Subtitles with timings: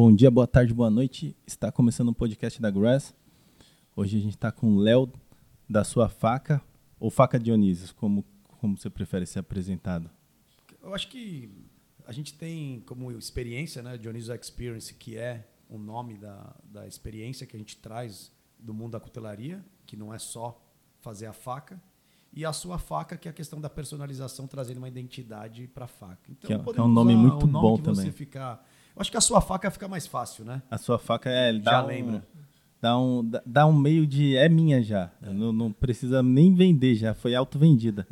[0.00, 1.36] Bom dia, boa tarde, boa noite.
[1.44, 3.12] Está começando o um podcast da Grass.
[3.96, 5.10] Hoje a gente está com o Léo
[5.68, 6.62] da sua faca,
[7.00, 8.24] ou faca Dionísio, como,
[8.60, 10.08] como você prefere ser apresentado?
[10.80, 11.50] Eu acho que
[12.06, 17.44] a gente tem como experiência, né, Dionísio Experience, que é o nome da, da experiência
[17.44, 20.64] que a gente traz do mundo da cutelaria, que não é só
[21.00, 21.82] fazer a faca,
[22.32, 25.88] e a sua faca, que é a questão da personalização, trazendo uma identidade para a
[25.88, 26.30] faca.
[26.30, 28.12] Então, que é, que é um nome muito nome bom também.
[28.12, 28.62] Ficar, eu
[28.98, 30.62] acho que a sua faca fica mais fácil, né?
[30.70, 31.58] A sua faca é.
[31.60, 32.16] Já lembra.
[32.16, 32.22] Um,
[32.80, 34.36] dá, um, dá um meio de.
[34.36, 35.10] É minha já.
[35.22, 35.30] É.
[35.30, 38.06] Não, não precisa nem vender já, foi auto-vendida.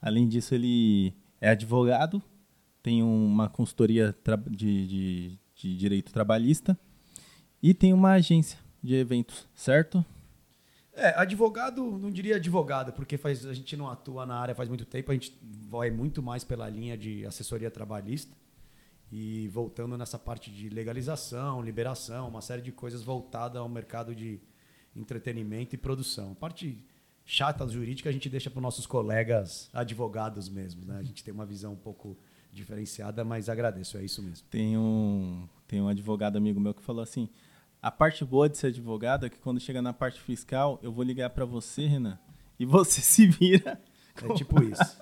[0.00, 2.22] Além disso, ele é advogado,
[2.82, 4.14] tem uma consultoria
[4.50, 6.78] de, de, de direito trabalhista
[7.62, 10.04] e tem uma agência de eventos, certo?
[10.92, 14.84] É, advogado, não diria advogado, porque faz, a gente não atua na área faz muito
[14.86, 15.36] tempo, a gente
[15.68, 18.34] vai muito mais pela linha de assessoria trabalhista.
[19.10, 24.40] E voltando nessa parte de legalização, liberação, uma série de coisas voltada ao mercado de
[24.94, 26.32] entretenimento e produção.
[26.32, 26.84] A parte
[27.24, 30.84] chata jurídica a gente deixa para os nossos colegas advogados mesmo.
[30.84, 30.98] Né?
[30.98, 32.16] A gente tem uma visão um pouco
[32.52, 34.46] diferenciada, mas agradeço, é isso mesmo.
[34.48, 37.28] Tem um, tem um advogado amigo meu que falou assim:
[37.82, 41.04] a parte boa de ser advogado é que quando chega na parte fiscal, eu vou
[41.04, 42.18] ligar para você, Renan,
[42.58, 43.80] e você se vira.
[44.22, 45.00] É tipo isso.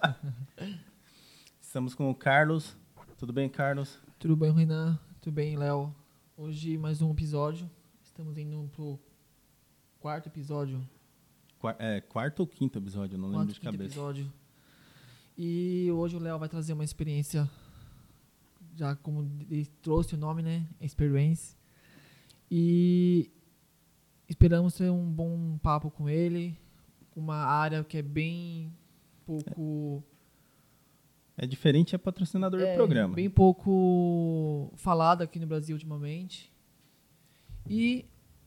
[1.61, 2.77] Estamos com o Carlos.
[3.17, 3.99] Tudo bem, Carlos?
[4.19, 4.99] Tudo bem, Renan?
[5.21, 5.95] Tudo bem, Léo?
[6.37, 7.71] Hoje mais um episódio.
[8.03, 8.99] Estamos indo pro
[10.01, 10.87] quarto episódio.
[11.61, 13.85] Qua é, quarto ou quinto episódio, não quarto, lembro de cabeça.
[13.85, 14.33] episódio.
[15.39, 17.49] E hoje o Léo vai trazer uma experiência,
[18.75, 20.67] já como ele trouxe o nome, né?
[20.81, 21.57] Experience.
[22.51, 23.31] E
[24.29, 26.59] esperamos ter um bom papo com ele,
[27.15, 28.73] uma área que é bem
[29.25, 30.03] pouco.
[30.11, 30.14] É
[31.47, 33.15] diferente, é patrocinador é, do programa.
[33.15, 36.53] Bem pouco falado aqui no Brasil ultimamente.
[37.69, 38.05] E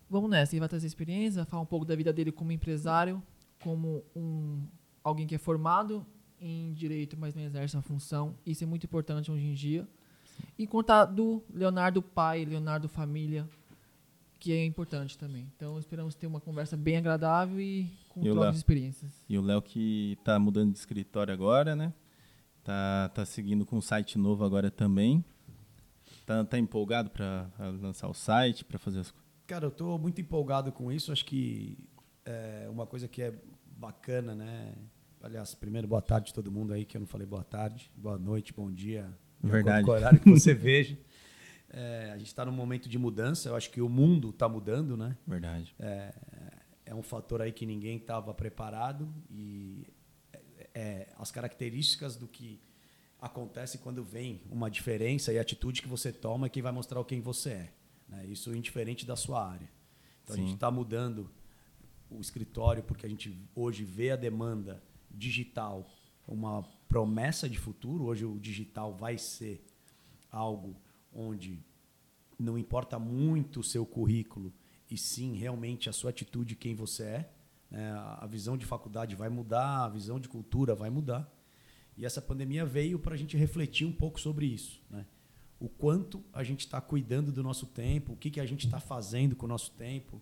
[0.09, 3.21] vamos nessa, ele vai trazer experiência, falar um pouco da vida dele como empresário,
[3.59, 4.63] como um
[5.03, 6.05] alguém que é formado
[6.39, 8.35] em direito, mas não exerce a função.
[8.45, 9.87] Isso é muito importante hoje em dia.
[10.57, 13.47] E contar do Leonardo pai, Leonardo família,
[14.39, 15.51] que é importante também.
[15.55, 19.11] Então esperamos ter uma conversa bem agradável e com e trocas de experiências.
[19.27, 21.91] E o Léo que está mudando de escritório agora, né?
[22.67, 25.23] Tá, tá seguindo com um site novo agora também.
[26.25, 27.49] Tá, tá empolgado para
[27.81, 29.29] lançar o site, para fazer as coisas?
[29.47, 31.13] Cara, eu estou muito empolgado com isso.
[31.13, 31.77] Acho que
[32.25, 33.33] é uma coisa que é
[33.71, 34.73] bacana, né?
[35.23, 38.17] Aliás, primeiro, boa tarde a todo mundo aí, que eu não falei boa tarde, boa
[38.17, 39.17] noite, bom dia.
[39.41, 39.89] Verdade.
[39.89, 40.97] O horário que você veja.
[41.69, 44.97] É, a gente está num momento de mudança, eu acho que o mundo está mudando,
[44.97, 45.15] né?
[45.25, 45.73] Verdade.
[45.79, 46.13] É,
[46.87, 49.87] é um fator aí que ninguém estava preparado e
[50.77, 52.61] é, as características do que
[53.19, 57.03] acontece quando vem uma diferença e a atitude que você toma é que vai mostrar
[57.03, 57.73] quem você é.
[58.07, 58.27] Né?
[58.27, 59.67] Isso indiferente da sua área.
[60.23, 60.41] Então Sim.
[60.41, 61.31] a gente está mudando
[62.11, 65.89] o escritório porque a gente hoje vê a demanda digital
[66.27, 68.03] uma promessa de futuro.
[68.03, 69.65] Hoje o digital vai ser
[70.31, 70.79] algo
[71.11, 71.59] onde
[72.37, 74.53] não importa muito o seu currículo
[74.91, 77.33] e sim realmente a sua atitude, quem você é.
[77.69, 77.91] Né?
[78.19, 81.31] A visão de faculdade vai mudar, a visão de cultura vai mudar.
[81.95, 84.81] E essa pandemia veio para a gente refletir um pouco sobre isso.
[84.89, 85.05] Né?
[85.59, 88.79] O quanto a gente está cuidando do nosso tempo, o que, que a gente está
[88.79, 90.21] fazendo com o nosso tempo,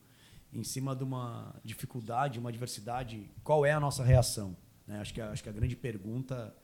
[0.54, 4.56] em cima de uma dificuldade, uma adversidade, qual é a nossa reação?
[4.88, 5.00] Né?
[5.00, 6.56] Acho, que a, acho que a grande pergunta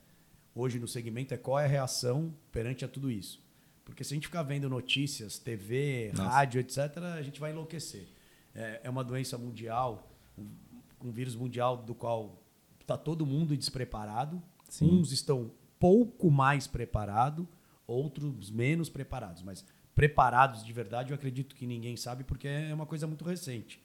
[0.54, 3.42] hoje no segmento é qual é a reação perante a tudo isso.
[3.84, 6.30] Porque se a gente ficar vendo notícias, TV, Nossa.
[6.30, 6.78] rádio, etc.,
[7.18, 8.06] a gente vai enlouquecer.
[8.54, 10.10] É, é uma doença mundial,
[11.04, 12.42] um, vírus mundial do qual
[12.80, 14.42] está todo mundo despreparado.
[14.68, 14.86] Sim.
[14.86, 17.46] Uns estão pouco mais preparados,
[17.86, 19.42] outros menos preparados.
[19.42, 19.64] Mas
[19.94, 23.82] preparados de verdade, eu acredito que ninguém sabe, porque é uma coisa muito recente.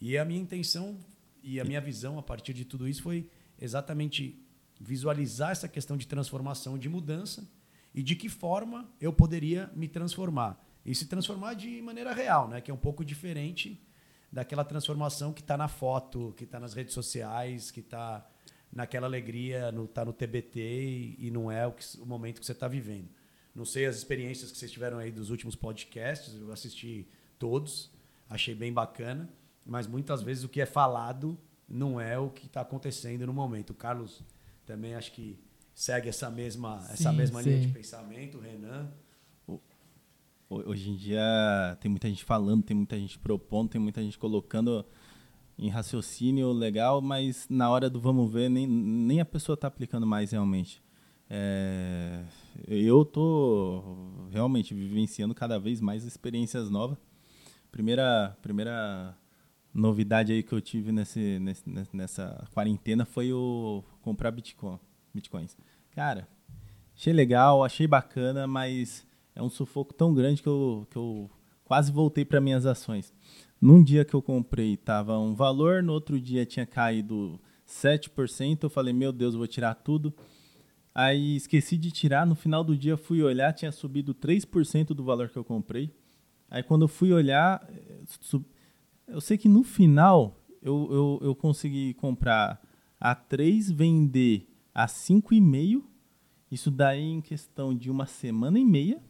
[0.00, 0.98] E a minha intenção
[1.42, 3.28] e a minha visão a partir de tudo isso foi
[3.60, 4.42] exatamente
[4.80, 7.48] visualizar essa questão de transformação, de mudança
[7.94, 10.62] e de que forma eu poderia me transformar.
[10.84, 12.60] E se transformar de maneira real, né?
[12.60, 13.80] que é um pouco diferente
[14.34, 18.28] daquela transformação que está na foto, que está nas redes sociais, que está
[18.72, 22.46] naquela alegria, no, tá no TBT e, e não é o, que, o momento que
[22.46, 23.08] você está vivendo.
[23.54, 27.06] Não sei as experiências que vocês tiveram aí dos últimos podcasts, eu assisti
[27.38, 27.92] todos,
[28.28, 29.30] achei bem bacana,
[29.64, 31.38] mas muitas vezes o que é falado
[31.68, 33.70] não é o que está acontecendo no momento.
[33.70, 34.20] O Carlos
[34.66, 35.38] também acho que
[35.72, 38.92] segue essa mesma, sim, essa mesma linha de pensamento, o Renan.
[40.66, 41.22] Hoje em dia
[41.80, 44.84] tem muita gente falando, tem muita gente propondo, tem muita gente colocando
[45.58, 50.06] em raciocínio legal, mas na hora do vamos ver, nem, nem a pessoa está aplicando
[50.06, 50.82] mais realmente.
[51.28, 52.22] É,
[52.68, 56.98] eu tô realmente vivenciando cada vez mais experiências novas.
[57.72, 59.16] Primeira, primeira
[59.72, 64.78] novidade aí que eu tive nesse, nesse, nessa quarentena foi o comprar Bitcoin,
[65.12, 65.56] Bitcoins.
[65.90, 66.28] Cara,
[66.94, 69.04] achei legal, achei bacana, mas
[69.34, 71.30] é um sufoco tão grande que eu, que eu
[71.64, 73.12] quase voltei para minhas ações.
[73.60, 78.70] Num dia que eu comprei, tava um valor, no outro dia tinha caído 7%, eu
[78.70, 80.14] falei, meu Deus, vou tirar tudo.
[80.94, 85.28] Aí esqueci de tirar, no final do dia fui olhar, tinha subido 3% do valor
[85.28, 85.90] que eu comprei.
[86.48, 87.66] Aí quando eu fui olhar,
[89.08, 92.62] eu sei que no final eu, eu, eu consegui comprar
[93.00, 95.82] a 3, vender a 5,5.
[96.50, 99.02] Isso daí em questão de uma semana e meia.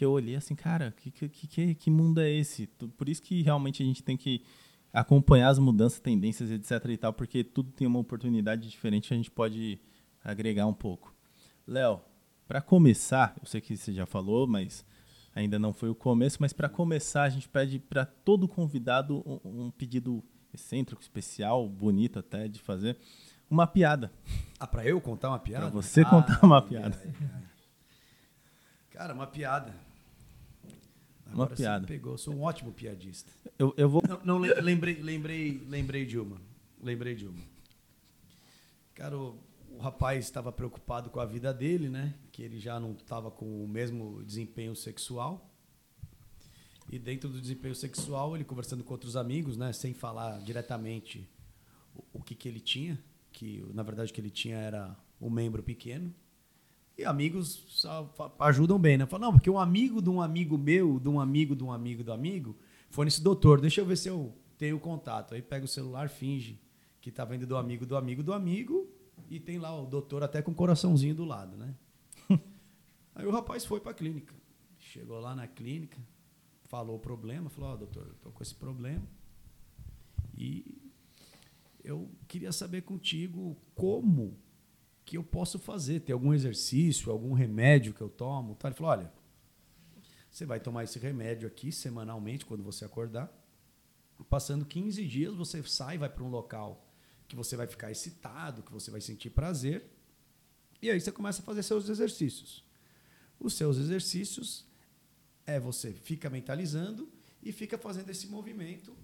[0.00, 2.66] Que eu olhei assim, cara, que, que, que, que mundo é esse?
[2.96, 4.42] Por isso que realmente a gente tem que
[4.90, 9.30] acompanhar as mudanças, tendências, etc e tal, porque tudo tem uma oportunidade diferente, a gente
[9.30, 9.78] pode
[10.24, 11.14] agregar um pouco.
[11.66, 12.00] Léo,
[12.48, 14.86] para começar, eu sei que você já falou, mas
[15.34, 19.66] ainda não foi o começo, mas para começar, a gente pede para todo convidado um,
[19.66, 22.96] um, pedido excêntrico, especial, bonito até de fazer,
[23.50, 24.10] uma piada.
[24.58, 25.66] Ah, para eu contar uma piada?
[25.66, 26.98] Para você ah, contar uma piada.
[27.04, 27.42] Ai, ai.
[28.88, 29.89] Cara, uma piada.
[31.32, 31.86] Agora uma piada.
[31.86, 33.30] pegou, eu sou um ótimo piadista.
[33.58, 34.02] Eu, eu vou.
[34.06, 36.40] Não, não, lembrei, lembrei, lembrei de uma.
[36.82, 37.42] Lembrei de uma.
[38.94, 39.38] Cara, o,
[39.70, 42.14] o rapaz estava preocupado com a vida dele, né?
[42.32, 45.48] Que ele já não estava com o mesmo desempenho sexual.
[46.90, 49.72] E dentro do desempenho sexual, ele conversando com outros amigos, né?
[49.72, 51.28] Sem falar diretamente
[51.94, 52.98] o, o que, que ele tinha.
[53.32, 56.12] Que na verdade o que ele tinha era um membro pequeno.
[57.00, 57.86] E amigos
[58.38, 59.06] ajudam bem, né?
[59.06, 62.04] Fala, não, porque um amigo de um amigo meu, de um amigo de um amigo
[62.04, 62.54] do amigo,
[62.90, 65.34] foi nesse doutor, deixa eu ver se eu tenho contato.
[65.34, 66.60] Aí pega o celular, finge
[67.00, 68.86] que tá vendo do amigo do amigo do amigo
[69.30, 71.74] e tem lá o doutor até com o coraçãozinho do lado, né?
[73.14, 74.34] Aí o rapaz foi para a clínica.
[74.78, 75.96] Chegou lá na clínica,
[76.64, 79.08] falou o problema, falou: Ó, oh, doutor, eu tô com esse problema.
[80.36, 80.92] E
[81.82, 84.36] eu queria saber contigo como
[85.10, 85.98] que eu posso fazer?
[85.98, 88.54] Tem algum exercício, algum remédio que eu tomo?
[88.54, 88.68] Tá?
[88.68, 89.12] Ele falou: olha,
[90.30, 93.28] você vai tomar esse remédio aqui semanalmente quando você acordar.
[94.28, 96.86] Passando 15 dias, você sai, vai para um local
[97.26, 99.90] que você vai ficar excitado, que você vai sentir prazer.
[100.80, 102.64] E aí você começa a fazer seus exercícios.
[103.40, 104.64] Os seus exercícios
[105.44, 107.10] é você fica mentalizando
[107.42, 108.96] e fica fazendo esse movimento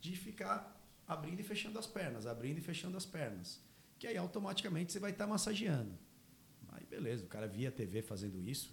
[0.00, 3.60] de ficar abrindo e fechando as pernas, abrindo e fechando as pernas
[3.98, 5.98] que aí automaticamente você vai estar tá massageando.
[6.70, 8.72] Aí beleza, o cara via a TV fazendo isso,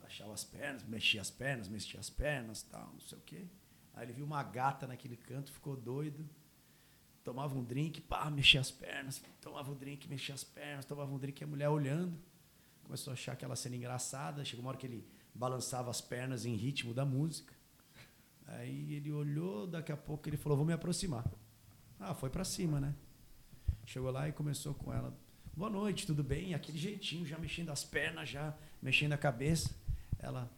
[0.00, 3.46] baixava as pernas, mexia as pernas, mexia as pernas, tal, não sei o quê.
[3.94, 6.28] Aí ele viu uma gata naquele canto, ficou doido.
[7.22, 11.18] Tomava um drink, pá, mexia as pernas, tomava um drink, mexia as pernas, tomava um
[11.18, 12.18] drink, e a mulher olhando.
[12.82, 14.44] Começou a achar aquela cena engraçada.
[14.44, 17.54] Chegou uma hora que ele balançava as pernas em ritmo da música.
[18.46, 21.24] Aí ele olhou, daqui a pouco ele falou: Vou me aproximar.
[21.98, 22.94] Ah, foi para cima, né?
[23.84, 25.16] Chegou lá e começou com ela.
[25.56, 26.54] Boa noite, tudo bem?
[26.54, 29.74] Aquele jeitinho, já mexendo as pernas, já mexendo a cabeça.
[30.18, 30.50] Ela,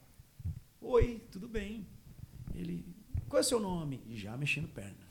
[0.80, 1.86] oi, tudo bem?
[2.54, 2.84] Ele,
[3.28, 4.02] qual é o seu nome?
[4.06, 5.06] E já mexendo perna.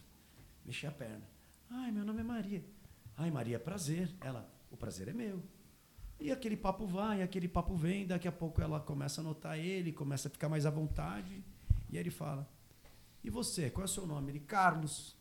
[0.66, 1.28] Mexia a perna.
[1.70, 2.64] Ai, meu nome é Maria.
[3.18, 4.10] Ai, Maria, prazer.
[4.22, 5.42] Ela, o prazer é meu.
[6.20, 9.92] E aquele papo vai, aquele papo vem, daqui a pouco ela começa a notar ele,
[9.92, 11.44] começa a ficar mais à vontade.
[11.90, 12.48] E aí ele fala:
[13.24, 14.32] E você, qual é o seu nome?
[14.32, 15.20] Ele, Carlos.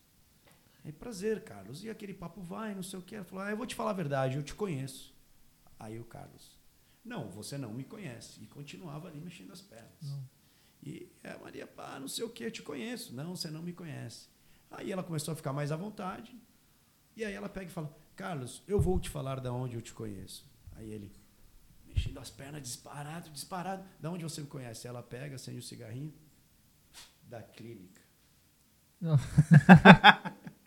[0.83, 1.83] É prazer, Carlos.
[1.83, 3.15] E aquele papo vai, não sei o que.
[3.15, 5.13] Ela falou, ah, eu vou te falar a verdade, eu te conheço.
[5.79, 6.57] Aí o Carlos,
[7.03, 8.41] não, você não me conhece.
[8.43, 10.01] E continuava ali mexendo as pernas.
[10.01, 10.29] Não.
[10.83, 13.13] E a Maria, pá, não sei o que, eu te conheço.
[13.13, 14.29] Não, você não me conhece.
[14.69, 16.35] Aí ela começou a ficar mais à vontade.
[17.15, 19.93] E aí ela pega e fala, Carlos, eu vou te falar da onde eu te
[19.93, 20.49] conheço.
[20.75, 21.11] Aí ele,
[21.85, 23.83] mexendo as pernas, disparado, disparado.
[23.99, 24.87] Da onde você me conhece?
[24.87, 26.13] Ela pega, acende o cigarrinho.
[27.23, 28.01] Da clínica.
[28.99, 29.17] Não.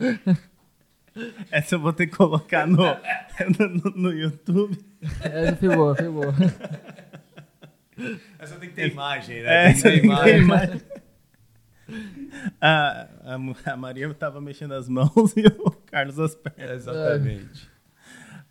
[1.51, 4.77] Essa eu vou ter que colocar no, no, no YouTube.
[5.21, 6.35] Essa foi boa, foi boa.
[8.39, 9.71] Essa tem que ter imagem, né?
[9.71, 10.41] Essa tem que ter imagem.
[10.41, 10.83] imagem.
[12.61, 16.71] A, a, a, Maria estava mexendo as mãos e o Carlos as pernas.
[16.71, 17.71] exatamente.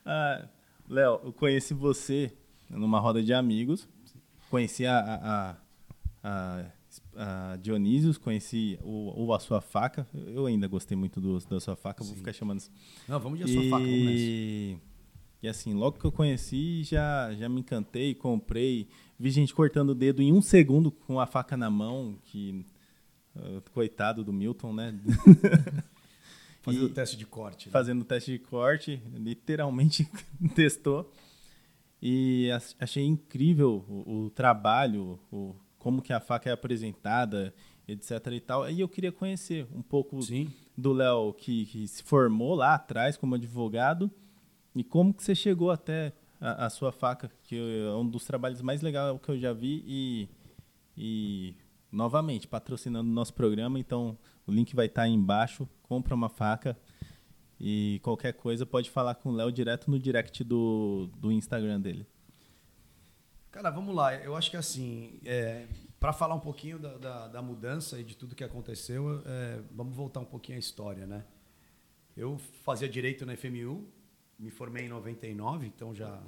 [0.06, 0.46] Ah,
[0.88, 2.32] Léo, eu conheci você
[2.70, 3.88] numa roda de amigos.
[4.50, 5.56] Conheci a, a,
[6.24, 6.66] a
[7.16, 10.08] a Dionísios, conheci o, o A Sua Faca.
[10.14, 12.10] Eu ainda gostei muito do, da Sua Faca, Sim.
[12.10, 12.64] vou ficar chamando.
[13.08, 13.70] Não, vamos de A Sua e...
[13.70, 14.94] Faca, vamos nessa.
[15.44, 18.88] E assim, logo que eu conheci, já, já me encantei, comprei.
[19.20, 22.66] Vi gente cortando o dedo em um segundo com a faca na mão, que.
[23.36, 24.98] Uh, coitado do Milton, né?
[26.62, 27.68] Fazendo o teste de corte.
[27.68, 27.72] Né?
[27.74, 30.08] Fazendo o teste de corte, literalmente
[30.56, 31.12] testou.
[32.02, 37.54] E achei incrível o, o trabalho, o, como que a faca é apresentada,
[37.86, 38.70] etc e tal.
[38.70, 40.50] E eu queria conhecer um pouco Sim.
[40.78, 44.10] do Léo que, que, se formou lá atrás como advogado
[44.74, 48.62] e como que você chegou até a, a sua faca, que é um dos trabalhos
[48.62, 50.30] mais legais que eu já vi e,
[50.98, 51.56] e
[51.92, 55.68] novamente patrocinando o nosso programa, então o link vai estar aí embaixo.
[55.84, 56.78] Compra uma faca
[57.60, 62.08] e qualquer coisa pode falar com o Léo direto no direct do, do Instagram dele.
[63.54, 64.16] Cara, vamos lá.
[64.16, 65.68] Eu acho que assim, é,
[66.00, 69.96] para falar um pouquinho da, da, da, mudança e de tudo que aconteceu, é, vamos
[69.96, 71.24] voltar um pouquinho à história, né?
[72.18, 73.88] Eu fazia direito na FMU,
[74.40, 76.20] me formei em 99, então já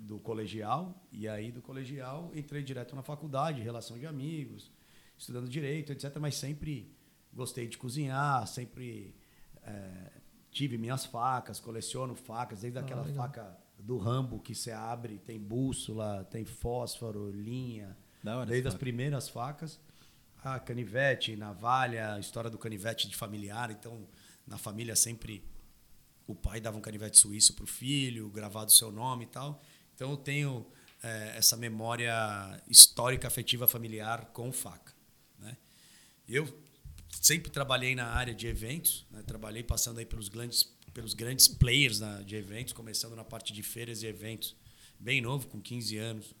[0.00, 4.68] do colegial, e aí do colegial entrei direto na faculdade, relação de amigos,
[5.16, 6.16] estudando direito, etc.
[6.20, 6.92] Mas sempre
[7.32, 9.14] gostei de cozinhar, sempre
[9.62, 10.10] é,
[10.50, 13.24] tive minhas facas, coleciono facas, desde ah, aquela legal.
[13.24, 17.96] faca do Rambo que você abre, tem bússola, tem fósforo, linha,
[18.46, 19.80] desde as primeiras facas,
[20.42, 24.06] a canivete, navalha, a história do canivete de familiar, então
[24.46, 25.44] na família sempre
[26.26, 29.60] o pai dava um canivete suíço para o filho, gravado o seu nome e tal.
[29.94, 30.66] Então eu tenho
[31.02, 34.92] é, essa memória histórica, afetiva, familiar com faca.
[35.38, 35.56] Né?
[36.28, 36.48] Eu
[37.10, 39.22] sempre trabalhei na área de eventos, né?
[39.26, 43.62] trabalhei passando aí pelos grandes, pelos grandes players na, de eventos, começando na parte de
[43.62, 44.56] feiras e eventos,
[44.98, 46.34] bem novo, com 15 anos,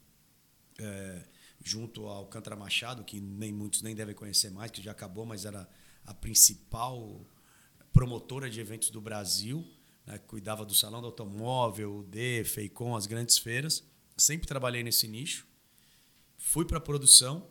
[0.78, 1.24] é,
[1.64, 5.44] junto ao Alcântara Machado, que nem muitos nem devem conhecer mais, que já acabou, mas
[5.44, 5.68] era
[6.04, 7.24] a principal
[7.92, 9.64] promotora de eventos do Brasil,
[10.06, 10.18] né?
[10.18, 13.84] cuidava do salão do automóvel, o D, Feicom, as grandes feiras.
[14.16, 15.46] Sempre trabalhei nesse nicho.
[16.36, 17.48] Fui para a produção,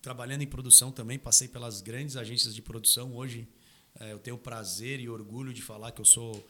[0.00, 3.14] trabalhando em produção também, passei pelas grandes agências de produção.
[3.14, 3.48] Hoje
[4.00, 6.44] é, eu tenho prazer e orgulho de falar que eu sou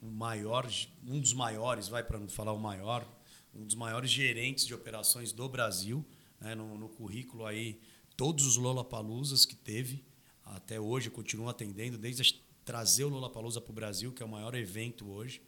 [0.00, 0.68] o maior,
[1.06, 3.06] um dos maiores, vai para não falar o maior,
[3.54, 6.04] um dos maiores gerentes de operações do Brasil,
[6.40, 7.80] né, no, no, currículo aí
[8.16, 10.04] todos os Lollapaloozas que teve
[10.44, 14.54] até hoje, continuo atendendo desde trazer o Lollapalooza para o Brasil, que é o maior
[14.54, 15.42] evento hoje.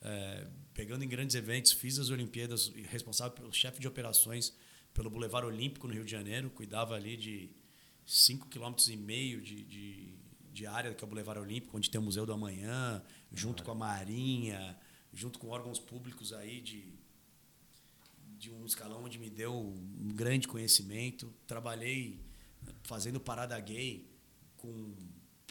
[0.00, 4.54] É, pegando em grandes eventos, fiz as Olimpíadas, responsável pelo chefe de operações
[4.92, 7.50] pelo Boulevard Olímpico no Rio de Janeiro, cuidava ali de
[8.06, 10.18] 5,5 km de, de,
[10.52, 13.70] de área, que é o Boulevard Olímpico, onde tem o Museu do Amanhã, junto com
[13.70, 14.78] a Marinha,
[15.12, 16.92] junto com órgãos públicos aí de,
[18.38, 21.32] de um escalão onde me deu um grande conhecimento.
[21.46, 22.20] Trabalhei
[22.82, 24.06] fazendo parada gay
[24.56, 24.94] com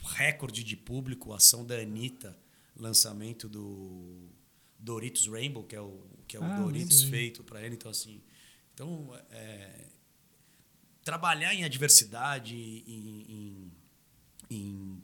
[0.04, 2.38] recorde de público, ação da Anitta,
[2.76, 4.30] lançamento do
[4.78, 7.10] Doritos Rainbow, que é o, que é o ah, Doritos sim.
[7.10, 7.76] feito para ele.
[7.76, 8.22] Então, assim,
[8.74, 9.88] então, é,
[11.04, 13.72] trabalhar em adversidade, em, em,
[14.52, 15.02] em,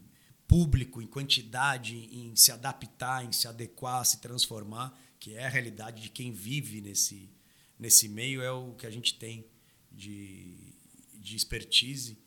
[0.47, 6.01] público, em quantidade, em se adaptar, em se adequar, se transformar, que é a realidade
[6.01, 7.29] de quem vive nesse,
[7.77, 9.45] nesse meio, é o que a gente tem
[9.91, 10.73] de,
[11.13, 12.17] de expertise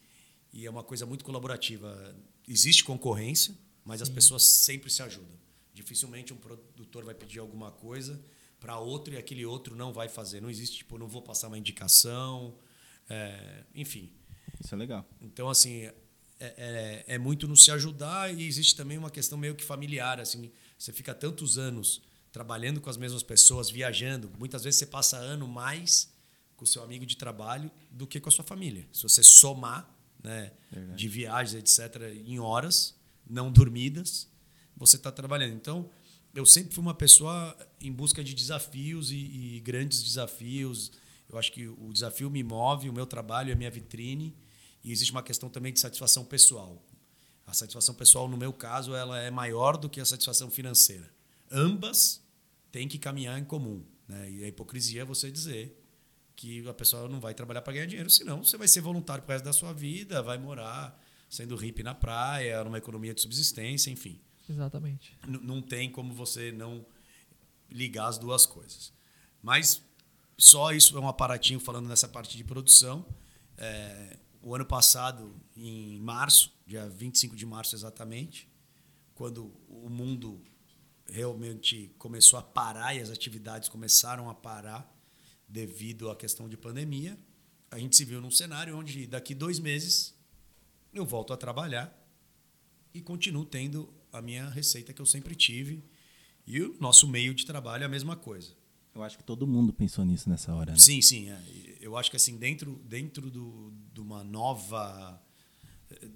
[0.52, 2.14] e é uma coisa muito colaborativa.
[2.46, 4.02] Existe concorrência, mas Sim.
[4.02, 5.38] as pessoas sempre se ajudam.
[5.72, 8.22] Dificilmente um produtor vai pedir alguma coisa
[8.58, 10.42] para outro e aquele outro não vai fazer.
[10.42, 12.58] Não existe, tipo, não vou passar uma indicação,
[13.08, 14.12] é, enfim.
[14.62, 15.08] Isso é legal.
[15.22, 15.90] Então, assim,
[16.40, 20.18] é, é, é, muito no se ajudar e existe também uma questão meio que familiar,
[20.18, 22.00] assim, você fica tantos anos
[22.32, 26.10] trabalhando com as mesmas pessoas, viajando, muitas vezes você passa ano mais
[26.56, 28.88] com o seu amigo de trabalho do que com a sua família.
[28.90, 30.50] Se você somar, né,
[30.96, 34.26] de viagens, etc., em horas não dormidas,
[34.74, 35.54] você está trabalhando.
[35.54, 35.90] Então,
[36.34, 39.16] eu sempre fui uma pessoa em busca de desafios e,
[39.56, 40.92] e, grandes desafios.
[41.28, 44.34] Eu acho que o desafio me move, o meu trabalho é minha vitrine
[44.82, 46.82] e existe uma questão também de satisfação pessoal.
[47.46, 51.10] A satisfação pessoal, no meu caso, ela é maior do que a satisfação financeira.
[51.50, 52.22] Ambas
[52.70, 53.84] têm que caminhar em comum.
[54.06, 54.30] Né?
[54.30, 55.76] E a hipocrisia é você dizer
[56.36, 59.34] que a pessoa não vai trabalhar para ganhar dinheiro, senão você vai ser voluntário para
[59.34, 64.18] resto da sua vida, vai morar sendo hippie na praia, numa economia de subsistência, enfim.
[64.48, 65.16] Exatamente.
[65.26, 66.84] N não tem como você não
[67.70, 68.92] ligar as duas coisas.
[69.42, 69.82] Mas
[70.36, 73.06] só isso é um aparatinho falando nessa parte de produção.
[73.56, 78.48] É, o ano passado, em março, dia 25 de março exatamente,
[79.14, 80.42] quando o mundo
[81.06, 84.90] realmente começou a parar e as atividades começaram a parar
[85.48, 87.18] devido à questão de pandemia,
[87.70, 90.14] a gente se viu num cenário onde daqui dois meses
[90.92, 91.96] eu volto a trabalhar
[92.94, 95.84] e continuo tendo a minha receita que eu sempre tive.
[96.46, 98.52] E o nosso meio de trabalho é a mesma coisa.
[98.94, 100.72] Eu acho que todo mundo pensou nisso nessa hora.
[100.72, 100.78] Né?
[100.78, 101.30] Sim, sim.
[101.30, 101.40] É.
[101.80, 105.20] Eu acho que assim dentro dentro do, de uma nova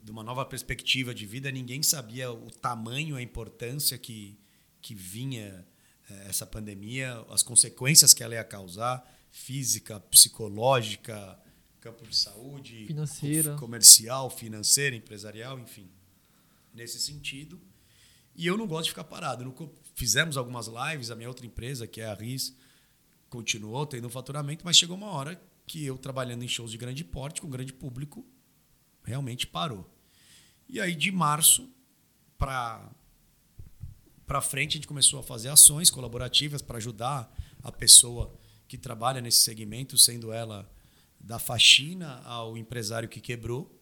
[0.03, 4.39] de uma nova perspectiva de vida, ninguém sabia o tamanho, a importância que
[4.81, 5.67] que vinha
[6.11, 11.39] é, essa pandemia, as consequências que ela ia causar, física, psicológica,
[11.81, 15.89] campo de saúde, financeira, comercial, financeira, empresarial, enfim.
[16.73, 17.61] Nesse sentido.
[18.37, 19.55] E eu não gosto de ficar parado.
[19.95, 22.55] Fizemos algumas lives, a minha outra empresa, que é a RIS,
[23.35, 27.41] continuou tendo faturamento, mas chegou uma hora que eu, trabalhando em shows de grande porte,
[27.41, 28.25] com grande público,
[29.03, 29.91] realmente parou.
[30.69, 31.69] E aí, de março
[32.39, 32.91] para
[34.25, 37.31] para frente, a gente começou a fazer ações colaborativas para ajudar
[37.63, 38.35] a pessoa
[38.67, 40.71] que trabalha nesse segmento, sendo ela
[41.21, 43.79] da faxina ao empresário que quebrou.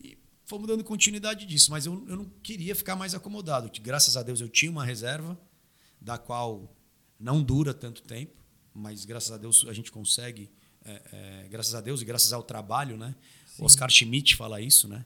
[0.00, 3.72] E fomos dando continuidade disso, mas eu, eu não queria ficar mais acomodado.
[3.80, 5.36] Graças a Deus eu tinha uma reserva,
[6.00, 6.76] da qual
[7.18, 8.41] não dura tanto tempo,
[8.74, 10.50] mas graças a Deus a gente consegue,
[10.84, 13.14] é, é, graças a Deus e graças ao trabalho, né?
[13.46, 13.64] Sim.
[13.64, 15.04] Oscar Schmidt fala isso, né?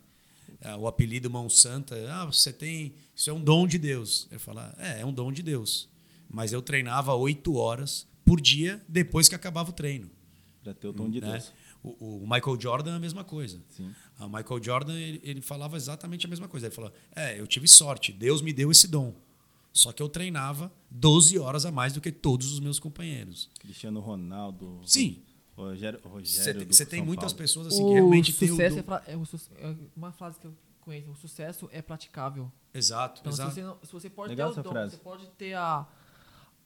[0.61, 4.27] É, o apelido Mão Santa, ah, você tem, isso é um dom de Deus.
[4.31, 5.89] Eu falo, é, é um dom de Deus.
[6.29, 10.11] Mas eu treinava oito horas por dia depois que acabava o treino.
[10.63, 11.33] Para ter o dom de né?
[11.33, 11.53] Deus.
[11.83, 13.63] O, o, Michael Jordan é a mesma coisa.
[13.71, 13.95] Sim.
[14.19, 16.67] A Michael Jordan ele, ele, falava exatamente a mesma coisa.
[16.67, 19.15] Ele falou: É, eu tive sorte, Deus me deu esse dom.
[19.77, 23.51] Só que eu treinava 12 horas a mais do que todos os meus companheiros.
[23.61, 24.81] Cristiano Ronaldo.
[24.87, 25.23] Sim.
[25.55, 26.01] Rogério.
[26.03, 27.39] Rogério Você tem muitas Paulo.
[27.39, 28.95] pessoas assim o que realmente sucesso tem o...
[28.95, 32.51] É, é, é, uma frase que eu conheço: o sucesso é praticável.
[32.73, 33.21] Exato.
[33.21, 33.51] Então, exato.
[33.51, 34.97] Se, você não, se você pode Legal ter o dom, frase.
[34.97, 35.87] você pode ter a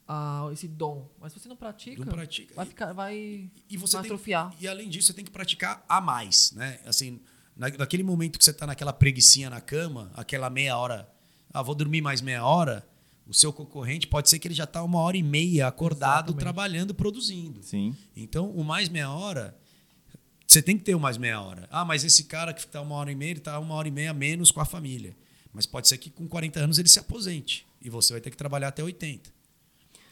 [0.07, 1.09] a, esse dom.
[1.21, 2.55] Mas se você não pratica, não pratica.
[2.55, 4.53] vai ficar, vai, e você vai atrofiar.
[4.61, 6.81] e além disso, você tem que praticar a mais, né?
[6.85, 7.21] Assim,
[7.57, 11.09] na, naquele momento que você está naquela preguiçinha na cama, aquela meia hora,
[11.53, 12.85] ah, vou dormir mais meia hora,
[13.31, 16.41] o seu concorrente pode ser que ele já está uma hora e meia acordado, Exatamente.
[16.41, 17.63] trabalhando, produzindo.
[17.63, 17.95] Sim.
[18.17, 19.57] Então, o mais meia hora,
[20.45, 21.69] você tem que ter o mais meia hora.
[21.71, 23.91] Ah, mas esse cara que está uma hora e meia, ele está uma hora e
[23.93, 25.17] meia menos com a família.
[25.53, 28.37] Mas pode ser que com 40 anos ele se aposente e você vai ter que
[28.37, 29.31] trabalhar até 80.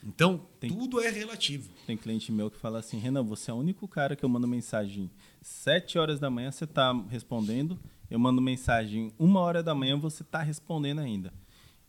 [0.01, 1.69] Então, tem, tudo é relativo.
[1.85, 4.47] Tem cliente meu que fala assim, Renan, você é o único cara que eu mando
[4.47, 5.11] mensagem
[5.41, 7.77] 7 horas da manhã, você está respondendo,
[8.09, 11.33] eu mando mensagem uma hora da manhã, você está respondendo ainda.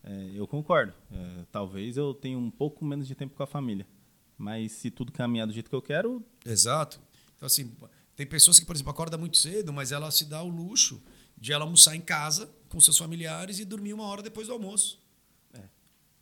[0.02, 0.94] É, eu concordo.
[1.10, 3.86] É, talvez eu tenha um pouco menos de tempo com a família.
[4.36, 6.24] Mas se tudo caminhar do jeito que eu quero...
[6.44, 7.00] Exato.
[7.36, 7.74] Então, assim,
[8.16, 11.02] tem pessoas que, por exemplo, acordam muito cedo, mas ela se dá o luxo
[11.36, 15.02] de ela almoçar em casa com seus familiares e dormir uma hora depois do almoço.
[15.54, 15.62] É.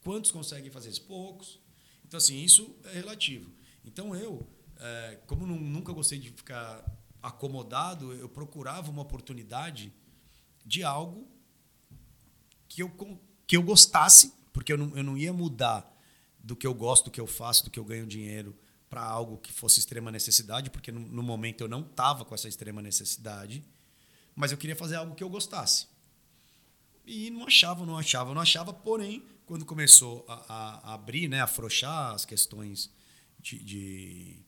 [0.03, 1.03] Quantos conseguem fazer isso?
[1.03, 1.61] Poucos.
[2.07, 3.51] Então, assim, isso é relativo.
[3.85, 4.47] Então, eu,
[4.79, 6.85] é, como nunca gostei de ficar
[7.23, 9.93] acomodado, eu procurava uma oportunidade
[10.65, 11.29] de algo
[12.69, 12.91] que eu,
[13.49, 15.91] que eu gostasse, porque eu não, eu não ia mudar
[16.39, 18.55] do que eu gosto, do que eu faço, do que eu ganho dinheiro
[18.89, 22.47] para algo que fosse extrema necessidade, porque no, no momento eu não estava com essa
[22.47, 23.65] extrema necessidade,
[24.37, 25.87] mas eu queria fazer algo que eu gostasse.
[27.07, 31.45] E não achava, não achava, não achava, porém, quando começou a, a abrir, né, a
[31.45, 32.91] afrouxar as questões
[33.41, 34.43] de, de,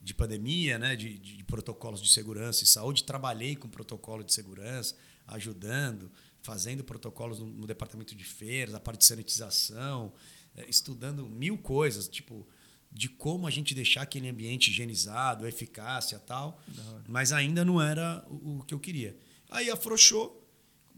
[0.00, 4.96] de pandemia, né, de, de, protocolos de segurança e saúde, trabalhei com protocolo de segurança,
[5.26, 6.10] ajudando,
[6.42, 10.12] fazendo protocolos no, no departamento de feiras, a parte de sanitização,
[10.56, 12.46] é, estudando mil coisas, tipo
[12.92, 16.60] de como a gente deixar aquele ambiente higienizado, eficácia tal,
[17.06, 19.16] mas ainda não era o, o que eu queria.
[19.48, 20.44] Aí afrouxou,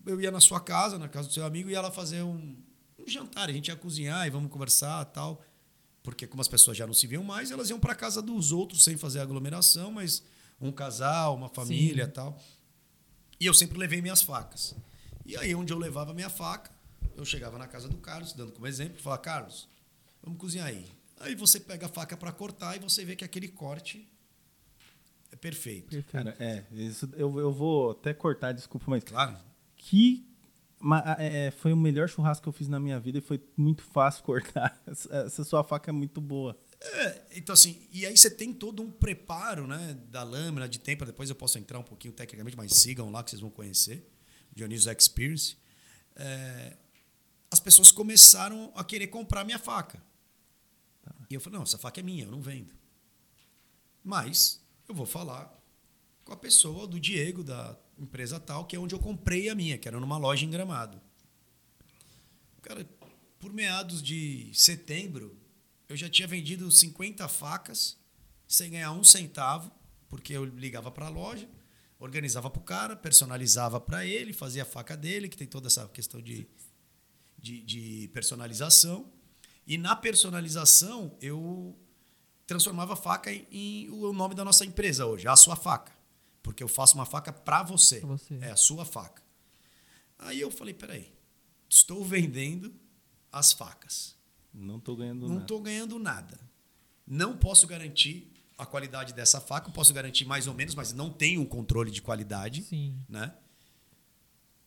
[0.06, 2.56] eu ia na sua casa, na casa do seu amigo, e ela fazer um,
[2.98, 5.42] um jantar, a gente ia cozinhar e vamos conversar tal.
[6.02, 8.82] Porque como as pessoas já não se viam mais, elas iam para casa dos outros
[8.82, 10.22] sem fazer aglomeração, mas
[10.60, 12.12] um casal, uma família Sim.
[12.12, 12.40] tal.
[13.38, 14.74] E eu sempre levei minhas facas.
[15.24, 16.70] E aí, onde eu levava minha faca,
[17.16, 19.68] eu chegava na casa do Carlos, dando como exemplo, e falava, Carlos,
[20.22, 20.86] vamos cozinhar aí.
[21.20, 24.08] Aí você pega a faca para cortar e você vê que aquele corte
[25.30, 25.90] é perfeito.
[25.90, 26.10] perfeito.
[26.10, 29.04] Cara, é, isso eu, eu vou até cortar, desculpa, mas.
[29.04, 29.36] Claro.
[29.76, 30.26] Que
[31.16, 33.82] é, é, foi o melhor churrasco que eu fiz na minha vida e foi muito
[33.82, 34.82] fácil cortar.
[34.86, 36.58] Essa sua faca é muito boa.
[36.80, 41.06] É, então assim, e aí você tem todo um preparo, né, da lâmina, de tempo,
[41.06, 44.04] depois eu posso entrar um pouquinho tecnicamente, mas sigam lá que vocês vão conhecer,
[44.54, 45.56] Dioniso Experience.
[46.16, 46.76] É,
[47.50, 50.02] as pessoas começaram a querer comprar minha faca.
[51.02, 51.14] Tá.
[51.28, 52.72] E eu falei, não, essa faca é minha, eu não vendo.
[54.02, 55.52] Mas eu vou falar
[56.24, 59.78] com a pessoa do Diego, da empresa tal, que é onde eu comprei a minha,
[59.78, 61.00] que era numa loja em Gramado.
[62.62, 62.88] Cara,
[63.38, 65.36] por meados de setembro,
[65.88, 67.98] eu já tinha vendido 50 facas
[68.46, 69.70] sem ganhar um centavo,
[70.08, 71.48] porque eu ligava para a loja,
[72.02, 75.86] organizava para o cara, personalizava para ele, fazia a faca dele, que tem toda essa
[75.86, 76.48] questão de,
[77.38, 79.08] de, de personalização.
[79.64, 81.78] E na personalização, eu
[82.44, 85.92] transformava a faca em, em, o nome da nossa empresa hoje, a sua faca.
[86.42, 88.00] Porque eu faço uma faca para você.
[88.00, 88.34] você.
[88.40, 89.22] É a sua faca.
[90.18, 91.12] Aí eu falei, peraí,
[91.68, 92.74] estou vendendo
[93.30, 94.16] as facas.
[94.52, 95.34] Não estou ganhando não nada.
[95.34, 96.40] Não estou ganhando nada.
[97.06, 101.10] Não posso garantir a qualidade dessa faca, eu posso garantir mais ou menos, mas não
[101.10, 102.62] tenho um controle de qualidade.
[102.62, 102.96] Sim.
[103.08, 103.32] Né?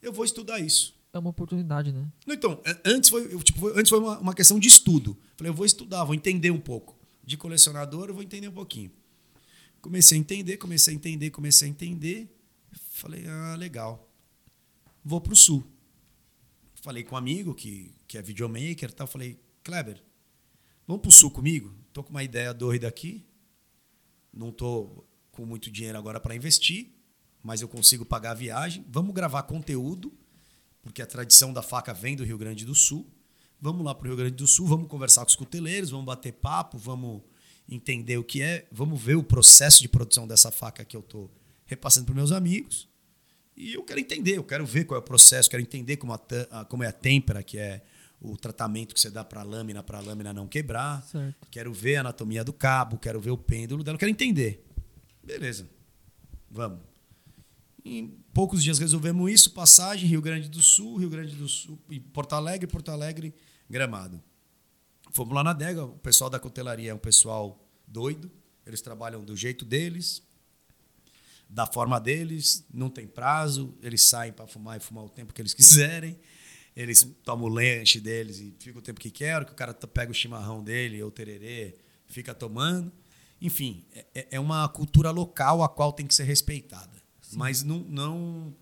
[0.01, 0.95] Eu vou estudar isso.
[1.13, 2.07] É uma oportunidade, né?
[2.27, 5.17] Então, antes foi, eu, tipo, antes foi uma, uma questão de estudo.
[5.37, 6.95] Falei, eu vou estudar, vou entender um pouco.
[7.23, 8.91] De colecionador, eu vou entender um pouquinho.
[9.81, 12.29] Comecei a entender, comecei a entender, comecei a entender.
[12.91, 14.11] Falei, ah, legal.
[15.03, 15.65] Vou para o sul.
[16.75, 19.07] Falei com um amigo que, que é videomaker e tal.
[19.07, 20.03] Falei, Kleber,
[20.85, 21.73] vamos para o sul comigo?
[21.93, 23.25] Tô com uma ideia doida aqui.
[24.35, 26.91] Não tô com muito dinheiro agora para investir,
[27.41, 28.85] mas eu consigo pagar a viagem.
[28.89, 30.13] Vamos gravar conteúdo,
[30.81, 33.07] porque a tradição da faca vem do Rio Grande do Sul.
[33.61, 36.33] Vamos lá para o Rio Grande do Sul, vamos conversar com os cuteleiros, vamos bater
[36.33, 37.21] papo, vamos
[37.67, 41.31] entender o que é, vamos ver o processo de produção dessa faca que eu estou
[41.65, 42.87] repassando para meus amigos.
[43.55, 46.65] E eu quero entender, eu quero ver qual é o processo, quero entender como, a,
[46.65, 47.81] como é a têmpera, que é
[48.21, 51.03] o tratamento que você dá para a lâmina, para a lâmina não quebrar.
[51.03, 51.47] Certo.
[51.51, 54.65] Quero ver a anatomia do cabo, quero ver o pêndulo dela, quero entender.
[55.23, 55.69] Beleza,
[56.49, 56.79] vamos.
[57.83, 61.79] Em poucos dias resolvemos isso, passagem, Rio Grande do Sul, Rio Grande do Sul,
[62.11, 63.33] Porto Alegre, Porto Alegre,
[63.69, 64.21] Gramado.
[65.11, 68.31] Fomos lá na adega, o pessoal da cutelaria é um pessoal doido,
[68.65, 70.23] eles trabalham do jeito deles,
[71.47, 75.41] da forma deles, não tem prazo, eles saem para fumar e fumar o tempo que
[75.41, 76.19] eles quiserem,
[76.75, 80.11] eles tomam o lanche deles e ficam o tempo que querem, que o cara pega
[80.11, 82.91] o chimarrão dele ou tererê, fica tomando.
[83.41, 87.01] Enfim, é, é uma cultura local a qual tem que ser respeitada.
[87.21, 87.37] Sim.
[87.37, 88.55] Mas não, não,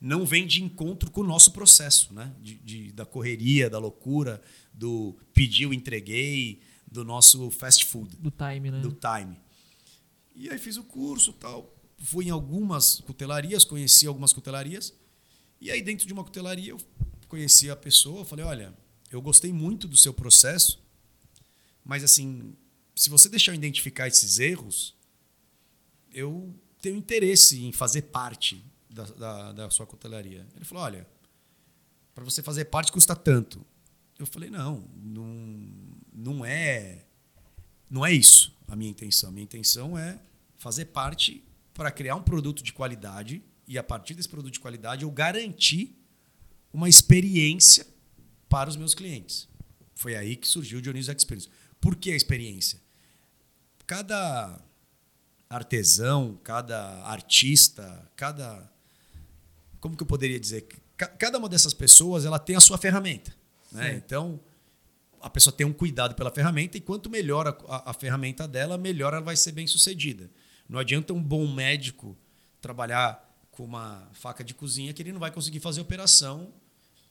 [0.00, 2.34] não vem de encontro com o nosso processo, né?
[2.40, 8.16] De, de, da correria, da loucura, do pediu, entreguei, do nosso fast food.
[8.16, 8.80] Do time, né?
[8.80, 9.36] Do time.
[10.34, 11.72] E aí fiz o curso tal.
[11.98, 14.92] Fui em algumas cutelarias, conheci algumas cutelarias.
[15.60, 16.80] E aí, dentro de uma cutelaria, eu
[17.26, 18.74] conheci a pessoa, falei, olha,
[19.10, 20.82] eu gostei muito do seu processo,
[21.84, 22.54] mas assim,
[22.94, 24.94] se você deixar eu identificar esses erros,
[26.12, 30.46] eu tenho interesse em fazer parte da, da, da sua cutelaria.
[30.54, 31.06] Ele falou, olha,
[32.14, 33.64] para você fazer parte custa tanto.
[34.18, 35.68] Eu falei, não, não,
[36.12, 37.04] não é,
[37.90, 39.28] não é isso a minha intenção.
[39.28, 40.20] A minha intenção é
[40.56, 45.02] fazer parte para criar um produto de qualidade e a partir desse produto de qualidade
[45.02, 45.98] eu garantir
[46.74, 47.86] uma experiência
[48.48, 49.48] para os meus clientes.
[49.94, 51.48] Foi aí que surgiu o Dionísio Experience.
[51.80, 52.80] Por que a experiência?
[53.86, 54.60] Cada
[55.48, 58.68] artesão, cada artista, cada
[59.78, 60.66] como que eu poderia dizer?
[60.96, 63.34] Cada uma dessas pessoas ela tem a sua ferramenta.
[63.70, 63.94] Né?
[63.94, 64.40] Então,
[65.20, 68.78] a pessoa tem um cuidado pela ferramenta e quanto melhor a, a, a, ferramenta dela,
[68.78, 70.30] melhor ela vai ser bem sucedida.
[70.68, 72.16] Não adianta um bom médico
[72.60, 76.52] trabalhar com uma faca de cozinha que ele não vai conseguir fazer operação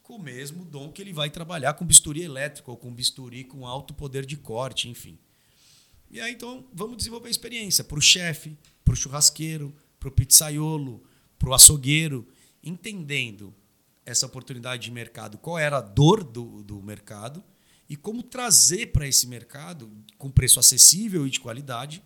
[0.04, 3.66] com o mesmo dom que ele vai trabalhar com bisturi elétrico ou com bisturi com
[3.66, 5.18] alto poder de corte, enfim.
[6.12, 11.02] E aí, então, vamos desenvolver experiência para o chefe, para o churrasqueiro, para o pizzaiolo,
[11.40, 12.28] para o açougueiro,
[12.62, 13.56] entendendo
[14.06, 17.42] essa oportunidade de mercado, qual era a dor do, do mercado
[17.90, 22.04] e como trazer para esse mercado, com preço acessível e de qualidade,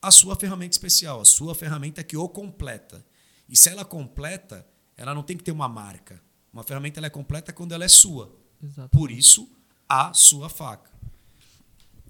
[0.00, 3.04] a sua ferramenta especial, a sua ferramenta que o completa.
[3.48, 4.64] E se ela completa,
[4.96, 6.22] ela não tem que ter uma marca.
[6.56, 8.34] Uma ferramenta ela é completa quando ela é sua.
[8.62, 8.90] Exatamente.
[8.90, 9.46] Por isso,
[9.86, 10.90] a sua faca.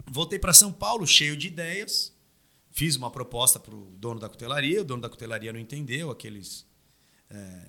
[0.09, 2.17] Voltei para São Paulo cheio de ideias.
[2.71, 4.83] Fiz uma proposta para o dono da cutelaria.
[4.83, 6.65] O dono da cutelaria não entendeu, aqueles
[7.29, 7.61] é,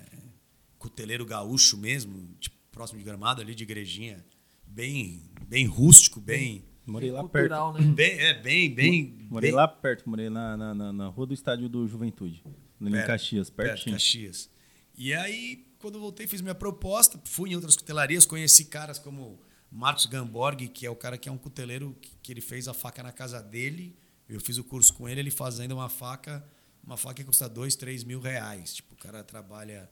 [0.78, 4.24] cuteleiro gaúcho mesmo, tipo, próximo de Gramado, ali de igrejinha,
[4.64, 6.64] bem, bem rústico, bem.
[6.86, 7.88] Morei lá cultural, perto.
[7.88, 7.92] Né?
[7.92, 9.26] Bem, é, bem, bem.
[9.28, 9.56] Morei bem...
[9.56, 12.40] lá perto, morei na, na, na, na, rua do estádio do Juventude.
[12.78, 13.74] No em Caxias, pertinho.
[13.74, 14.48] Perto, Caxias.
[14.96, 19.40] E aí, quando eu voltei, fiz minha proposta, fui em outras cutelarias, conheci caras como
[19.70, 22.74] Marcos Gamborg, que é o cara que é um cuteleiro que, que ele fez a
[22.74, 23.96] faca na casa dele.
[24.28, 26.44] Eu fiz o curso com ele, ele fazendo uma faca,
[26.82, 28.74] uma faca que custa dois, três mil reais.
[28.74, 29.88] Tipo, o cara trabalha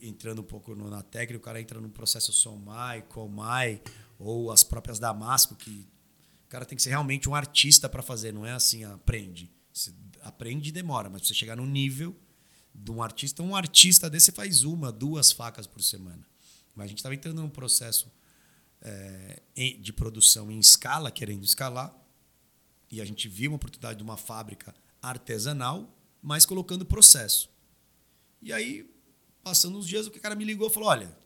[0.00, 3.82] entrando um pouco no, na técnica, o cara entra no processo Somai, Comai,
[4.18, 5.88] ou as próprias Damasco, que
[6.44, 9.50] o cara tem que ser realmente um artista para fazer, não é assim, aprende.
[9.72, 12.14] Você aprende e demora, mas você chegar no nível
[12.82, 16.26] de um artista, um artista desse faz uma, duas facas por semana.
[16.74, 18.10] Mas a gente estava entrando num processo
[18.80, 19.42] é,
[19.80, 21.94] de produção em escala, querendo escalar,
[22.90, 27.50] e a gente viu uma oportunidade de uma fábrica artesanal, mas colocando processo.
[28.40, 28.88] E aí,
[29.42, 31.16] passando uns dias, o cara me ligou e falou: Olha,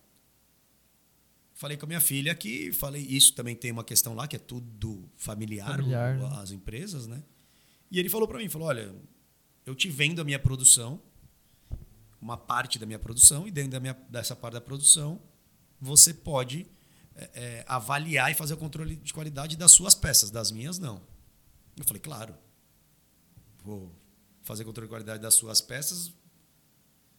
[1.55, 4.39] falei com a minha filha aqui, falei, isso também tem uma questão lá, que é
[4.39, 6.31] tudo familiar, familiar né?
[6.37, 7.23] as empresas, né?
[7.91, 8.95] E ele falou para mim: falou, Olha,
[9.65, 11.01] eu te vendo a minha produção,
[12.23, 15.21] uma parte da minha produção, e dentro da minha, dessa parte da produção,
[15.81, 16.65] você pode
[17.17, 21.03] é, é, avaliar e fazer o controle de qualidade das suas peças, das minhas não.
[21.77, 22.33] Eu falei, claro,
[23.65, 23.93] vou
[24.43, 26.13] fazer controle de qualidade das suas peças.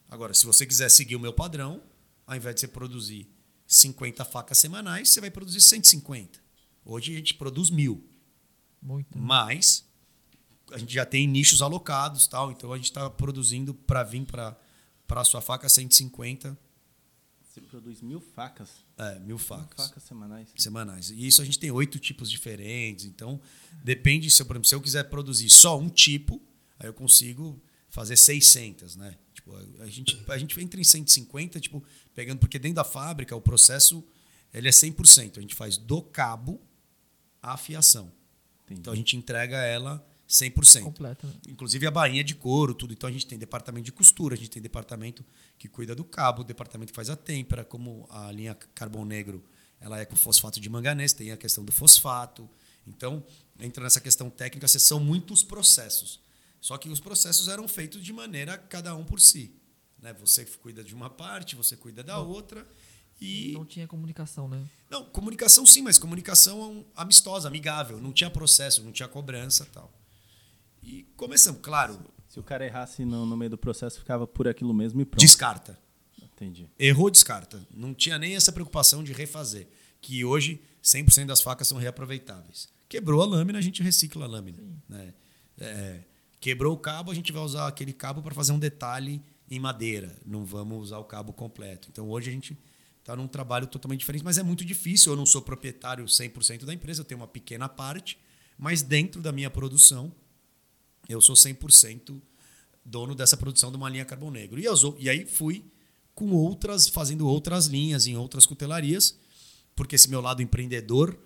[0.09, 1.83] Agora, se você quiser seguir o meu padrão,
[2.25, 3.29] ao invés de você produzir
[3.67, 6.39] 50 facas semanais, você vai produzir 150.
[6.85, 8.09] Hoje a gente produz mil.
[8.81, 9.17] Muito.
[9.17, 9.85] Mas
[10.71, 14.57] a gente já tem nichos alocados, tal, então a gente está produzindo para vir para
[15.21, 16.57] a sua faca 150.
[17.41, 18.69] Você produz mil facas?
[18.97, 19.77] É, mil facas.
[19.77, 20.49] Mil facas semanais.
[20.57, 21.09] Semanais.
[21.11, 23.05] E isso a gente tem oito tipos diferentes.
[23.05, 23.39] Então,
[23.83, 26.41] depende, se eu, por exemplo, se eu quiser produzir só um tipo,
[26.79, 29.15] aí eu consigo fazer 600, né?
[29.35, 31.83] Tipo, a gente, a gente entra em 150, tipo,
[32.15, 34.03] pegando, porque dentro da fábrica o processo
[34.51, 35.37] ele é 100%.
[35.37, 36.59] A gente faz do cabo
[37.41, 38.11] à fiação.
[38.65, 38.79] Entendi.
[38.79, 40.83] Então a gente entrega ela 100%.
[40.83, 41.27] Completa.
[41.27, 41.33] Né?
[41.47, 42.93] Inclusive a bainha de couro, tudo.
[42.93, 45.23] Então a gente tem departamento de costura, a gente tem departamento
[45.57, 49.43] que cuida do cabo, departamento que faz a têmpera, como a linha Carbon Negro,
[49.79, 52.49] ela é com fosfato de manganês, tem a questão do fosfato.
[52.87, 53.23] Então,
[53.59, 56.21] entra nessa questão técnica, são muitos processos.
[56.59, 59.53] Só que os processos eram feitos de maneira cada um por si.
[60.01, 60.13] Né?
[60.13, 62.65] Você cuida de uma parte, você cuida da outra.
[63.19, 63.51] E...
[63.53, 64.65] Não tinha comunicação, né?
[64.89, 67.99] Não, comunicação sim, mas comunicação amistosa, amigável.
[68.01, 69.91] Não tinha processo, não tinha cobrança tal.
[70.83, 71.99] E começamos, claro.
[72.27, 75.21] Se o cara errasse no, no meio do processo, ficava por aquilo mesmo e pronto.
[75.21, 75.77] Descarta.
[76.21, 76.69] Entendi.
[76.77, 77.65] Errou, descarta.
[77.73, 79.67] Não tinha nem essa preocupação de refazer.
[80.01, 82.67] Que hoje 100% das facas são reaproveitáveis.
[82.89, 84.61] Quebrou a lâmina, a gente recicla a lâmina.
[84.89, 85.13] Né?
[85.57, 85.99] É,
[86.39, 90.15] quebrou o cabo, a gente vai usar aquele cabo para fazer um detalhe em madeira.
[90.25, 91.87] Não vamos usar o cabo completo.
[91.91, 92.57] Então hoje a gente
[92.99, 95.11] está num trabalho totalmente diferente, mas é muito difícil.
[95.11, 98.17] Eu não sou proprietário 100% da empresa, eu tenho uma pequena parte,
[98.57, 100.11] mas dentro da minha produção
[101.07, 102.21] eu sou 100%
[102.85, 104.59] dono dessa produção de uma linha Carbon Negro.
[104.59, 105.63] E, eu, e aí fui
[106.13, 109.17] com outras, fazendo outras linhas em outras cutelarias,
[109.75, 111.17] porque esse meu lado empreendedor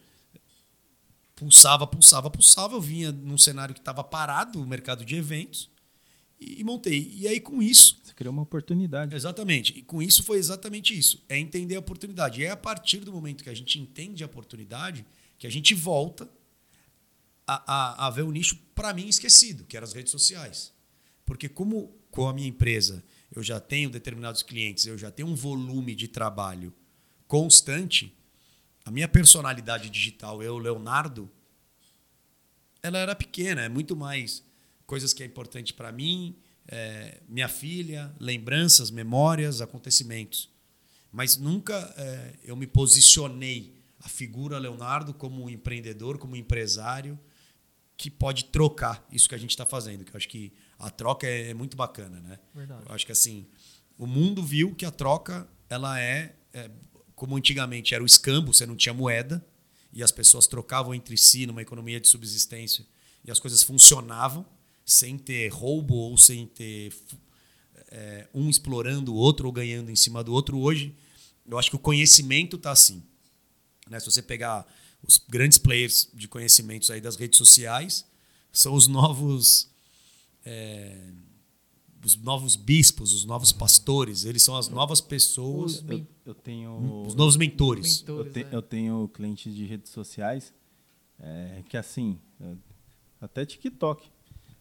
[1.36, 2.76] pulsava, pulsava, pulsava.
[2.76, 5.70] Eu vinha num cenário que estava parado, o mercado de eventos,
[6.40, 7.12] e, e, montei.
[7.16, 8.00] E aí, com isso.
[8.04, 9.16] Você criou uma oportunidade.
[9.16, 9.78] Exatamente.
[9.78, 12.42] E com isso foi exatamente isso: é entender a oportunidade.
[12.42, 15.06] E é a partir do momento que a gente entende a oportunidade
[15.38, 16.28] que a gente volta
[17.48, 20.74] a, a, a ver o nicho, para mim, esquecido, que eram as redes sociais.
[21.26, 23.04] Porque, como com a minha empresa
[23.36, 26.74] eu já tenho determinados clientes, eu já tenho um volume de trabalho
[27.28, 28.18] constante,
[28.86, 31.30] a minha personalidade digital, eu, Leonardo,
[32.82, 34.44] ela era pequena, é muito mais
[34.86, 40.50] coisas que é importante para mim, é, minha filha, lembranças, memórias, acontecimentos.
[41.12, 47.20] Mas nunca é, eu me posicionei a figura Leonardo como um empreendedor, como um empresário
[47.98, 50.06] que pode trocar isso que a gente está fazendo.
[50.06, 52.40] Que eu acho que a troca é, é muito bacana, né?
[52.54, 52.84] Verdade.
[52.88, 53.48] Eu acho que assim
[53.98, 56.70] o mundo viu que a troca ela é, é
[57.16, 59.44] como antigamente era o escambo, você não tinha moeda
[59.92, 62.86] e as pessoas trocavam entre si numa economia de subsistência
[63.26, 64.46] e as coisas funcionavam
[64.86, 66.94] sem ter roubo ou sem ter
[67.90, 70.60] é, um explorando o outro ou ganhando em cima do outro.
[70.60, 70.96] Hoje,
[71.50, 73.04] eu acho que o conhecimento está assim.
[73.90, 74.00] Né?
[74.00, 74.66] Se você pegar
[75.08, 78.06] os grandes players de conhecimentos aí das redes sociais,
[78.52, 79.70] são os novos.
[80.46, 81.12] É,
[82.06, 85.84] os novos bispos, os novos pastores, eles são as novas pessoas.
[85.88, 87.04] Eu, eu tenho.
[87.06, 88.02] Os novos mentores.
[88.02, 88.56] mentores eu, te, é.
[88.56, 90.54] eu, tenho clientes de redes sociais
[91.20, 92.20] é, que, assim,
[93.20, 94.10] até TikTok.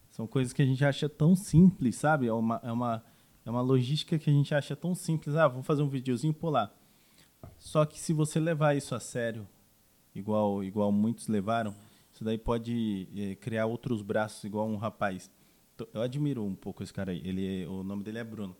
[0.09, 2.27] São coisas que a gente acha tão simples, sabe?
[2.27, 3.03] É uma, é uma,
[3.45, 5.35] é uma logística que a gente acha tão simples.
[5.35, 6.73] Ah, vamos fazer um videozinho por lá.
[7.59, 9.47] Só que se você levar isso a sério,
[10.17, 11.75] igual, igual muitos levaram,
[12.11, 15.29] isso daí pode é, criar outros braços, igual um rapaz.
[15.93, 17.21] Eu admiro um pouco esse cara aí.
[17.23, 18.55] Ele, o nome dele é Bruno.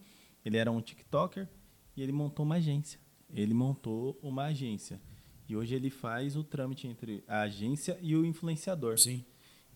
[0.46, 1.48] Ele era um TikToker
[1.96, 3.00] e ele montou uma agência.
[3.34, 5.02] Ele montou uma agência.
[5.50, 9.00] E hoje ele faz o trâmite entre a agência e o influenciador.
[9.00, 9.26] Sim.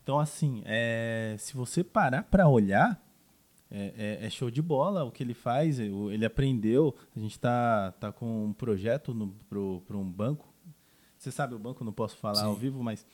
[0.03, 3.01] Então, assim, é, se você parar para olhar,
[3.69, 5.79] é, é, é, show de bola o que ele faz.
[5.79, 6.95] Ele aprendeu.
[7.15, 9.15] A gente está tá com um projeto
[9.87, 10.50] para um banco.
[11.21, 12.45] Você sabe o banco, não posso falar Sim.
[12.45, 13.05] ao vivo, mas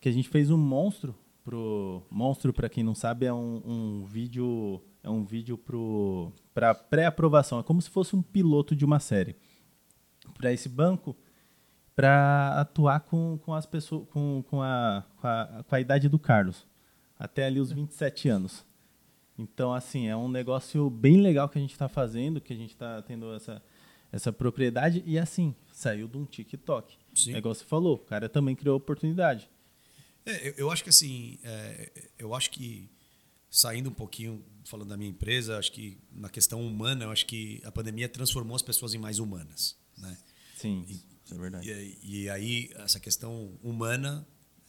[0.00, 4.04] que a gente fez um monstro pro monstro para quem não sabe é um, um,
[4.04, 5.58] vídeo é um vídeo
[6.54, 7.58] para pré-aprovação.
[7.58, 9.34] É como se fosse um piloto de uma série.
[10.38, 11.16] Para esse banco
[11.96, 16.20] para atuar com, com as pessoas com, com, a, com, a, com a idade do
[16.20, 16.64] Carlos
[17.18, 18.64] até ali os 27 anos.
[19.36, 22.70] Então assim é um negócio bem legal que a gente está fazendo que a gente
[22.70, 23.60] está tendo essa
[24.12, 27.34] essa propriedade e assim saiu de um TikTok Sim.
[27.34, 29.50] é igual você falou o cara também criou oportunidade
[30.26, 32.90] é, eu, eu, acho que assim é, eu acho que
[33.50, 37.60] saindo um pouquinho falando da minha empresa acho que na questão humana eu acho que
[37.64, 40.16] a pandemia transformou as pessoas em mais humanas né
[40.54, 40.84] Sim,
[41.24, 41.70] isso é verdade.
[42.02, 44.26] E, e aí, essa questão humana,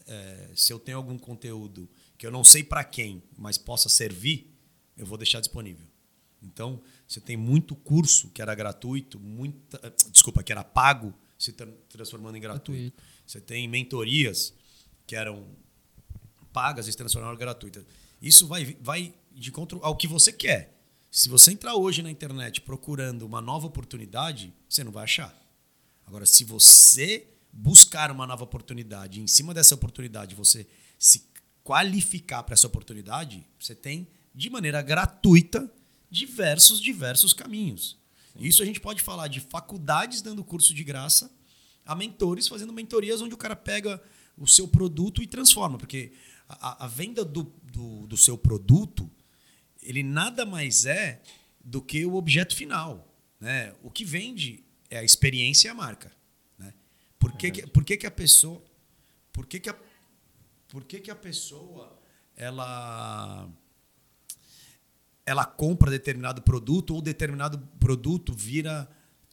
[0.07, 4.53] é, se eu tenho algum conteúdo que eu não sei para quem, mas possa servir,
[4.97, 5.85] eu vou deixar disponível.
[6.41, 11.53] Então, você tem muito curso que era gratuito, muita, desculpa, que era pago, se
[11.89, 12.81] transformando em gratuito.
[12.81, 13.03] gratuito.
[13.25, 14.53] Você tem mentorias
[15.05, 15.45] que eram
[16.51, 17.85] pagas e se transformaram em gratuitas.
[18.21, 20.73] Isso vai, vai de encontro ao que você quer.
[21.11, 25.33] Se você entrar hoje na internet procurando uma nova oportunidade, você não vai achar.
[26.05, 31.29] Agora, se você buscar uma nova oportunidade, e em cima dessa oportunidade você se
[31.63, 35.71] qualificar para essa oportunidade, você tem de maneira gratuita
[36.15, 37.97] diversos, diversos caminhos.
[38.33, 38.45] Sim.
[38.45, 41.31] Isso a gente pode falar de faculdades dando curso de graça,
[41.85, 44.01] a mentores fazendo mentorias onde o cara pega
[44.37, 46.13] o seu produto e transforma, porque
[46.47, 49.09] a, a venda do, do, do seu produto
[49.81, 51.21] ele nada mais é
[51.63, 53.07] do que o objeto final.
[53.39, 53.73] Né?
[53.83, 56.11] O que vende é a experiência e a marca.
[56.57, 56.73] Né?
[57.19, 58.63] Por, que, que, por que, que a pessoa.
[59.31, 59.75] Por que, que, a,
[60.69, 61.99] por que, que a pessoa
[62.35, 63.47] ela
[65.25, 68.87] ela compra determinado produto ou determinado produto vira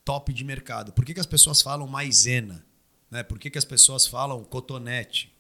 [0.04, 0.92] top de mercado?
[0.92, 2.64] Por que, que as pessoas falam maisena?
[3.10, 3.22] Né?
[3.22, 5.32] Por que, que as pessoas falam cotonete?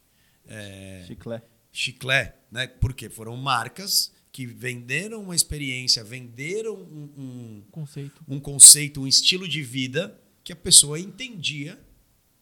[0.46, 1.42] É, chiclé.
[1.72, 2.66] Chiclé, né?
[2.66, 8.24] Porque foram marcas que venderam uma experiência, venderam um, um, conceito.
[8.28, 11.78] um conceito, um estilo de vida que a pessoa entendia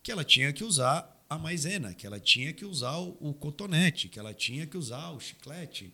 [0.02, 4.08] que ela tinha que usar a maisena, que ela tinha que usar o, o cotonete,
[4.08, 5.92] que ela tinha que usar o chiclete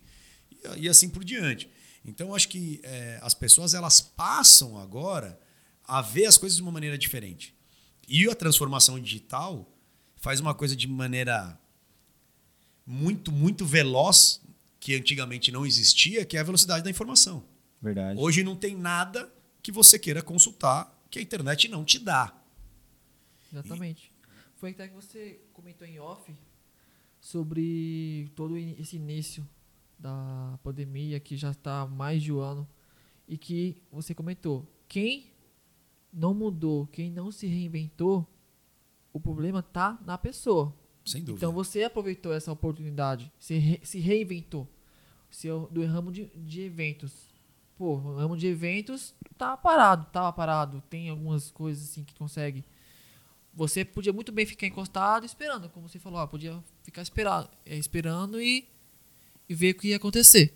[0.51, 1.69] e, e assim por diante.
[2.07, 5.39] Então, acho que é, as pessoas elas passam agora
[5.83, 7.53] a ver as coisas de uma maneira diferente.
[8.07, 9.69] E a transformação digital
[10.15, 11.59] faz uma coisa de maneira
[12.85, 14.41] muito, muito veloz,
[14.79, 17.43] que antigamente não existia, que é a velocidade da informação.
[17.81, 18.17] Verdade.
[18.17, 22.33] Hoje não tem nada que você queira consultar que a internet não te dá.
[23.51, 24.11] Exatamente.
[24.13, 24.27] E...
[24.55, 26.33] Foi até que você comentou em off
[27.19, 29.47] sobre todo esse início
[29.99, 32.67] da pandemia que já está mais de um ano
[33.27, 34.65] e que você comentou.
[34.87, 35.31] Quem
[36.11, 38.27] não mudou, quem não se reinventou,
[39.11, 40.73] o problema tá na pessoa.
[41.05, 41.37] Sem dúvida.
[41.37, 44.67] Então você aproveitou essa oportunidade, se, re, se reinventou.
[45.29, 47.33] Seu, do ramo de, de eventos.
[47.75, 50.81] Pô, o ramo de eventos tá parado, tava parado.
[50.89, 52.63] Tem algumas coisas assim que consegue.
[53.53, 57.75] Você podia muito bem ficar encostado esperando, como você falou, ah, podia ficar esperado, é,
[57.75, 58.67] esperando e
[59.49, 60.53] e ver o que ia acontecer.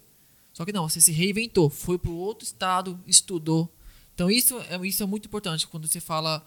[0.54, 3.74] Só que não, você se reinventou, foi para outro estado, estudou.
[4.14, 6.46] Então isso é, isso é muito importante quando você fala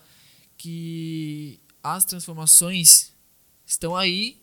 [0.56, 3.12] que as transformações
[3.66, 4.42] estão aí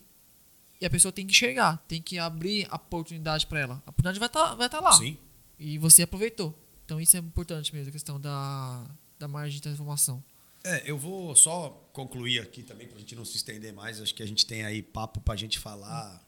[0.79, 3.83] e a pessoa tem que enxergar, tem que abrir a oportunidade para ela.
[3.85, 4.93] A oportunidade vai estar tá, vai tá lá.
[4.93, 5.17] Sim.
[5.59, 6.57] E você aproveitou.
[6.83, 8.83] Então isso é importante mesmo, a questão da,
[9.19, 10.23] da margem de transformação.
[10.63, 14.01] É, eu vou só concluir aqui também, para a gente não se estender mais.
[14.01, 16.21] Acho que a gente tem aí papo para a gente falar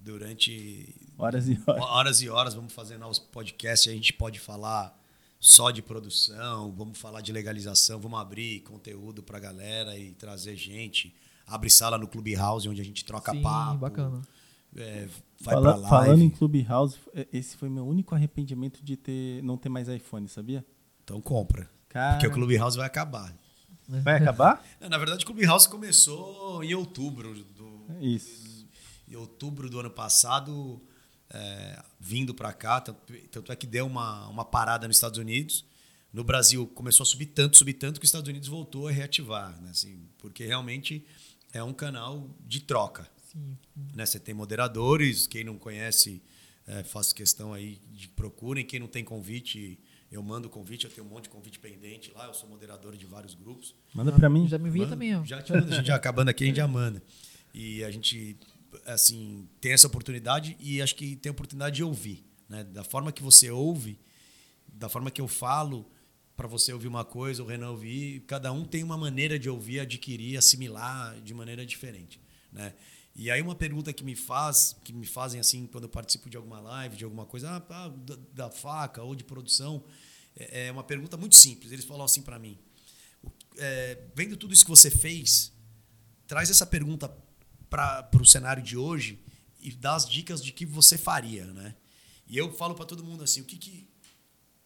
[0.00, 1.82] durante horas e horas.
[1.90, 2.54] horas e horas.
[2.54, 3.90] Vamos fazer novos podcasts.
[3.90, 4.98] A gente pode falar
[5.38, 10.56] só de produção, vamos falar de legalização, vamos abrir conteúdo para a galera e trazer
[10.56, 11.14] gente.
[11.46, 13.78] Abre sala no Clubhouse, onde a gente troca Sim, papo.
[13.78, 14.20] bacana.
[14.76, 15.08] É,
[15.40, 15.88] vai Fala, live.
[15.88, 20.28] Falando em Clubhouse, é, esse foi meu único arrependimento de ter, não ter mais iPhone,
[20.28, 20.64] sabia?
[21.02, 21.68] Então compra.
[21.88, 22.12] Cara...
[22.12, 23.34] Porque o Clubhouse vai acabar.
[23.88, 24.62] Vai acabar?
[24.78, 28.49] Na verdade, o Clubhouse começou em outubro do, Isso
[29.10, 30.80] em outubro do ano passado,
[31.28, 35.64] é, vindo para cá, tanto, tanto, é que deu uma, uma parada nos Estados Unidos.
[36.12, 39.60] No Brasil começou a subir tanto, subir tanto que os Estados Unidos voltou a reativar,
[39.60, 39.70] né?
[39.70, 41.04] assim, porque realmente
[41.52, 43.08] é um canal de troca.
[43.30, 43.56] Sim.
[43.94, 44.06] Né?
[44.06, 46.22] Você tem moderadores, quem não conhece,
[46.66, 48.64] é, faço questão aí de procurem.
[48.64, 49.78] Quem não tem convite,
[50.10, 52.96] eu mando o convite, eu tenho um monte de convite pendente lá, eu sou moderador
[52.96, 53.74] de vários grupos.
[53.94, 54.48] Manda para mim.
[54.48, 55.16] Já me vi também.
[55.16, 55.24] Ó.
[55.24, 57.00] Já te manda, a gente já acabando aqui, a gente já manda.
[57.52, 58.36] E a gente
[58.86, 62.24] assim, tem essa oportunidade e acho que tem a oportunidade de ouvir.
[62.48, 62.64] Né?
[62.64, 63.98] Da forma que você ouve,
[64.66, 65.90] da forma que eu falo,
[66.36, 69.80] para você ouvir uma coisa, o Renan ouvir, cada um tem uma maneira de ouvir,
[69.80, 72.20] adquirir, assimilar de maneira diferente.
[72.52, 72.74] Né?
[73.14, 76.36] E aí uma pergunta que me faz, que me fazem assim quando eu participo de
[76.36, 79.84] alguma live, de alguma coisa, ah, ah da, da, faca ou de produção,
[80.36, 81.72] é, é uma pergunta muito simples.
[81.72, 82.58] Eles falam assim para mim:
[83.58, 85.52] é, vendo tudo isso que você fez,
[86.26, 87.14] traz essa pergunta
[87.70, 89.18] para o cenário de hoje
[89.60, 91.76] e dar as dicas de que você faria, né?
[92.26, 93.88] E eu falo para todo mundo assim, o que, que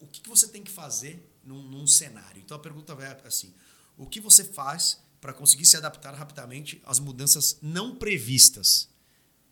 [0.00, 2.40] o que, que você tem que fazer num, num cenário?
[2.44, 3.54] Então a pergunta vai assim,
[3.96, 8.88] o que você faz para conseguir se adaptar rapidamente às mudanças não previstas?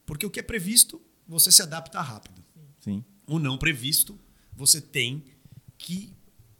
[0.05, 2.45] Porque o que é previsto, você se adapta rápido.
[2.81, 3.05] Sim.
[3.27, 4.19] O não previsto,
[4.53, 5.25] você tem
[5.79, 6.13] que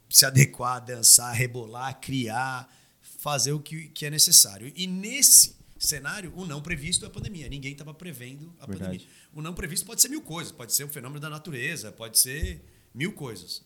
[0.09, 2.71] se adequar, dançar, rebolar, criar,
[3.01, 4.71] fazer o que, que é necessário.
[4.75, 5.55] E nesse
[5.85, 7.47] cenário, o não previsto é a pandemia.
[7.49, 8.99] Ninguém estava prevendo a Verdade.
[8.99, 9.07] pandemia.
[9.33, 12.63] O não previsto pode ser mil coisas, pode ser um fenômeno da natureza, pode ser
[12.93, 13.63] mil coisas.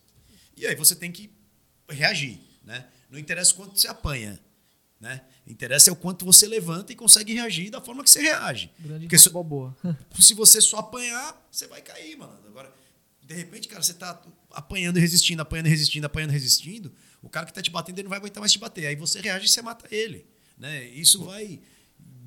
[0.55, 1.29] E aí você tem que
[1.89, 2.39] reagir.
[2.63, 2.85] Né?
[3.09, 4.39] Não interessa quanto você apanha.
[4.99, 5.21] Né?
[5.45, 8.71] Interessa é o quanto você levanta e consegue reagir da forma que você reage.
[8.79, 9.77] Grande Porque se, boa.
[10.19, 12.39] se você só apanhar, você vai cair, mano.
[12.47, 12.73] Agora,
[13.23, 14.19] de repente, cara, você tá
[14.51, 16.91] apanhando e resistindo, apanhando e resistindo, apanhando e resistindo,
[17.21, 18.87] o cara que tá te batendo, ele não vai aguentar mais te bater.
[18.87, 20.25] Aí você reage e você mata ele.
[20.57, 20.85] Né?
[20.85, 21.61] Isso vai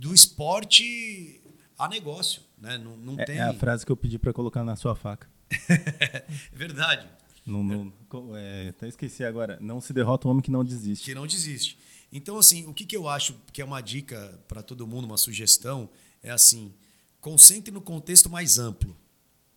[0.01, 1.43] do esporte
[1.79, 2.43] a negócio.
[2.57, 2.79] Né?
[2.79, 3.37] Não, não é, tem...
[3.37, 5.29] é a frase que eu pedi para colocar na sua faca.
[5.69, 7.07] é verdade.
[7.45, 7.93] Não, não,
[8.37, 9.59] é, até esqueci agora.
[9.61, 11.05] Não se derrota o homem que não desiste.
[11.05, 11.79] Que não desiste.
[12.11, 15.19] Então, assim, o que, que eu acho que é uma dica para todo mundo, uma
[15.19, 15.91] sugestão,
[16.23, 16.73] é assim:
[17.21, 18.97] concentre no contexto mais amplo.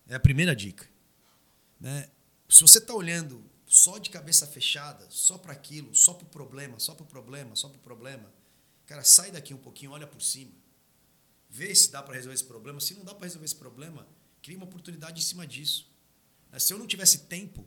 [0.06, 0.86] É a primeira dica.
[1.80, 2.08] Né?
[2.48, 6.78] Se você está olhando só de cabeça fechada, só para aquilo, só para o problema,
[6.78, 8.30] só para o problema, só para o problema,
[8.86, 10.52] cara, sai daqui um pouquinho, olha por cima.
[11.48, 12.80] Vê se dá para resolver esse problema.
[12.80, 14.06] Se não dá para resolver esse problema,
[14.42, 15.90] cria uma oportunidade em cima disso.
[16.58, 17.66] Se eu não tivesse tempo,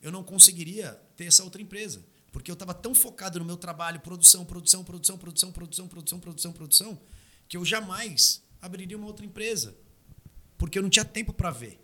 [0.00, 2.04] eu não conseguiria ter essa outra empresa.
[2.32, 6.52] Porque eu estava tão focado no meu trabalho, produção, produção, produção, produção, produção, produção, produção,
[6.52, 7.02] produção,
[7.48, 9.74] que eu jamais abriria uma outra empresa.
[10.58, 11.80] Porque eu não tinha tempo para ver.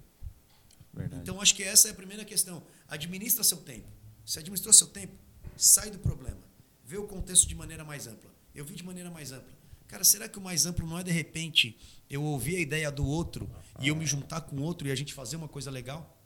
[0.93, 1.23] Verdade.
[1.23, 2.63] Então, acho que essa é a primeira questão.
[2.89, 3.89] Administra seu tempo.
[4.25, 5.15] Se administrou seu tempo,
[5.57, 6.41] sai do problema.
[6.85, 8.32] Vê o contexto de maneira mais ampla.
[8.55, 9.53] Eu vi de maneira mais ampla.
[9.89, 11.79] Cara, será que o mais amplo não é de repente
[12.09, 13.51] eu ouvir a ideia do outro
[13.81, 16.19] e eu me juntar com o outro e a gente fazer uma coisa legal?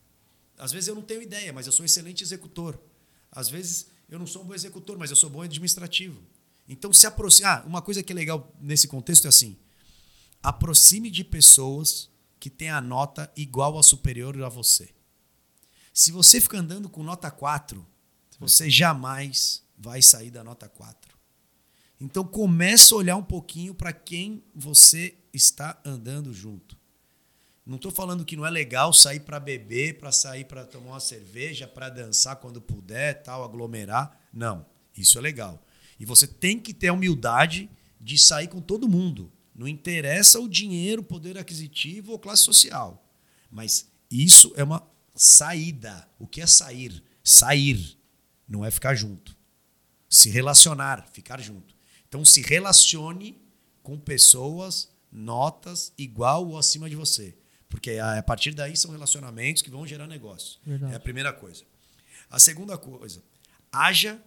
[0.57, 2.79] Às vezes eu não tenho ideia, mas eu sou um excelente executor.
[3.31, 6.23] Às vezes eu não sou um bom executor, mas eu sou bom administrativo.
[6.69, 7.49] Então se aproxime.
[7.49, 9.57] Ah, uma coisa que é legal nesse contexto é assim:
[10.43, 12.09] aproxime de pessoas
[12.39, 14.91] que têm a nota igual ou superior a você.
[15.93, 17.85] Se você fica andando com nota 4,
[18.39, 21.16] você jamais vai sair da nota 4.
[22.01, 26.77] Então começa a olhar um pouquinho para quem você está andando junto.
[27.65, 31.01] Não estou falando que não é legal sair para beber, para sair para tomar uma
[31.01, 34.21] cerveja, para dançar quando puder, tal, aglomerar.
[34.33, 34.65] Não,
[34.97, 35.61] isso é legal.
[35.99, 37.69] E você tem que ter a humildade
[38.01, 39.33] de sair com todo mundo.
[39.55, 43.05] Não interessa o dinheiro, poder aquisitivo ou classe social.
[43.51, 46.09] Mas isso é uma saída.
[46.19, 47.03] O que é sair?
[47.25, 47.99] Sair
[48.47, 49.37] não é ficar junto.
[50.09, 51.76] Se relacionar, ficar junto.
[52.17, 53.39] Então se relacione
[53.83, 57.37] com pessoas, notas igual ou acima de você.
[57.69, 60.59] Porque a partir daí são relacionamentos que vão gerar negócio.
[60.65, 60.95] Verdade.
[60.95, 61.65] É a primeira coisa.
[62.31, 63.23] A segunda coisa,
[63.71, 64.19] haja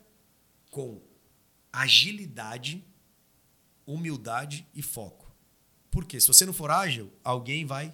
[0.69, 1.01] com
[1.73, 2.85] agilidade,
[3.87, 5.35] humildade e foco.
[5.89, 7.91] Porque se você não for ágil, alguém vai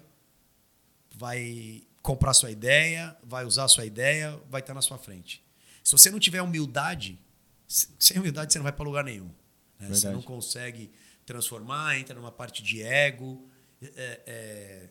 [1.14, 5.42] vai comprar sua ideia, vai usar sua ideia, vai estar na sua frente.
[5.82, 7.18] Se você não tiver humildade,
[7.66, 9.30] sem humildade você não vai para lugar nenhum.
[9.78, 9.88] Né?
[9.88, 10.90] Você não consegue
[11.24, 13.48] transformar, entra numa parte de ego.
[13.82, 14.88] É, é,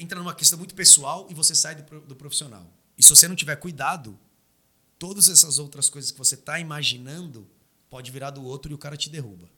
[0.00, 2.70] entra numa questão muito pessoal e você sai do, do profissional.
[2.96, 4.18] E se você não tiver cuidado,
[4.98, 7.48] todas essas outras coisas que você está imaginando
[7.90, 9.48] pode virar do outro e o cara te derruba.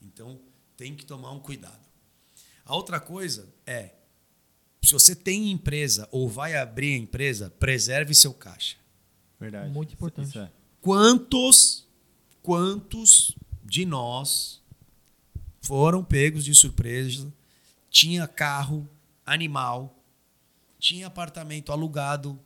[0.00, 0.40] Então
[0.76, 1.84] tem que tomar um cuidado.
[2.64, 3.94] A outra coisa é,
[4.82, 8.76] se você tem empresa ou vai abrir a empresa, preserve seu caixa.
[9.38, 9.72] Verdade.
[9.72, 10.38] Muito importante.
[10.38, 10.50] É.
[10.80, 11.85] Quantos,
[12.46, 13.34] quantos
[13.64, 14.62] de nós
[15.60, 17.34] foram pegos de surpresa?
[17.90, 18.88] Tinha carro,
[19.24, 20.00] animal,
[20.78, 22.38] tinha apartamento alugado,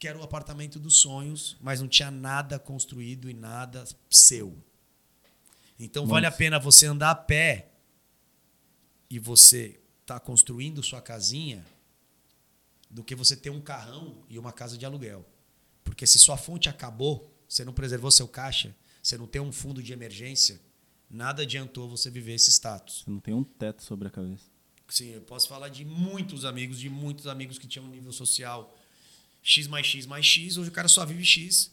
[0.00, 4.58] que era o apartamento dos sonhos, mas não tinha nada construído e nada seu.
[5.78, 6.14] Então Nossa.
[6.14, 7.70] vale a pena você andar a pé
[9.08, 11.64] e você tá construindo sua casinha
[12.90, 15.24] do que você ter um carrão e uma casa de aluguel.
[15.84, 18.74] Porque se sua fonte acabou, você não preservou seu caixa,
[19.04, 20.58] você não tem um fundo de emergência,
[21.10, 23.02] nada adiantou você viver esse status.
[23.04, 24.44] Você não tem um teto sobre a cabeça.
[24.88, 28.74] Sim, eu posso falar de muitos amigos, de muitos amigos que tinham um nível social
[29.42, 31.70] X mais X mais X, hoje o cara só vive X,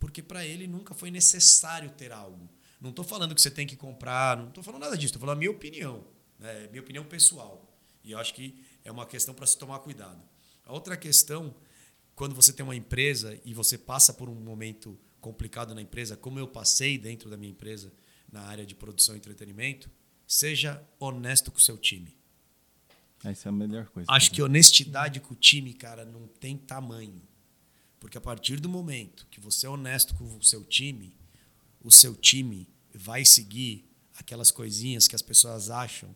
[0.00, 2.48] porque para ele nunca foi necessário ter algo.
[2.80, 5.36] Não estou falando que você tem que comprar, não estou falando nada disso, estou falando
[5.36, 6.06] a minha opinião,
[6.38, 6.68] né?
[6.68, 7.70] minha opinião pessoal.
[8.02, 10.22] E eu acho que é uma questão para se tomar cuidado.
[10.64, 11.54] A outra questão,
[12.14, 16.38] quando você tem uma empresa e você passa por um momento complicado na empresa, como
[16.38, 17.90] eu passei dentro da minha empresa
[18.30, 19.90] na área de produção e entretenimento,
[20.26, 22.18] seja honesto com o seu time.
[23.24, 24.10] Essa é a melhor coisa.
[24.10, 27.22] Acho que honestidade com o time, cara, não tem tamanho.
[28.00, 31.14] Porque a partir do momento que você é honesto com o seu time,
[31.80, 36.12] o seu time vai seguir aquelas coisinhas que as pessoas acham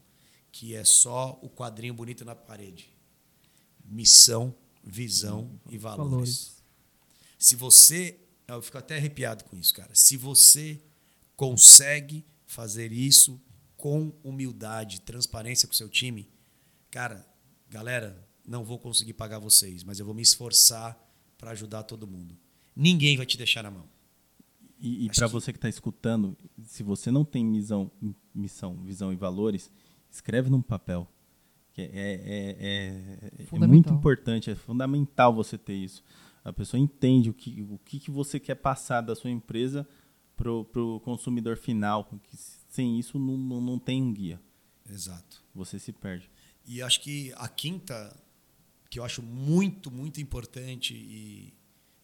[0.51, 2.93] que é só o quadrinho bonito na parede.
[3.85, 4.53] Missão,
[4.83, 6.11] visão e valores.
[6.11, 6.65] valores.
[7.39, 9.91] Se você eu fico até arrepiado com isso, cara.
[9.95, 10.81] Se você
[11.35, 13.41] consegue fazer isso
[13.77, 16.29] com humildade, transparência com o seu time,
[16.91, 17.27] cara,
[17.69, 20.97] galera, não vou conseguir pagar vocês, mas eu vou me esforçar
[21.37, 22.37] para ajudar todo mundo.
[22.75, 23.89] Ninguém vai te deixar na mão.
[24.79, 25.33] E, e para que...
[25.33, 27.91] você que está escutando, se você não tem missão,
[28.35, 29.71] missão, visão e valores,
[30.11, 31.09] escreve num papel.
[31.73, 36.03] Que é, é, é, é muito importante, é fundamental você ter isso.
[36.47, 39.85] A pessoa entende o que, o que, que você quer passar da sua empresa
[40.37, 42.05] para o consumidor final.
[42.05, 42.37] Que
[42.69, 44.41] sem isso não, não, não tem um guia.
[44.89, 45.43] Exato.
[45.53, 46.31] Você se perde.
[46.65, 48.17] E acho que a quinta,
[48.89, 51.53] que eu acho muito, muito importante e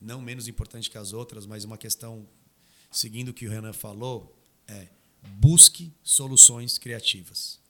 [0.01, 2.27] não menos importante que as outras, mas uma questão
[2.91, 4.37] seguindo o que o Renan falou,
[4.67, 4.89] é
[5.39, 7.61] busque soluções criativas.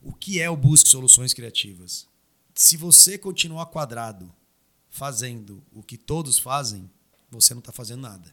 [0.00, 2.06] O que é o busque soluções criativas?
[2.54, 4.32] Se você continuar quadrado
[4.94, 6.88] fazendo o que todos fazem,
[7.28, 8.32] você não está fazendo nada.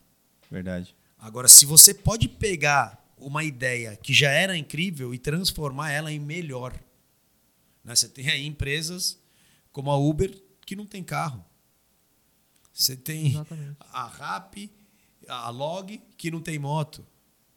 [0.50, 0.96] Verdade.
[1.18, 6.20] Agora, se você pode pegar uma ideia que já era incrível e transformar ela em
[6.20, 6.80] melhor.
[7.84, 7.96] Né?
[7.96, 9.20] Você tem aí empresas
[9.72, 11.44] como a Uber que não tem carro.
[12.72, 13.78] Você tem Exatamente.
[13.80, 14.72] a Rap,
[15.28, 17.06] a Log que não tem moto.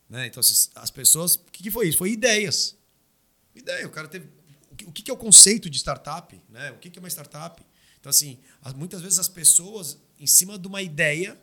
[0.08, 0.28] Né?
[0.28, 1.34] Então, as pessoas.
[1.34, 1.98] O que foi isso?
[1.98, 2.74] Foi ideias.
[3.54, 3.86] Ideia.
[3.86, 4.28] O cara teve.
[4.86, 6.42] O que é o conceito de startup?
[6.48, 6.72] Né?
[6.72, 7.62] O que é uma startup?
[8.04, 8.36] Então, assim,
[8.76, 11.40] muitas vezes as pessoas, em cima de uma ideia,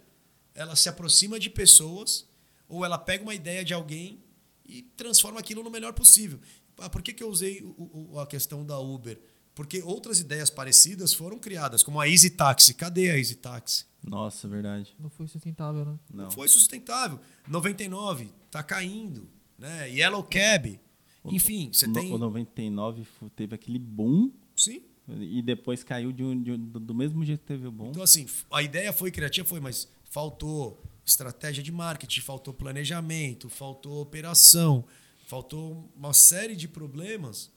[0.53, 2.28] ela se aproxima de pessoas
[2.70, 4.20] ou ela pega uma ideia de alguém
[4.64, 6.39] e transforma aquilo no melhor possível.
[6.78, 9.20] Ah, por que, que eu usei o, o, a questão da Uber?
[9.55, 12.76] Porque outras ideias parecidas foram criadas, como a Easy Taxi.
[12.76, 13.86] Cadê a Easy Taxi?
[14.03, 14.95] Nossa, verdade.
[14.99, 15.99] Não foi sustentável, né?
[16.14, 17.20] Não, Não foi sustentável.
[17.47, 19.28] 99, tá caindo.
[19.57, 19.89] Né?
[19.89, 20.80] Yellow Cab.
[21.26, 22.14] Enfim, você tem.
[22.14, 23.03] O 99
[23.36, 24.32] teve aquele boom.
[24.55, 24.84] Sim.
[25.20, 27.89] E depois caiu de um, de um, do mesmo jeito que teve o bom.
[27.89, 34.01] Então, assim, a ideia foi criativa, foi, mas faltou estratégia de marketing, faltou planejamento, faltou
[34.01, 34.86] operação,
[35.28, 37.51] faltou uma série de problemas.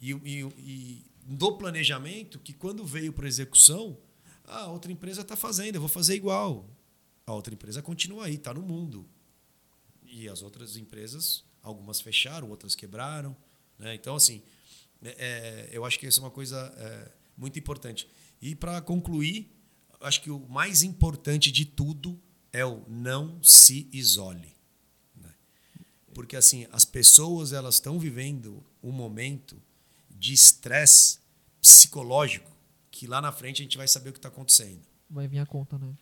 [0.00, 3.96] E, e, e do planejamento, que quando veio para execução,
[4.46, 6.68] a outra empresa está fazendo, eu vou fazer igual.
[7.26, 9.06] A outra empresa continua aí, está no mundo.
[10.04, 13.34] E as outras empresas, algumas fecharam, outras quebraram.
[13.78, 13.94] Né?
[13.94, 14.42] Então, assim,
[15.04, 18.08] é, é, eu acho que isso é uma coisa é, muito importante.
[18.40, 19.50] E para concluir,
[20.00, 22.20] acho que o mais importante de tudo
[22.52, 24.54] é o não se isole.
[25.14, 25.32] Né?
[26.14, 29.60] Porque assim, as pessoas elas estão vivendo um momento
[30.10, 31.18] de estresse
[31.60, 32.52] psicológico
[32.90, 34.82] que lá na frente a gente vai saber o que está acontecendo.
[35.10, 35.96] Vai vir a conta, né?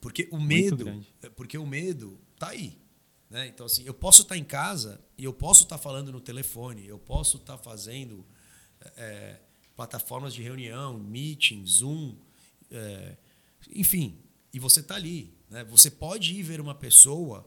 [0.00, 1.04] Porque o medo,
[1.36, 2.78] porque o medo tá aí.
[3.34, 3.48] Né?
[3.48, 7.00] Então, assim, eu posso estar em casa e eu posso estar falando no telefone, eu
[7.00, 8.24] posso estar fazendo
[8.96, 9.40] é,
[9.74, 12.14] plataformas de reunião, meeting, Zoom,
[12.70, 13.16] é,
[13.74, 14.20] enfim,
[14.52, 15.36] e você está ali.
[15.50, 15.64] Né?
[15.64, 17.44] Você pode ir ver uma pessoa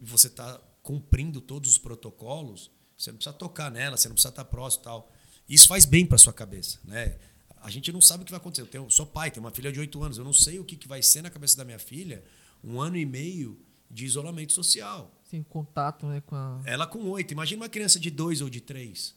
[0.00, 2.68] e você está cumprindo todos os protocolos,
[2.98, 5.12] você não precisa tocar nela, você não precisa estar próximo tal.
[5.48, 6.80] Isso faz bem para sua cabeça.
[6.82, 7.16] Né?
[7.62, 8.62] A gente não sabe o que vai acontecer.
[8.62, 10.74] Eu tenho, sou pai, tenho uma filha de 8 anos, eu não sei o que,
[10.74, 12.24] que vai ser na cabeça da minha filha
[12.64, 13.56] um ano e meio
[13.90, 15.10] de isolamento social.
[15.24, 16.60] Sem contato né, com a.
[16.64, 17.32] Ela com oito.
[17.32, 19.14] Imagina uma criança de dois ou de três.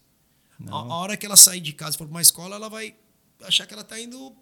[0.68, 2.96] A, a, hora que ela sair de casa e for para uma escola, ela vai
[3.42, 4.36] achar que ela está indo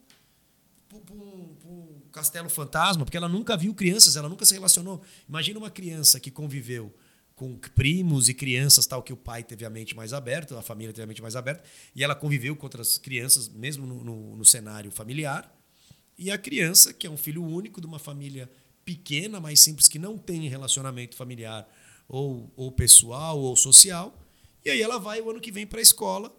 [0.88, 5.02] para um, um, castelo fantasma, porque ela nunca viu crianças, ela nunca se relacionou.
[5.28, 6.94] Imagina uma criança que conviveu
[7.34, 10.94] com primos e crianças, tal, que o pai teve a mente mais aberta, a família
[10.94, 11.64] teve a mente mais aberta,
[11.96, 15.52] e ela conviveu com outras crianças, mesmo no, no, no cenário familiar.
[16.18, 18.48] E a criança, que é um filho único de uma família
[18.92, 21.68] pequena, mais simples, que não tem relacionamento familiar
[22.08, 24.14] ou, ou pessoal ou social.
[24.66, 26.36] E aí ela vai o ano que vem para a escola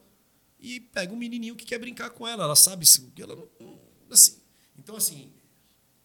[0.61, 2.45] e pega um menininho que quer brincar com ela.
[2.45, 2.85] Ela sabe
[3.15, 3.79] que ela não,
[4.11, 4.37] assim.
[4.79, 5.33] Então assim,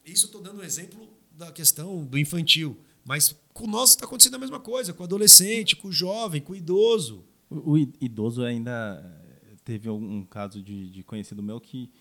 [0.05, 4.39] isso estou dando um exemplo da questão do infantil, mas com nós está acontecendo a
[4.39, 7.25] mesma coisa, com o adolescente, com o jovem, com o idoso.
[7.49, 9.03] O, o idoso ainda
[9.65, 11.91] teve um caso de, de conhecido meu que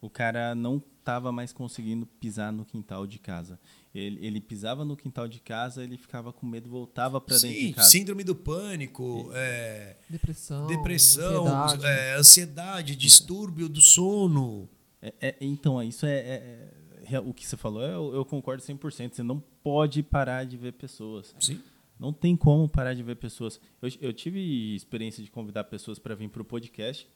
[0.00, 3.58] o cara não estava mais conseguindo pisar no quintal de casa.
[3.98, 7.72] Ele, ele, pisava no quintal de casa, ele ficava com medo, voltava para dentro de
[7.72, 7.88] casa.
[7.88, 14.68] Síndrome do pânico, é, depressão, depressão, ansiedade, é, ansiedade distúrbio do sono.
[15.00, 16.70] É, é então, isso é, é,
[17.10, 19.14] é, o que você falou, eu, eu concordo 100%.
[19.14, 21.34] Você não pode parar de ver pessoas.
[21.38, 21.60] Sim.
[21.98, 23.60] Não tem como parar de ver pessoas.
[23.80, 27.08] Eu, eu tive experiência de convidar pessoas para vir para o podcast.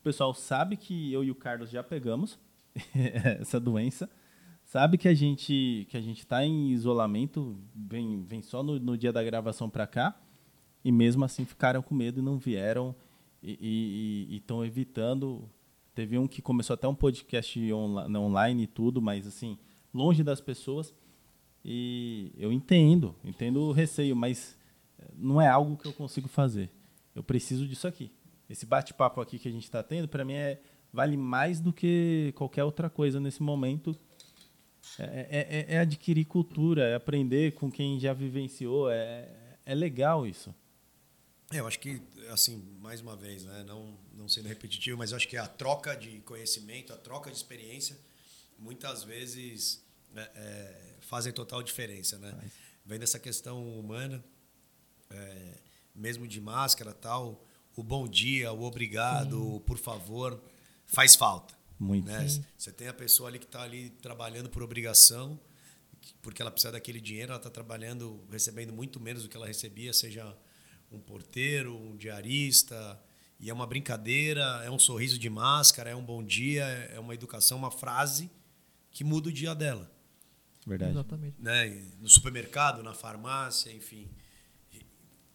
[0.00, 2.38] O pessoal sabe que eu e o Carlos já pegamos
[3.40, 4.10] essa doença
[4.74, 8.98] sabe que a gente que a gente está em isolamento, vem, vem só no, no
[8.98, 10.20] dia da gravação para cá,
[10.84, 12.92] e mesmo assim ficaram com medo e não vieram
[13.40, 15.48] e estão evitando.
[15.94, 19.56] Teve um que começou até um podcast on, online e tudo, mas assim
[19.92, 20.92] longe das pessoas.
[21.64, 24.58] E eu entendo, entendo o receio, mas
[24.98, 26.68] eh, não é algo que eu consigo fazer.
[27.14, 28.10] Eu preciso disso aqui.
[28.50, 30.60] Esse bate-papo aqui que a gente está tendo, para mim, é,
[30.92, 33.96] vale mais do que qualquer outra coisa nesse momento.
[34.98, 38.90] É, é, é, é adquirir cultura, é aprender com quem já vivenciou.
[38.90, 39.28] É,
[39.64, 40.54] é legal isso.
[41.52, 45.16] É, eu acho que, assim, mais uma vez, né, não, não sendo repetitivo, mas eu
[45.16, 47.98] acho que a troca de conhecimento, a troca de experiência,
[48.58, 52.34] muitas vezes é, é, fazem total diferença, né?
[52.86, 54.22] Vem dessa questão humana,
[55.94, 57.42] mesmo de máscara tal,
[57.74, 59.56] o bom dia, o obrigado, Sim.
[59.56, 60.40] o por favor,
[60.84, 61.54] faz falta.
[61.78, 62.06] Muito.
[62.06, 62.26] Né?
[62.56, 65.38] Você tem a pessoa ali que está ali trabalhando por obrigação,
[66.22, 69.92] porque ela precisa daquele dinheiro, ela está trabalhando, recebendo muito menos do que ela recebia,
[69.92, 70.36] seja
[70.90, 73.00] um porteiro, um diarista,
[73.38, 77.14] e é uma brincadeira, é um sorriso de máscara, é um bom dia, é uma
[77.14, 78.30] educação, uma frase
[78.90, 79.90] que muda o dia dela.
[80.66, 80.92] Verdade.
[80.92, 81.36] Exatamente.
[81.38, 81.84] Né?
[82.00, 84.08] No supermercado, na farmácia, enfim.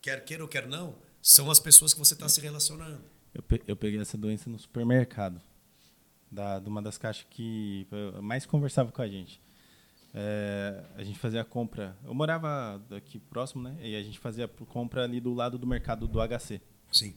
[0.01, 3.03] Quer queira ou quer não, são as pessoas que você está se relacionando.
[3.33, 5.41] Eu, pe eu peguei essa doença no supermercado,
[6.31, 7.87] da, de uma das caixas que
[8.21, 9.41] mais conversava com a gente.
[10.13, 11.95] É, a gente fazia a compra.
[12.03, 13.77] Eu morava aqui próximo, né?
[13.81, 16.61] E a gente fazia a compra ali do lado do mercado do HC.
[16.91, 17.13] Sim.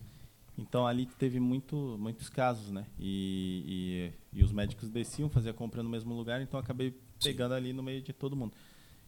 [0.59, 2.87] Então ali teve muito, muitos casos, né?
[2.99, 7.53] E, e, e os médicos desciam fazer a compra no mesmo lugar, então acabei pegando
[7.53, 7.57] Sim.
[7.57, 8.53] ali no meio de todo mundo.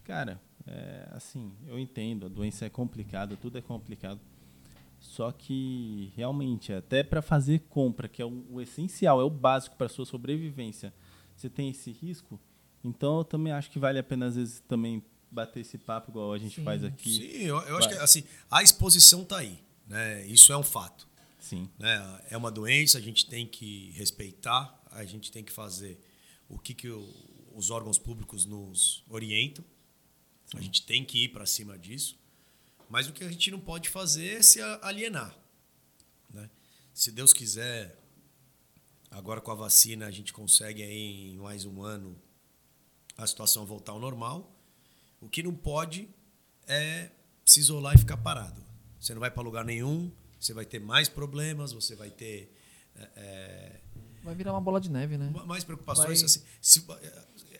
[0.04, 4.20] Cara, é, assim, eu entendo, a doença é complicada, tudo é complicado.
[5.06, 9.76] Só que realmente, até para fazer compra, que é o, o essencial, é o básico
[9.76, 10.92] para sua sobrevivência,
[11.36, 12.40] você tem esse risco
[12.84, 16.32] então eu também acho que vale a pena, às vezes, também bater esse papo igual
[16.32, 16.64] a gente Sim.
[16.64, 17.10] faz aqui.
[17.10, 19.58] Sim, eu, eu acho que assim, a exposição está aí.
[19.86, 20.26] Né?
[20.26, 21.08] Isso é um fato.
[21.40, 21.68] Sim.
[21.78, 22.20] Né?
[22.30, 25.98] É uma doença, a gente tem que respeitar, a gente tem que fazer
[26.48, 27.08] o que, que o,
[27.54, 29.64] os órgãos públicos nos orientam.
[30.46, 30.58] Sim.
[30.58, 32.18] A gente tem que ir para cima disso.
[32.88, 35.36] Mas o que a gente não pode fazer é se alienar.
[36.32, 36.48] Né?
[36.92, 37.98] Se Deus quiser,
[39.10, 42.20] agora com a vacina a gente consegue aí em mais um ano
[43.16, 44.54] a situação voltar ao normal.
[45.20, 46.08] O que não pode
[46.66, 47.10] é
[47.44, 48.62] se isolar e ficar parado.
[48.98, 50.10] Você não vai para lugar nenhum,
[50.40, 52.54] você vai ter mais problemas, você vai ter.
[52.96, 53.80] É, é
[54.22, 55.30] vai virar uma bola de neve, né?
[55.46, 56.20] Mais preocupações.
[56.20, 56.26] Vai...
[56.26, 56.86] Assim, se,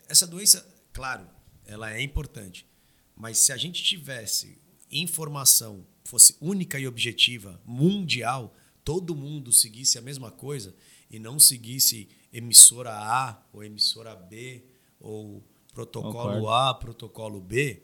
[0.09, 1.27] essa doença, claro,
[1.65, 2.67] ela é importante.
[3.15, 4.57] Mas se a gente tivesse
[5.01, 10.75] informação, fosse única e objetiva, mundial, todo mundo seguisse a mesma coisa
[11.09, 14.63] e não seguisse emissora A ou emissora B
[14.99, 15.43] ou
[15.73, 16.49] protocolo Concordo.
[16.49, 17.83] A, protocolo B,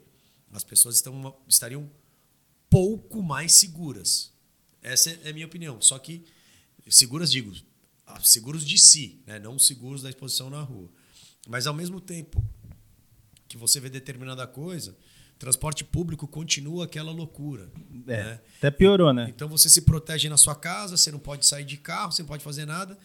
[0.52, 1.90] as pessoas estão, estariam
[2.70, 4.32] pouco mais seguras.
[4.82, 5.80] Essa é a minha opinião.
[5.80, 6.24] Só que
[6.88, 7.54] seguras, digo,
[8.06, 9.38] ah, seguros de si, né?
[9.38, 10.90] não seguros da exposição na rua.
[11.46, 12.42] Mas ao mesmo tempo
[13.48, 14.96] que você vê determinada coisa,
[15.42, 17.68] transporte público continua aquela loucura.
[18.06, 18.40] É, né?
[18.58, 19.26] Até piorou, né?
[19.28, 22.28] Então você se protege na sua casa, você não pode sair de carro, você não
[22.28, 22.96] pode fazer nada.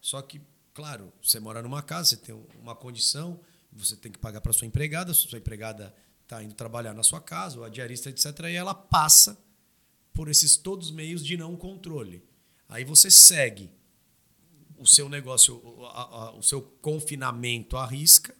[0.00, 0.40] Só que,
[0.72, 3.38] claro, você mora numa casa, você tem uma condição,
[3.70, 7.58] você tem que pagar para sua empregada, sua empregada está indo trabalhar na sua casa,
[7.58, 8.24] ou a diarista, etc.
[8.48, 9.38] E ela passa
[10.14, 12.24] por esses todos os meios de não controle.
[12.70, 13.70] Aí você segue
[14.78, 18.34] o seu negócio, o, a, o seu confinamento à risca,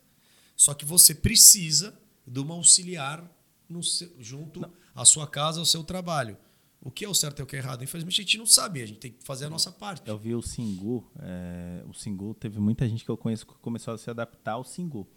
[0.56, 1.94] só que você precisa
[2.26, 3.30] de uma auxiliar
[3.72, 4.70] no seu, junto não.
[4.94, 6.36] à sua casa, ao seu trabalho.
[6.80, 7.84] O que é o certo e o que é errado?
[7.84, 10.08] Infelizmente a gente não sabe, a gente tem que fazer a nossa parte.
[10.08, 13.94] Eu vi o Singu, é, o Singu, teve muita gente que eu conheço que começou
[13.94, 15.08] a se adaptar ao Singu.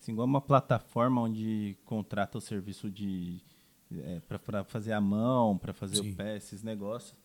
[0.00, 3.40] Singu é uma plataforma onde contrata o serviço de
[4.00, 6.10] é, para fazer a mão, para fazer Sim.
[6.10, 7.16] o pé, esses negócios.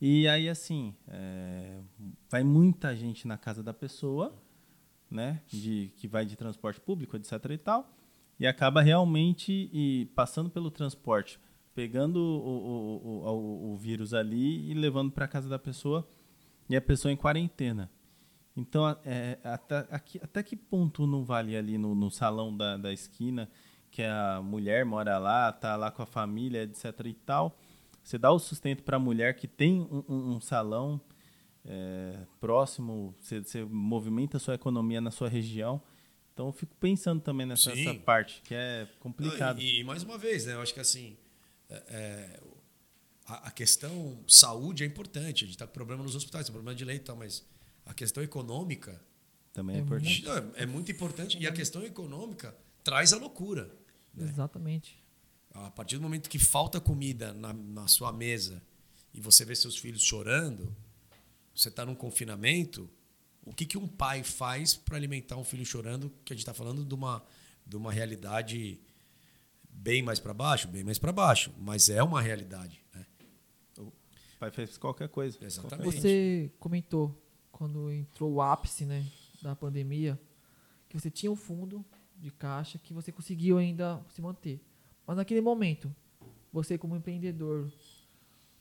[0.00, 1.80] E aí, assim, é,
[2.30, 4.32] vai muita gente na casa da pessoa,
[5.10, 7.90] né, de, que vai de transporte público, etc e tal,
[8.38, 11.40] e acaba realmente e passando pelo transporte,
[11.74, 16.06] pegando o, o, o, o vírus ali e levando para casa da pessoa,
[16.68, 17.90] e a pessoa em quarentena.
[18.56, 22.92] Então, é, até, aqui, até que ponto não vale ali no, no salão da, da
[22.92, 23.48] esquina,
[23.90, 27.58] que a mulher mora lá, tá lá com a família, etc e tal.
[28.02, 31.00] Você dá o sustento para a mulher que tem um, um, um salão
[31.64, 35.82] é, próximo, você, você, movimenta a sua economia na sua região.
[36.36, 37.72] Então, eu fico pensando também nessa
[38.04, 39.58] parte, que é complicado.
[39.58, 41.16] E, e, mais uma vez, né, eu acho que assim,
[41.66, 42.40] é, é
[43.24, 45.44] a, a, questão saúde é importante.
[45.44, 47.42] A gente está com problema nos hospitais, tem problema de leito e tal, mas
[47.86, 49.00] a questão econômica
[49.50, 50.26] também é, é importante.
[50.26, 51.38] Muito, é, muito importante.
[51.38, 53.74] E a questão econômica traz a loucura.
[54.12, 54.28] Né?
[54.28, 55.02] Exatamente.
[55.54, 58.62] A partir do momento que falta comida na, na sua mesa
[59.14, 60.76] e você vê seus filhos chorando,
[61.54, 62.90] você está num confinamento,
[63.46, 66.52] o que, que um pai faz para alimentar um filho chorando, que a gente está
[66.52, 67.22] falando de uma,
[67.64, 68.80] de uma realidade
[69.70, 72.82] bem mais para baixo, bem mais para baixo, mas é uma realidade.
[72.92, 73.06] Né?
[73.78, 73.92] O
[74.40, 75.38] pai fez qualquer coisa.
[75.40, 75.84] Exatamente.
[75.84, 77.16] Qualquer Você comentou
[77.52, 79.06] quando entrou o ápice né,
[79.40, 80.20] da pandemia
[80.88, 81.84] que você tinha um fundo
[82.16, 84.60] de caixa que você conseguiu ainda se manter.
[85.06, 85.94] Mas naquele momento,
[86.52, 87.70] você como empreendedor,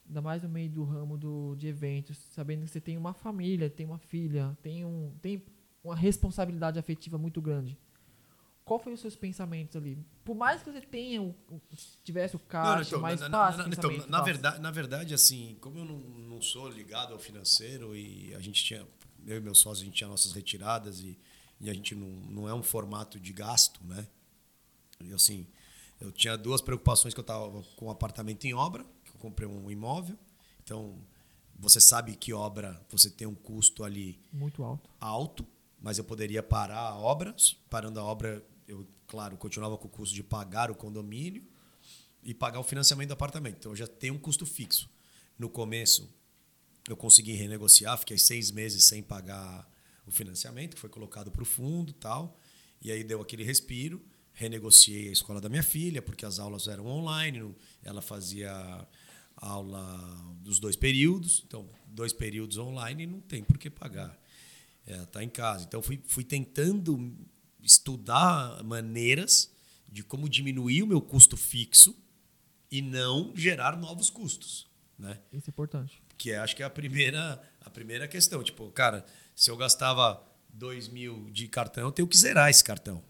[0.07, 3.69] ainda mais no meio do ramo do, de eventos, sabendo que você tem uma família,
[3.69, 5.43] tem uma filha, tem, um, tem
[5.83, 7.77] uma responsabilidade afetiva muito grande.
[8.63, 9.97] Qual foi os seus pensamentos ali?
[10.23, 11.61] Por mais que você tenha, o- o-
[12.03, 13.61] tivesse o caixa, então, mais na, fácil.
[13.61, 14.33] na- então, pensamento na fácil.
[14.33, 18.63] verdade, na verdade, assim, como eu não, não sou ligado ao financeiro e a gente
[18.63, 18.85] tinha,
[19.27, 21.15] eu e meu sócio, a gente tinha nossas retiradas e,
[21.61, 24.07] e a gente não, não é um formato de gasto, né?
[24.99, 25.45] E assim,
[26.01, 28.83] eu tinha duas preocupações que eu estava com o apartamento em obra,
[29.25, 30.17] comprei um imóvel.
[30.63, 30.97] Então,
[31.57, 34.89] você sabe que obra, você tem um custo ali Muito alto.
[34.99, 35.47] alto,
[35.81, 37.35] mas eu poderia parar a obra.
[37.69, 41.43] Parando a obra, eu, claro, continuava com o custo de pagar o condomínio
[42.23, 43.57] e pagar o financiamento do apartamento.
[43.59, 44.89] Então eu já tenho um custo fixo.
[45.39, 46.09] No começo,
[46.87, 49.67] eu consegui renegociar, fiquei seis meses sem pagar
[50.05, 52.37] o financiamento, que foi colocado para o fundo e tal.
[52.81, 54.01] E aí deu aquele respiro.
[54.33, 58.85] Renegociei a escola da minha filha, porque as aulas eram online, ela fazia
[59.37, 61.43] aula dos dois períodos.
[61.47, 64.17] Então, dois períodos online não tem por que pagar.
[64.85, 65.65] Está em casa.
[65.65, 67.15] Então, fui, fui tentando
[67.61, 69.51] estudar maneiras
[69.89, 71.95] de como diminuir o meu custo fixo
[72.71, 74.67] e não gerar novos custos.
[74.97, 75.19] Né?
[75.33, 76.01] Isso é importante.
[76.17, 78.43] Que é, acho que é a primeira, a primeira questão.
[78.43, 79.05] Tipo, cara,
[79.35, 80.23] se eu gastava
[80.53, 83.03] 2 mil de cartão, eu tenho que zerar esse cartão.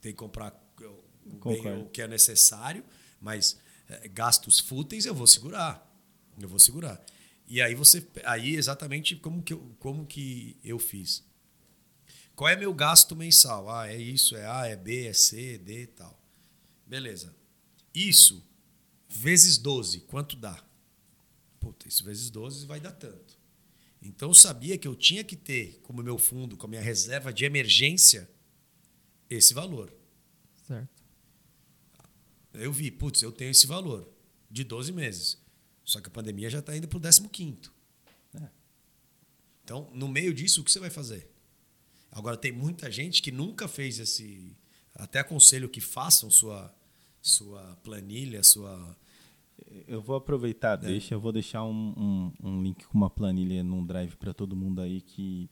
[0.00, 2.82] Tem que comprar o, bem- o que é necessário,
[3.20, 3.58] mas
[4.12, 5.84] gastos fúteis eu vou segurar.
[6.38, 7.04] Eu vou segurar.
[7.46, 8.06] E aí você.
[8.24, 11.24] Aí exatamente como que eu, como que eu fiz.
[12.36, 13.68] Qual é meu gasto mensal?
[13.68, 16.22] Ah, é isso, é A, é B, é C, D e tal.
[16.86, 17.34] Beleza.
[17.94, 18.46] Isso
[19.08, 20.62] vezes 12, quanto dá?
[21.58, 23.36] Puta, isso vezes 12 vai dar tanto.
[24.00, 27.44] Então eu sabia que eu tinha que ter como meu fundo, como minha reserva de
[27.44, 28.30] emergência,
[29.28, 29.92] esse valor.
[32.60, 34.08] Eu vi, putz, eu tenho esse valor
[34.50, 35.38] de 12 meses.
[35.84, 37.58] Só que a pandemia já está indo para o 15.
[38.34, 38.48] É.
[39.64, 41.30] Então, no meio disso, o que você vai fazer?
[42.10, 44.56] Agora, tem muita gente que nunca fez esse.
[44.94, 46.74] Até aconselho que façam sua,
[47.22, 48.96] sua planilha, sua.
[49.86, 53.84] Eu vou aproveitar, deixa, eu vou deixar um, um, um link com uma planilha num
[53.84, 55.50] drive para todo mundo aí que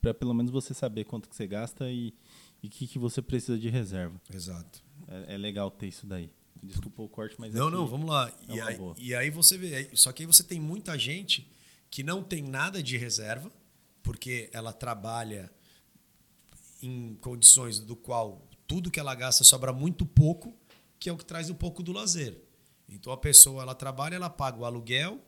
[0.00, 2.14] para pelo menos você saber quanto que você gasta e
[2.62, 4.20] o que, que você precisa de reserva.
[4.32, 4.82] Exato.
[5.06, 6.30] É, é legal ter isso daí.
[6.62, 8.32] Desculpa o corte, mas Não, aqui não, vamos lá.
[8.48, 9.90] é E aí, e aí você vê.
[9.94, 11.50] Só que aí você tem muita gente
[11.90, 13.50] que não tem nada de reserva,
[14.02, 15.50] porque ela trabalha
[16.82, 20.54] em condições do qual tudo que ela gasta sobra muito pouco,
[20.98, 22.36] que é o que traz um pouco do lazer.
[22.88, 25.20] Então a pessoa ela trabalha, ela paga o aluguel,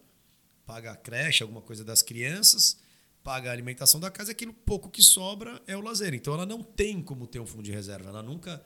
[0.65, 2.79] paga a creche, alguma coisa das crianças,
[3.23, 6.15] paga a alimentação da casa, aquilo pouco que sobra é o lazer.
[6.15, 8.65] Então ela não tem como ter um fundo de reserva, ela nunca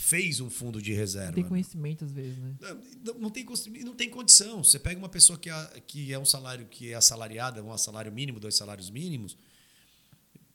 [0.00, 1.28] fez um fundo de reserva.
[1.28, 2.54] Não tem conhecimento às vezes, né?
[2.60, 3.44] Não, não- não tem,
[3.84, 4.62] não tem condição.
[4.62, 8.12] Você pega uma pessoa que é, que é um salário que é assalariada, um salário
[8.12, 9.36] mínimo, dois salários mínimos.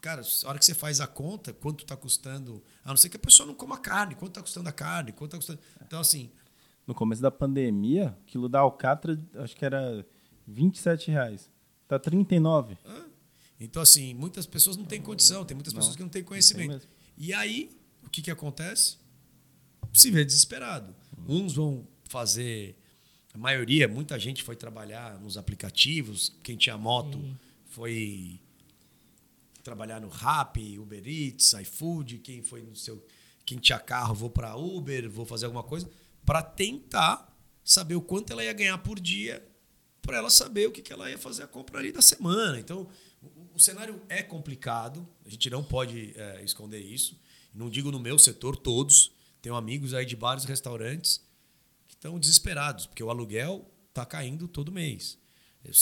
[0.02, 2.64] Cara, a hora que você faz a conta, quanto está custando.
[2.84, 5.36] A não ser que a pessoa não coma carne, quanto está custando a carne, quanto
[5.36, 5.60] está custando.
[5.86, 6.30] Então, assim,
[6.88, 10.06] No começo da pandemia, quilo da alcatra, acho que era
[10.48, 11.50] 27 reais.
[11.88, 12.78] Tá 39.
[13.60, 16.28] então, assim, muitas pessoas não têm condição, tem muitas Não, pessoas que não têm não
[16.30, 16.70] conhecimento.
[16.72, 16.90] mesmo.
[17.18, 17.70] e aí,
[18.06, 18.98] o que, que acontece?
[19.94, 20.96] Se vê desesperado.
[21.28, 22.76] Uns vão fazer.
[23.34, 26.36] A maioria, muita gente foi trabalhar nos aplicativos.
[26.44, 27.38] Quem tinha moto Sim.
[27.68, 28.40] foi
[29.64, 32.20] trabalhar no Rappi, Uber Eats, iFood.
[32.20, 33.06] Quem foi no seu.
[33.46, 35.90] Quem tinha carro, vou para Uber, vou fazer alguma coisa.
[36.26, 37.34] Para tentar
[37.64, 39.46] saber o quanto ela ia ganhar por dia,
[40.02, 42.60] para ela saber o que, que ela ia fazer a compra ali da semana.
[42.60, 42.88] Então,
[43.22, 47.20] o, o cenário é complicado, a gente não pode é, esconder isso.
[47.54, 49.13] Não digo no meu setor, todos.
[49.44, 51.22] Tenho amigos aí de vários restaurantes
[51.86, 55.20] que estão desesperados, porque o aluguel está caindo todo mês.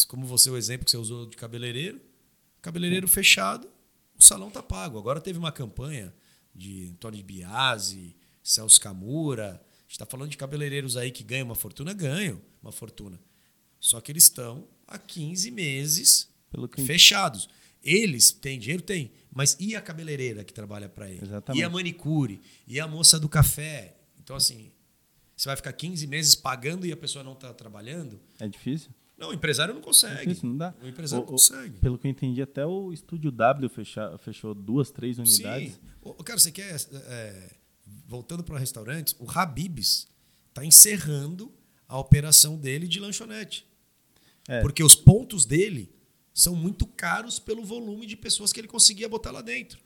[0.08, 2.02] Como você, o exemplo que você usou de cabeleireiro,
[2.60, 3.70] cabeleireiro fechado,
[4.20, 4.98] o salão está pago.
[4.98, 6.12] Agora teve uma campanha
[6.56, 9.62] de Antônio Biasi, Celso Camura.
[9.64, 13.22] A gente está falando de cabeleireiros aí que ganham uma fortuna, ganham uma fortuna.
[13.80, 16.28] Só que eles estão há 15 meses
[16.84, 17.48] fechados.
[17.84, 18.82] Eles têm dinheiro?
[18.82, 19.12] Tem.
[19.34, 21.24] Mas e a cabeleireira que trabalha para ele?
[21.24, 21.62] Exatamente.
[21.62, 22.42] E a manicure?
[22.68, 23.96] E a moça do café?
[24.22, 24.72] Então, assim,
[25.36, 28.20] você vai ficar 15 meses pagando e a pessoa não está trabalhando?
[28.40, 28.90] é difícil.
[29.18, 30.32] Não, o empresário não consegue.
[30.32, 30.74] Isso não dá.
[30.84, 31.80] O empresário O- não o- consegue.
[31.80, 35.74] Pelo que eu entendi, até o Estúdio W fecha- fechou duas, três unidades.
[35.74, 35.80] Sim.
[36.02, 36.76] Ô, Cara, você quer.
[36.92, 37.52] é,
[38.08, 40.08] voltando para restaurantes, o Habibs
[40.50, 41.54] está encerrando
[41.88, 43.66] a operação dele de lanchonete.
[44.48, 44.60] É.
[44.62, 45.94] Porque os pontos dele
[46.34, 49.80] são muito caros pelo volume de pessoas que ele conseguia botar lá dentro.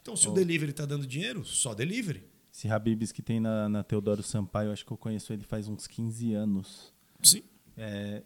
[0.00, 0.34] Então, se o Oh.
[0.34, 2.24] delivery está dando dinheiro, só delivery.
[2.52, 5.86] Esse Habibs que tem na, na Teodoro Sampaio, acho que eu conheço ele faz uns
[5.86, 6.92] 15 anos.
[7.22, 7.42] Sim.
[7.76, 8.22] É,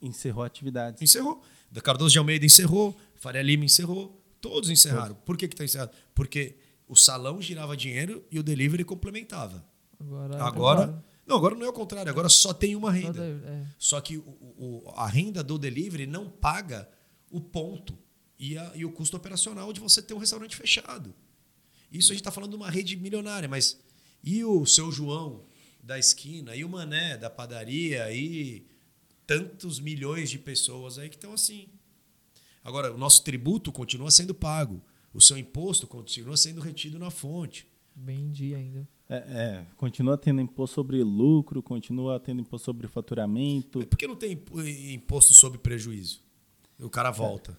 [0.00, 1.02] encerrou atividades.
[1.02, 1.42] Encerrou.
[1.70, 5.14] Da Cardoso de Almeida encerrou, Faria Lima encerrou, todos encerraram.
[5.16, 5.90] Por que está encerrado?
[6.14, 9.62] Porque o salão girava dinheiro e o delivery complementava.
[10.00, 10.36] Agora.
[10.36, 11.04] é Agora.
[11.28, 13.12] Não, agora não é o contrário, agora só tem uma Só renda.
[13.20, 13.66] deve- é.
[13.78, 14.22] Só que o,
[14.58, 16.88] o- a renda do delivery não paga
[17.30, 17.96] o ponto
[18.38, 21.14] e, a- e o custo operacional de você ter um restaurante fechado.
[21.92, 23.78] Isso a gente está falando de uma rede milionária, mas
[24.24, 25.44] e o seu João
[25.82, 28.66] da esquina, e o Mané da padaria, e
[29.26, 31.68] tantos milhões de pessoas aí que estão assim.
[32.64, 34.82] Agora, o nosso tributo continua sendo pago,
[35.14, 37.66] o seu imposto continua sendo retido na fonte.
[37.94, 38.86] Bem em dia ainda.
[39.10, 43.86] É, é, continua tendo imposto sobre lucro, continua tendo imposto sobre faturamento.
[43.86, 46.20] Por que não tem impo- imposto sobre prejuízo?
[46.78, 47.58] O cara volta.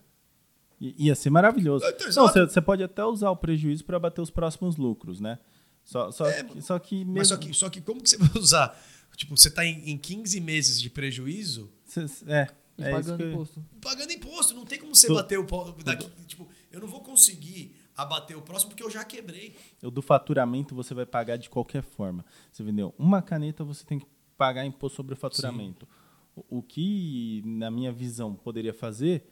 [0.80, 1.84] I- Ia ser maravilhoso.
[1.86, 5.40] Então, Não, você, pode até usar o prejuízo para bater os próximos lucros, né?
[5.84, 7.14] Só, só, É, que, só que mesmo.
[7.18, 8.80] Mas só que, só que como que você vai usar?
[9.18, 12.48] Tipo, você está em, em 15 meses de prejuízo cê- é,
[12.78, 13.66] E é pagando que, imposto.
[13.82, 14.54] pagando imposto.
[14.54, 16.08] Não tem como você Tu- bater o daqui.
[16.28, 19.56] Tipo, eu não vou conseguir abater o próximo porque eu já quebrei.
[19.84, 22.26] O do faturamento você vai pagar de qualquer forma.
[22.52, 24.06] Você vendeu uma caneta, você tem que
[24.38, 25.88] pagar imposto sobre o faturamento.
[26.36, 29.24] O, o que, na minha visão, poderia fazer,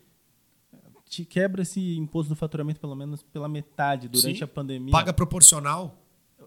[1.05, 4.43] te quebra esse imposto do faturamento pelo menos pela metade durante Sim.
[4.43, 4.91] a pandemia.
[4.91, 5.95] Paga proporcional.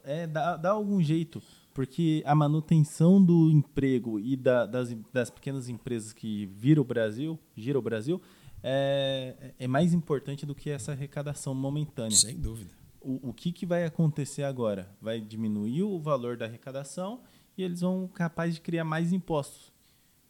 [0.05, 1.43] É, dá, dá algum jeito.
[1.73, 7.39] Porque a manutenção do emprego e da- das, das pequenas empresas que viram o Brasil,
[7.57, 8.21] gira o Brasil,
[8.63, 12.17] é, é mais importante do que essa arrecadação momentânea.
[12.17, 12.71] Sem dúvida.
[13.01, 14.95] O, o que, que vai acontecer agora?
[15.01, 17.23] Vai diminuir o valor da arrecadação
[17.57, 19.73] e eles vão capaz de criar mais impostos.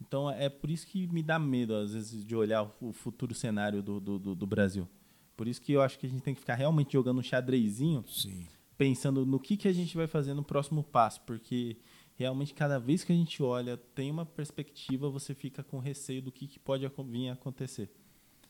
[0.00, 3.82] Então é por isso que me dá medo, às vezes, de olhar o futuro cenário
[3.82, 4.88] do, do, do- do Brasil.
[5.36, 8.04] Por isso que eu acho que a gente tem que ficar realmente jogando um xadrezinho
[8.06, 8.46] Sim.
[8.78, 11.76] pensando no que, que a gente vai fazer no próximo passo, porque
[12.14, 16.30] realmente cada vez que a gente olha, tem uma perspectiva, você fica com receio do
[16.30, 17.90] que, que pode vir a acontecer.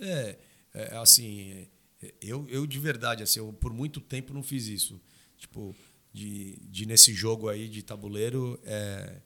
[0.01, 0.39] É,
[0.75, 1.67] é, assim,
[2.03, 5.01] é, eu, eu de verdade, assim, eu por muito tempo não fiz isso.
[5.39, 5.75] Tipo,
[6.13, 9.21] de, de nesse jogo aí de tabuleiro, é,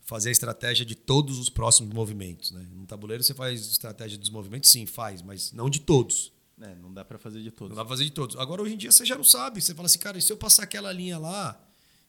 [0.00, 2.50] fazer a estratégia de todos os próximos movimentos.
[2.52, 2.66] Né?
[2.72, 4.70] No tabuleiro você faz estratégia dos movimentos?
[4.70, 6.32] Sim, faz, mas não de todos.
[6.60, 7.76] É, não dá para fazer de Não todos.
[7.76, 8.36] dá pra fazer de todos.
[8.36, 9.60] Agora, hoje em dia, você já não sabe.
[9.60, 11.62] Você fala assim, cara, e se eu passar aquela linha lá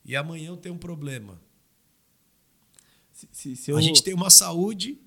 [0.05, 1.41] e amanhã eu tenho um problema?
[3.11, 4.99] Se, se- se eu- A gente tem uma saúde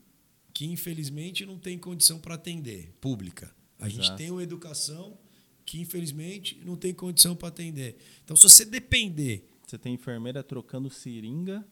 [0.53, 3.55] que, infelizmente, não tem condição para atender, pública.
[3.79, 4.19] A gente Exato.
[4.19, 5.19] tem uma educação
[5.65, 7.97] que, infelizmente, não tem condição para atender.
[8.25, 11.65] Então, se você depender, Você tem enfermeira trocando seringa,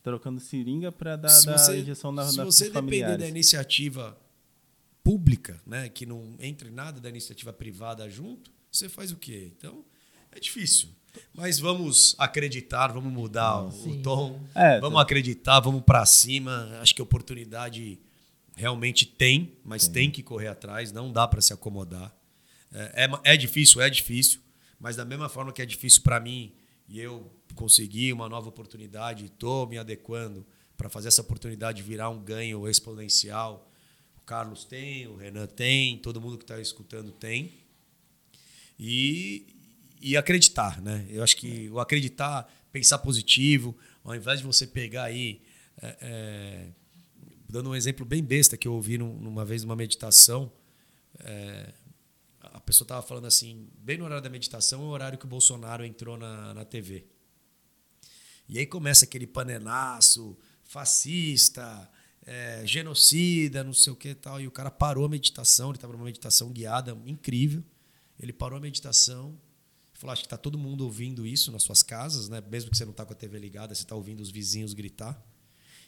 [0.00, 4.16] trocando seringa para dar, se dar você, injeção na, se você depender da iniciativa
[5.02, 9.52] pública, né, que não entre nada da iniciativa privada junto, você faz o quê?
[9.56, 9.84] Então,
[10.30, 10.90] é difícil.
[11.34, 13.98] Mas vamos acreditar, vamos mudar o- Sim.
[13.98, 15.02] o tom, É, vamos tá.
[15.02, 16.78] acreditar, vamos para cima.
[16.80, 17.98] Acho que a oportunidade
[18.56, 22.14] realmente tem, mas tem, que correr atrás, não dá para se acomodar.
[22.72, 24.40] É, é, é difícil, é difícil,
[24.80, 26.52] mas da mesma forma que é difícil para mim
[26.88, 30.46] e eu consegui uma nova oportunidade, estou me adequando
[30.76, 33.70] para fazer essa oportunidade virar um ganho exponencial.
[34.16, 37.52] O Carlos tem, o Renan tem, todo mundo que está escutando tem.
[38.78, 39.46] E,
[40.10, 41.04] e acreditar, né?
[41.08, 45.40] Eu acho que o acreditar, pensar positivo, ao invés de você pegar aí.
[45.82, 46.68] é, é,
[47.48, 50.50] dando um exemplo bem besta que eu ouvi num- numa vez numa meditação,
[51.20, 51.72] é,
[52.40, 55.28] a pessoa estava falando assim, bem no horário da meditação, é o horário que o
[55.28, 57.04] Bolsonaro entrou na, na TV.
[58.48, 61.88] E aí começa aquele panelaço fascista,
[62.24, 64.40] é, genocida, não sei o que e tal.
[64.40, 67.62] E o cara parou a meditação, ele estava numa meditação guiada incrível.
[68.18, 69.38] Ele parou a meditação,
[69.98, 72.42] falou: Acho que está todo mundo ouvindo isso nas suas casas, né?
[72.50, 75.20] mesmo que você não está com a TV ligada, você está ouvindo os vizinhos gritar.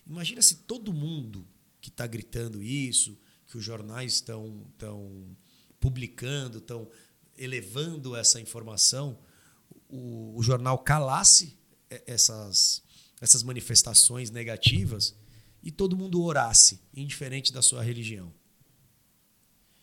[0.07, 1.47] Imagina se todo mundo
[1.81, 5.37] que está gritando isso, que os jornais estão estão
[5.81, 6.91] publicando, estão
[7.37, 9.19] elevando essa informação,
[9.89, 11.57] o, o jornal calasse
[12.07, 12.83] essas,
[13.21, 15.15] essas manifestações negativas
[15.63, 18.33] e todo mundo orasse, indiferente da sua religião.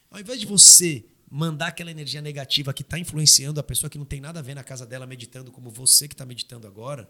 [0.09, 4.05] Ao invés de você mandar aquela energia negativa que está influenciando a pessoa que não
[4.05, 7.09] tem nada a ver na casa dela meditando como você que está meditando agora,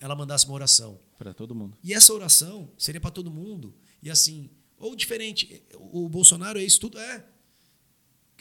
[0.00, 0.98] ela mandasse uma oração.
[1.18, 1.76] Para todo mundo.
[1.82, 3.74] E essa oração seria para todo mundo.
[4.02, 6.98] E assim, ou diferente, o Bolsonaro é isso tudo?
[6.98, 7.24] É.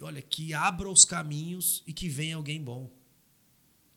[0.01, 2.89] Olha, que abra os caminhos e que venha alguém bom.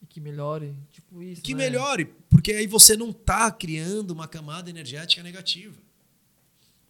[0.03, 1.41] E que melhore, tipo isso.
[1.41, 1.65] Que né?
[1.65, 5.81] melhore, porque aí você não está criando uma camada energética negativa.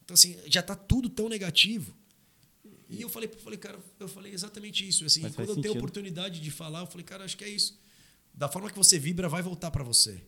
[0.04, 1.96] Então, assim, já está tudo tão negativo.
[2.94, 5.04] E eu falei, falei, cara, eu falei exatamente isso.
[5.04, 7.78] Assim, quando eu tenho oportunidade de falar, eu falei, cara, acho que é isso.
[8.32, 10.22] Da forma que você vibra, vai voltar para você.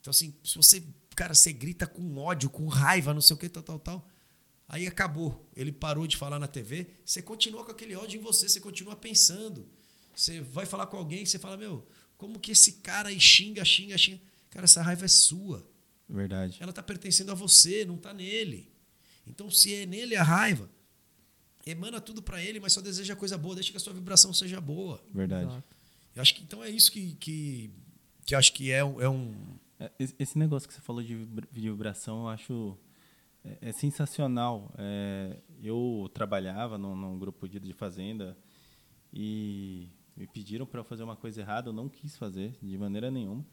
[0.00, 0.82] Então, assim, se você,
[1.14, 4.08] cara, você grita com ódio, com raiva, não sei o que, tal, tal, tal.
[4.68, 5.48] Aí acabou.
[5.54, 6.88] Ele parou de falar na TV.
[7.04, 9.68] Você continua com aquele ódio em você, você continua pensando.
[10.14, 13.96] Você vai falar com alguém, você fala, meu, como que esse cara aí xinga, xinga,
[13.96, 14.20] xinga?
[14.50, 15.66] Cara, essa raiva é sua.
[16.08, 16.58] Verdade.
[16.60, 18.70] Ela está pertencendo a você, não está nele.
[19.26, 20.68] Então, se é nele a raiva,
[21.66, 24.60] emana tudo para ele, mas só deseja coisa boa, deixa que a sua vibração seja
[24.60, 25.02] boa.
[25.12, 25.50] Verdade.
[25.50, 25.76] Exato.
[26.14, 27.70] Eu acho que então é isso que, que,
[28.24, 29.34] que acho que é, é um.
[29.78, 31.16] É, esse negócio que você falou de
[31.52, 32.78] vibração, eu acho
[33.44, 34.72] é, é sensacional.
[34.78, 38.36] É, eu trabalhava num, num, grupo de, de fazenda
[39.12, 43.44] e me pediram para fazer uma coisa errada, eu não quis fazer de maneira nenhuma.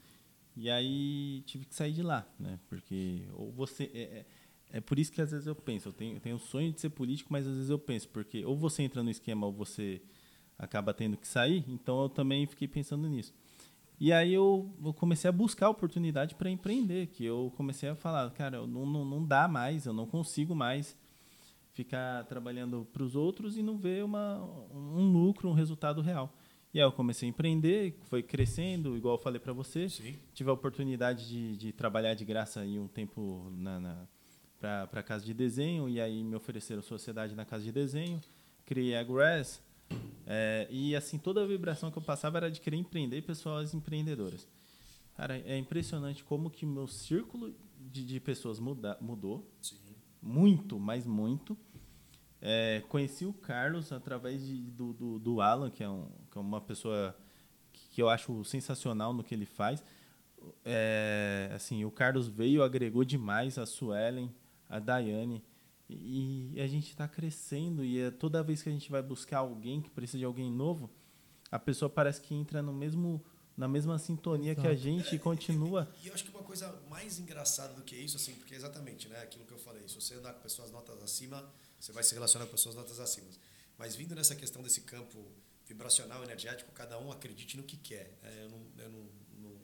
[0.55, 2.60] E aí tive que sair de lá, né?
[2.68, 4.26] Porque ou você é,
[4.72, 6.80] é por isso que às vezes eu penso, eu tenho, eu tenho o sonho de
[6.80, 10.02] ser político, mas às vezes eu penso, porque ou você entra no esquema ou você
[10.58, 13.34] acaba tendo que sair, então eu também fiquei pensando nisso.
[14.00, 18.30] E aí eu, eu comecei a buscar oportunidade para empreender, que eu comecei a falar,
[18.32, 20.96] cara, não, não, não dá mais, eu não consigo mais
[21.74, 24.42] ficar trabalhando para os outros e não ver uma,
[24.74, 26.34] um lucro, um resultado real.
[26.74, 29.90] E aí eu comecei a empreender, foi crescendo, igual eu falei para você.
[29.90, 30.16] Sim.
[30.34, 34.08] Tive a oportunidade de, de trabalhar de graça aí um tempo na, na
[34.60, 38.20] para a casa de desenho e aí me ofereceram sociedade na casa de desenho,
[38.66, 39.62] criei a Grass
[40.26, 44.47] é, e assim toda a vibração que eu passava era de querer empreender pessoas empreendedoras.
[45.16, 49.76] Cara, é impressionante como que meu círculo de, de pessoas muda, mudou, Sim.
[50.22, 51.57] muito, mas muito.
[52.41, 56.41] É, conheci o Carlos através de, do, do, do, Alan, que é, um, que é
[56.41, 57.18] uma pessoa
[57.74, 59.84] que, que eu acho sensacional no que ele faz.
[60.64, 64.34] É, assim, o Carlos veio, agregou demais a Suelen,
[64.70, 65.44] a Daiane.
[65.90, 69.40] E, e a gente está crescendo e é toda vez que a gente vai buscar
[69.40, 70.90] alguém que precisa de alguém novo,
[71.52, 73.24] a pessoa parece que entra no mesmo
[73.58, 74.66] na mesma sintonia Exato.
[74.66, 75.92] que a gente e continua.
[76.02, 79.22] E eu acho que uma coisa mais engraçada do que isso, assim, porque exatamente, né,
[79.22, 81.44] aquilo que eu falei, se você andar com pessoas notas acima,
[81.78, 83.28] você vai se relacionar com pessoas notas acima.
[83.78, 85.30] Mas vindo nessa questão desse campo
[85.66, 88.18] vibracional, energético, cada um acredite no que quer.
[88.24, 88.44] Né?
[88.44, 89.58] Eu, não, eu não, não,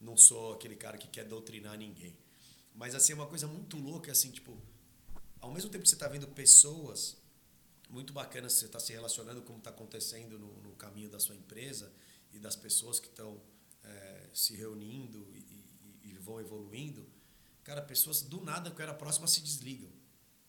[0.00, 2.16] não sou aquele cara que quer doutrinar ninguém.
[2.78, 4.56] Mas assim, é uma coisa muito louca, assim, tipo,
[5.40, 7.16] ao mesmo tempo que você está vendo pessoas
[7.90, 11.92] muito bacanas, você está se relacionando como está acontecendo no, no, caminho da sua empresa
[12.32, 13.42] e das pessoas que estão
[13.82, 15.64] é, se reunindo e,
[16.04, 17.04] e, e, vão evoluindo,
[17.64, 19.90] cara, pessoas do nada que era próxima se desligam.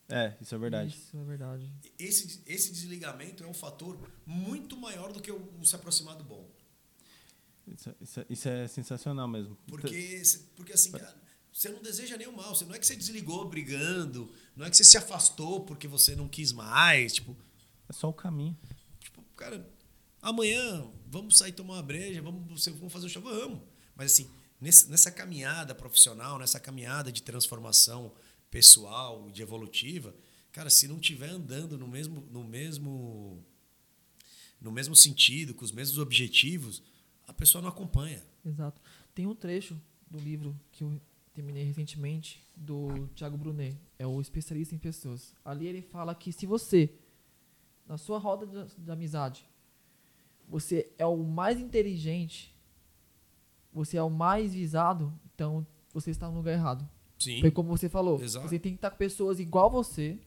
[0.07, 0.95] É, isso é verdade.
[0.95, 1.73] Isso é verdade.
[1.97, 6.23] Esse, esse desligamento é um fator muito maior do que o, o se aproximar do
[6.23, 6.47] bom.
[7.67, 9.57] Isso, isso, isso, é sensacional mesmo.
[9.67, 10.21] Porque,
[10.55, 11.15] porque assim, cara,
[11.52, 12.56] você não deseja nenhum mal.
[12.56, 16.16] Você não é que você desligou brigando, não é que você se afastou porque você
[16.16, 17.14] não quis mais.
[17.14, 17.36] Tipo,
[17.88, 18.58] é só o caminho.
[19.00, 19.68] Tipo, cara,
[20.22, 23.62] amanhã vamos sair tomar uma breja, vamos, vamos fazer o chá, vamos.
[23.95, 24.30] Mas assim,
[24.62, 28.14] nesse, nessa caminhada profissional, nessa caminhada de transformação
[28.50, 30.16] pessoal, de evolutiva,
[30.52, 33.43] cara, se não tiver andando no mesmo, no mesmo,
[34.62, 36.82] no mesmo sentido, com os mesmos objetivos,
[37.28, 38.24] a pessoa não acompanha.
[38.45, 38.82] Exato.
[39.14, 39.80] Tem um trecho
[40.10, 41.00] do livro que eu
[41.40, 43.78] terminei recentemente, do Thiago Brunet.
[43.98, 45.34] É o especialista em pessoas.
[45.44, 46.94] Ali ele fala que se você,
[47.88, 48.46] na sua roda
[48.78, 49.48] de, amizade,
[50.50, 52.54] você é o mais inteligente,
[53.72, 56.88] você é o mais visado, então você está no lugar errado.
[57.18, 57.40] Sim.
[57.40, 58.22] Foi como você falou.
[58.22, 58.48] Exato.
[58.48, 60.20] Você tem que estar com pessoas igual você,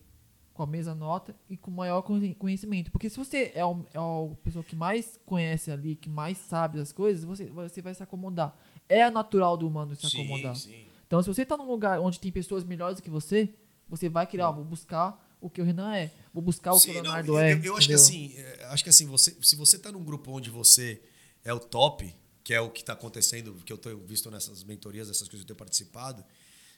[0.54, 2.00] com a mesma nota e com maior
[2.38, 2.90] conhecimento.
[2.90, 6.78] Porque se você é, o, é a pessoa que mais conhece ali, que mais sabe
[6.78, 8.56] das coisas, você, você vai se acomodar.
[8.88, 10.56] É natural do humano se sim, acomodar.
[10.56, 10.91] Sim.
[11.12, 13.54] Então, se você está num lugar onde tem pessoas melhores do que você,
[13.86, 16.98] você vai criar, vou buscar o que o Renan é, vou buscar o Sim, que
[16.98, 17.52] o Leonardo não, é.
[17.52, 20.30] Eu, eu acho que assim, é, acho que assim, você, se você está num grupo
[20.30, 21.02] onde você
[21.44, 25.10] é o top, que é o que está acontecendo, que eu tenho visto nessas mentorias,
[25.10, 26.24] essas coisas que eu tenho participado,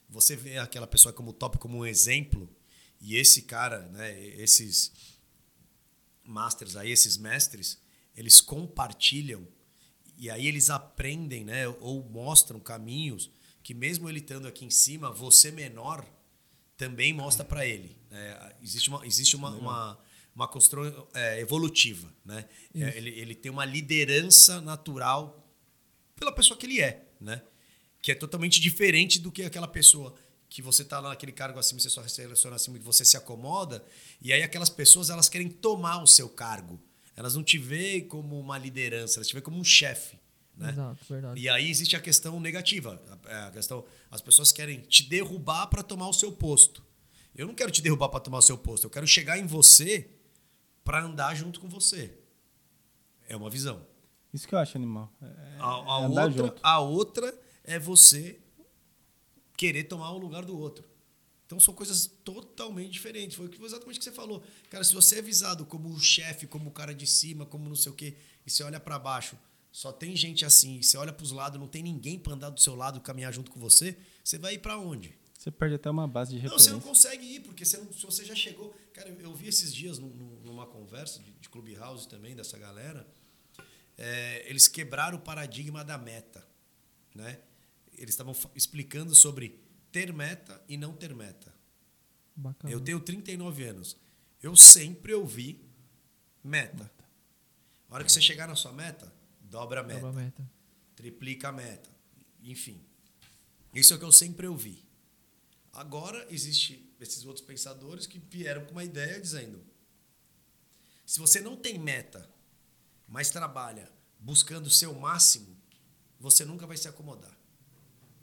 [0.08, 2.50] você vê aquela pessoa como top, como um exemplo,
[3.00, 4.90] e esse cara, né, esses
[6.24, 7.78] masters aí, esses mestres,
[8.16, 9.46] eles compartilham
[10.18, 13.30] e aí eles aprendem, né, ou mostram caminhos
[13.64, 16.06] que mesmo ele estando aqui em cima, você menor
[16.76, 17.96] também mostra para ele.
[18.10, 18.52] Né?
[18.62, 19.98] Existe uma, existe uma, uma,
[20.36, 22.12] uma construção é, evolutiva.
[22.22, 22.46] Né?
[22.74, 25.50] É, ele, ele tem uma liderança natural
[26.14, 27.42] pela pessoa que ele é, né?
[28.02, 30.14] que é totalmente diferente do que aquela pessoa
[30.50, 33.82] que você está lá naquele cargo acima, você só seleciona acima, que você se acomoda,
[34.20, 36.78] e aí aquelas pessoas elas querem tomar o seu cargo.
[37.16, 40.18] Elas não te veem como uma liderança, elas te veem como um chefe.
[40.56, 40.70] Né?
[40.70, 41.40] Exato, verdade.
[41.40, 43.02] E aí existe a questão negativa.
[43.26, 46.84] A, a questão, as pessoas querem te derrubar para tomar o seu posto.
[47.34, 50.08] Eu não quero te derrubar para tomar o seu posto, eu quero chegar em você
[50.84, 52.16] para andar junto com você.
[53.28, 53.84] É uma visão.
[54.32, 55.12] Isso que eu acho animal.
[55.20, 55.26] É,
[55.58, 56.60] A, a é andar outra, junto.
[56.62, 58.38] a outra é você
[59.56, 60.84] querer tomar o lugar do outro.
[61.46, 63.36] Então são coisas totalmente diferentes.
[63.36, 64.42] Foi exatamente o que você falou.
[64.70, 67.76] Cara, se você é visado como o chefe, como o cara de cima, como não
[67.76, 69.36] sei o quê, e você olha para baixo,
[69.76, 72.60] só tem gente assim, você olha para os lados, não tem ninguém para andar do
[72.60, 75.18] seu lado, caminhar junto com você, você vai ir para onde?
[75.36, 76.72] Você perde até uma base de Não, você referência.
[76.74, 78.72] não consegue ir, porque você não- se você já chegou.
[78.92, 82.56] Cara, eu, eu vi esses dias num- num- numa conversa de, de Clubhouse também, dessa
[82.56, 83.04] galera.
[83.98, 86.46] é, eles quebraram o paradigma da meta.
[87.14, 87.40] Né?
[87.94, 89.60] Eles estavam explicando sobre
[89.92, 91.52] ter meta e não ter meta.
[92.34, 92.72] Bacana.
[92.72, 93.96] Eu tenho 39 anos.
[94.42, 95.64] Eu sempre ouvi
[96.42, 96.90] meta.
[97.88, 99.12] A hora que você chegar na sua meta,
[99.54, 100.50] dobra a meta Dobra a meta.
[100.96, 101.88] triplica a meta,
[102.42, 102.80] enfim.
[103.72, 104.84] Isso é o que eu sempre ouvi.
[105.72, 109.64] Agora existe esses outros pensadores que vieram com uma ideia dizendo:
[111.06, 112.28] se você não tem meta,
[113.06, 115.56] mas trabalha buscando o seu máximo,
[116.18, 117.36] você nunca vai se acomodar.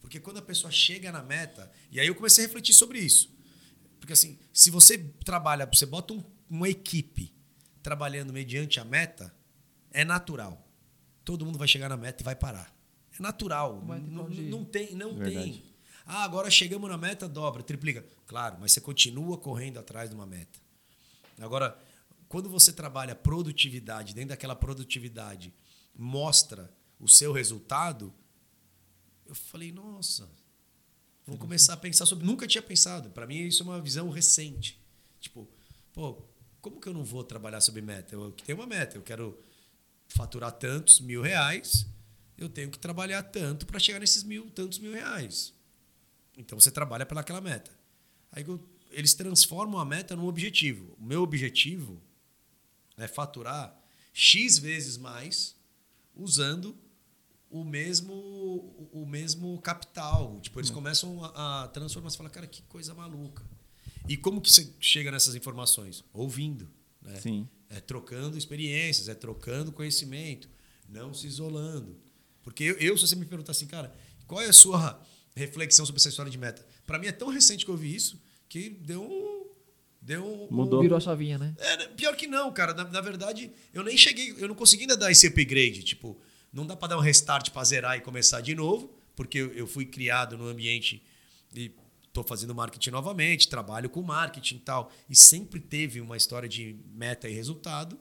[0.01, 3.33] Porque quando a pessoa chega na meta, e aí eu comecei a refletir sobre isso.
[3.99, 7.33] Porque assim, se você trabalha, você bota um- uma equipe
[7.83, 9.33] trabalhando mediante a meta,
[9.91, 10.67] é natural.
[11.23, 12.73] Todo mundo vai chegar na meta e vai parar.
[13.17, 13.83] É natural.
[13.85, 15.51] Não tem, não Verdade.
[15.51, 15.63] tem.
[16.05, 18.05] Ah, agora chegamos na meta, dobra, triplica.
[18.25, 20.59] Claro, mas você continua correndo atrás de uma meta.
[21.39, 21.77] Agora,
[22.27, 25.53] quando você trabalha produtividade, dentro daquela produtividade,
[25.95, 28.13] mostra o seu resultado,
[29.25, 30.29] eu falei, nossa,
[31.25, 32.25] vou começar a pensar sobre.
[32.25, 33.09] Nunca tinha pensado.
[33.09, 34.79] Para mim, isso é uma visão recente.
[35.19, 35.47] Tipo,
[35.93, 36.21] pô,
[36.61, 38.15] como que eu não vou trabalhar sobre meta?
[38.15, 39.37] Eu tenho uma meta, eu quero
[40.11, 41.85] faturar tantos mil reais,
[42.37, 45.53] eu tenho que trabalhar tanto para chegar nesses mil, tantos mil reais.
[46.37, 47.71] Então você trabalha pelaquela meta.
[48.31, 48.45] Aí
[48.91, 50.95] eles transformam a meta num objetivo.
[50.99, 52.01] O meu objetivo
[52.97, 53.77] é faturar
[54.13, 55.55] X vezes mais
[56.15, 56.77] usando
[57.49, 60.39] o mesmo o o mesmo capital.
[60.41, 63.43] Tipo, eles começam a, a transformar, você fala, cara, que coisa maluca.
[64.07, 66.03] E como que você chega nessas informações?
[66.11, 66.69] Ouvindo,
[67.01, 67.19] né?
[67.19, 67.47] Sim.
[67.71, 70.49] É trocando experiências, é trocando conhecimento,
[70.89, 71.97] não se isolando.
[72.43, 73.93] Porque eu, eu, se você me perguntar assim, cara,
[74.27, 75.01] qual é a sua
[75.35, 76.65] reflexão sobre essa história de meta?
[76.85, 79.41] Para mim é tão recente que eu vi isso que deu um.
[80.01, 80.81] Deu um, Mudou.
[80.81, 81.53] Virou a chavinha, né?
[81.59, 82.73] é, né, pior que não, cara.
[82.73, 85.83] Na, na verdade, eu nem cheguei, eu não consegui ainda dar esse upgrade.
[85.83, 86.19] Tipo,
[86.51, 89.67] não dá pra dar um restart pra zerar e começar de novo, porque eu, eu
[89.67, 91.03] fui criado no ambiente
[91.55, 91.71] e
[92.13, 94.91] tô fazendo marketing novamente, trabalho com marketing e tal.
[95.09, 97.97] E sempre teve uma história de meta e resultado.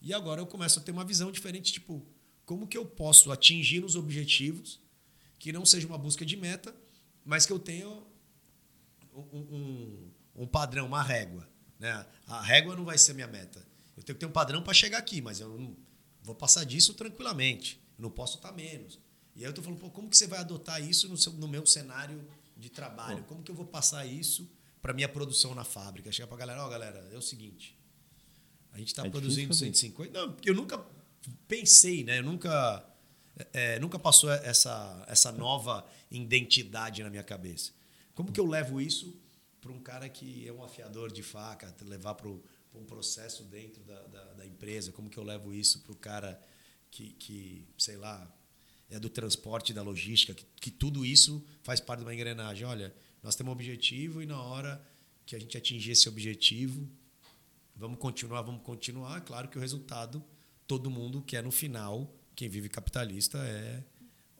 [0.00, 2.06] E agora eu começo a ter uma visão diferente, tipo,
[2.44, 4.80] como que eu posso atingir os objetivos
[5.38, 6.74] que não seja uma busca de meta,
[7.24, 11.48] mas que eu tenha um, um- um padrão, uma régua.
[11.78, 12.06] Né?
[12.26, 13.58] A régua não vai ser minha meta.
[13.96, 15.76] Eu tenho que ter um padrão para chegar aqui, mas eu não
[16.22, 17.80] vou passar disso tranquilamente.
[17.98, 18.98] Não posso estar menos.
[19.36, 21.64] E aí eu estou falando, como que você vai adotar isso no, seu, no meu
[21.66, 22.26] cenário
[22.56, 23.24] de trabalho?
[23.24, 24.50] Como que eu vou passar isso
[24.80, 26.10] para minha produção na fábrica?
[26.12, 27.76] Chegar para a galera, ó, galera, é o seguinte,
[28.72, 30.12] a gente está É produzindo difícil fazer 150.
[30.12, 30.84] Não, eu nunca
[31.46, 32.18] pensei, né?
[32.18, 32.84] Eu nunca,
[33.52, 37.72] é, nunca passou essa, essa nova identidade na minha cabeça.
[38.14, 39.16] Como que eu levo isso
[39.60, 44.02] para um cara que é um afiador de faca, levar para um processo dentro da,
[44.02, 44.92] da, da empresa?
[44.92, 46.40] Como que eu levo isso para o cara
[46.90, 48.30] que, que, sei lá,
[48.90, 52.66] é do transporte, da logística, que, que tudo isso faz parte de uma engrenagem?
[52.66, 54.80] Olha, nós temos um objetivo e na hora
[55.26, 56.88] que a gente atingir esse objetivo,
[57.76, 59.20] Vamos continuar, vamos continuar.
[59.22, 60.22] Claro que o resultado,
[60.64, 63.82] todo mundo quer no final, quem vive capitalista é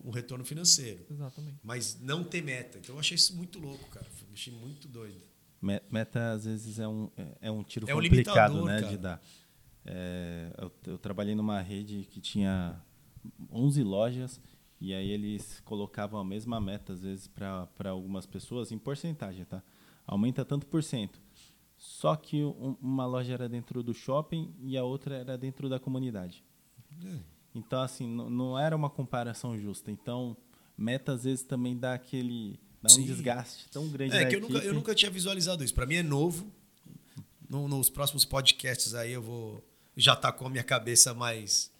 [0.05, 1.05] um retorno financeiro.
[1.11, 1.59] Exatamente.
[1.61, 2.79] Mas não ter meta.
[2.79, 4.07] Então eu achei isso muito louco, cara.
[4.07, 5.21] Eu achei muito doido.
[5.61, 7.11] Me- Meta, às vezes, é um,
[7.41, 8.93] é um tiro É um complicado limitador, né, cara.
[8.93, 9.23] de dar.
[9.85, 12.81] É, eu, eu trabalhei numa rede que tinha
[13.51, 14.41] 11 lojas
[14.81, 19.63] e aí eles colocavam a mesma meta, às vezes, para algumas pessoas, em porcentagem, tá?
[20.07, 21.21] Aumenta tanto por cento.
[21.77, 25.79] Só que um- uma loja era dentro do shopping e a outra era dentro da
[25.79, 26.43] comunidade.
[27.55, 29.91] Então, assim, não, era uma comparação justa.
[29.91, 30.37] Então,
[30.77, 32.59] meta, às vezes, também dá aquele...
[32.83, 33.05] Dá um Sim.
[33.05, 35.73] desgaste tão grande É que eu nunca, eu nunca tinha visualizado isso.
[35.75, 36.47] Para mim é novo.
[37.49, 39.63] No- nos próximos podcasts aí eu vou
[39.97, 41.71] já tá com a minha cabeça mais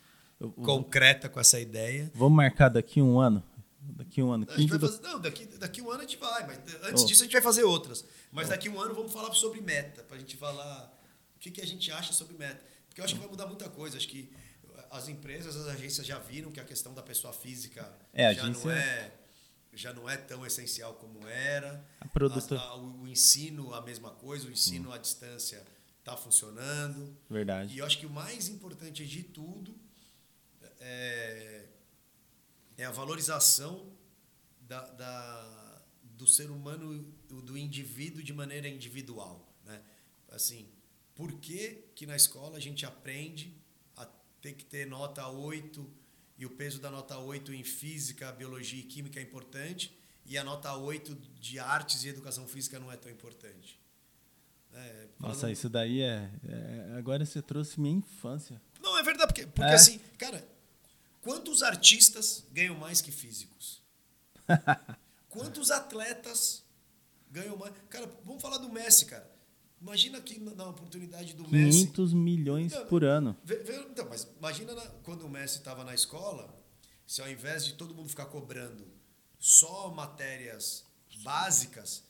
[0.63, 2.11] concreta com essa ideia.
[2.15, 3.43] Vamos marcar daqui um ano
[3.93, 4.47] Daqui um ano.
[4.49, 7.07] A gente vai fazer, não, daqui, daqui um ano a gente vai, mas antes oh.
[7.07, 8.05] disso a gente vai fazer outras.
[8.33, 11.01] Mas daqui um ano vamos falar sobre meta, para a gente falar
[11.37, 12.65] o que, que a gente acha sobre meta.
[12.89, 13.97] Porque eu acho que vai mudar muita coisa.
[13.97, 14.33] Acho que
[14.91, 18.65] as empresas, as agências já viram que a questão da pessoa física é, já, agência...
[18.65, 19.13] não é,
[19.73, 21.85] já não é tão essencial como era.
[22.01, 22.55] A produto...
[22.55, 24.93] A, a, o, ensino, a mesma coisa, o ensino hum.
[24.93, 25.63] à distância
[25.99, 27.17] está funcionando.
[27.29, 27.75] Verdade.
[27.75, 29.75] E eu acho que o mais importante de tudo
[30.85, 31.65] é,
[32.77, 33.91] é a valorização
[34.61, 39.49] da, da, do ser humano, do indivíduo de maneira individual.
[39.65, 39.81] Né?
[40.31, 40.69] Assim,
[41.15, 43.57] por que, que na escola a gente aprende
[43.97, 44.07] a
[44.43, 45.91] ter que ter nota 8
[46.37, 49.97] e o peso da nota 8 em física, biologia e química é importante
[50.27, 53.81] e a nota 8 de artes e educação física não é tão importante?
[54.73, 58.61] É, Nossa, isso daí é, é, Agora você trouxe minha infância.
[58.83, 59.75] Não, é verdade, porque, porque é.
[59.75, 60.45] assim, cara,
[61.25, 63.83] quantos artistas ganham mais que físicos?
[65.31, 66.63] quantos atletas
[67.31, 67.73] ganham mais?
[67.89, 69.29] Cara, vamos falar do Messi, cara.
[69.81, 71.79] Imagina que na oportunidade do 500 Messi.
[71.87, 73.37] 500 milhões não, por ano.
[73.43, 76.55] Vê, vê, então, mas imagina na, quando o Messi estava na escola,
[77.07, 78.87] se ao invés de todo mundo ficar cobrando
[79.39, 80.85] só matérias
[81.23, 82.05] básicas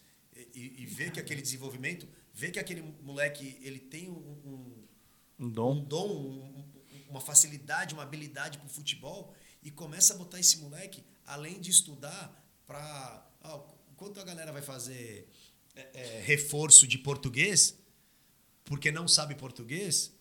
[0.55, 4.15] e, e ver que aquele desenvolvimento vê que aquele moleque ele tem um,
[4.45, 4.85] um,
[5.39, 6.65] um dom, um dom um,
[7.09, 11.71] uma facilidade, uma habilidade para o futebol e começa a botar esse moleque, além de
[11.71, 13.31] estudar, para.
[13.43, 13.61] Ah,
[13.97, 15.29] quanto a galera vai fazer
[15.75, 17.79] é, é, reforço de português,
[18.65, 20.13] porque não sabe português?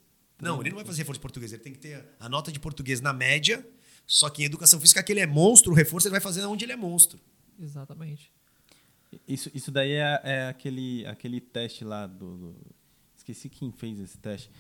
[0.42, 2.60] Não, ele não vai fazer reforço de português, ele tem que ter a nota de
[2.60, 3.66] português na média,
[4.06, 6.66] só que em educação física, que ele é monstro, o reforço ele vai fazer onde
[6.66, 7.20] ele é monstro.
[7.60, 8.32] Exatamente.
[9.28, 12.56] Isso, isso daí é, é aquele, aquele teste lá do, do,
[13.16, 14.52] Esqueci quem fez esse teste.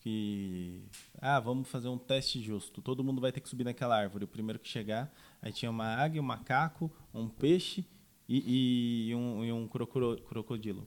[0.00, 0.82] Que.
[1.20, 2.80] Ah, vamos fazer um teste justo.
[2.82, 4.24] Todo mundo vai ter que subir naquela árvore.
[4.24, 5.12] O primeiro que chegar.
[5.40, 7.84] Aí tinha uma águia, um macaco, um peixe
[8.28, 10.86] e, e um, e um crocodilo.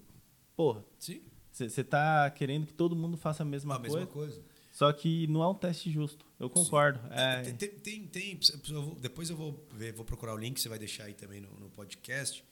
[0.55, 0.83] Porra.
[0.97, 1.21] Sim.
[1.51, 3.95] Você tá querendo que todo mundo faça a mesma a coisa.
[3.95, 4.43] Mesma coisa.
[4.71, 6.25] Só que não é um teste justo.
[6.39, 6.99] Eu concordo.
[7.11, 7.43] É...
[7.43, 8.39] Tem, tem, tem,
[8.99, 11.69] depois eu vou ver, vou procurar o link, você vai deixar aí também no, no
[11.69, 12.43] podcast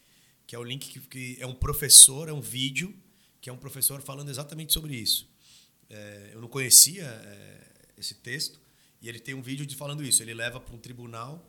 [0.51, 2.93] que é o link que, que, é um professor, é um vídeo,
[3.39, 5.30] que é um professor falando exatamente sobre isso.
[5.93, 8.59] É, eu não conhecia é, esse texto,
[9.01, 10.23] e ele tem um vídeo de falando isso.
[10.23, 11.45] Ele leva para um tribunal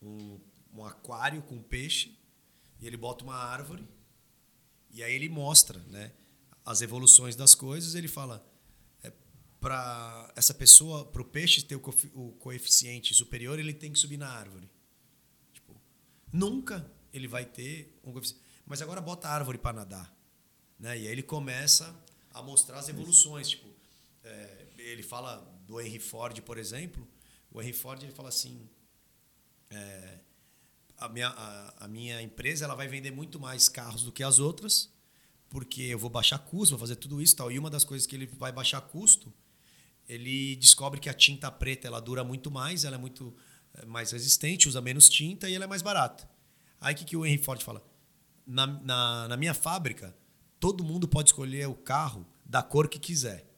[0.00, 0.38] um,
[0.72, 2.16] um aquário com peixe,
[2.78, 3.84] e ele bota uma árvore,
[4.92, 6.12] e aí ele mostra né,
[6.64, 7.96] as evoluções das coisas.
[7.96, 8.46] Ele fala:
[9.02, 9.12] é,
[9.60, 14.28] para essa pessoa, para o peixe ter o, coeficiente superior, ele tem que subir na
[14.28, 14.70] árvore.
[15.52, 15.74] Tipo,
[16.32, 18.44] nunca ele vai ter um coeficiente.
[18.64, 20.16] Mas agora bota a árvore para nadar.
[20.78, 21.00] Né?
[21.00, 21.92] E aí ele começa
[22.32, 23.50] a mostrar as evoluções.
[23.50, 23.68] Tipo,
[24.24, 25.36] é, ele fala
[25.66, 27.06] do Henry Ford, por exemplo.
[27.50, 28.68] O Henry Ford ele fala assim:
[29.70, 30.18] é,
[30.96, 34.38] a, minha, a, a, minha empresa ela vai vender muito mais carros do que as
[34.38, 34.92] outras,
[35.48, 37.50] porque eu vou baixar custo, vou fazer tudo isso tal.
[37.50, 39.32] E uma das coisas que ele vai baixar custo,
[40.08, 43.34] ele descobre que a tinta preta ela dura muito mais, ela é muito
[43.74, 46.28] é, mais resistente, usa menos tinta e ela é mais barata.
[46.80, 47.84] Aí o que, que o Henry Ford fala?
[48.46, 50.16] Na, na, na minha fábrica,
[50.60, 53.50] todo mundo pode escolher o carro da cor que quiser,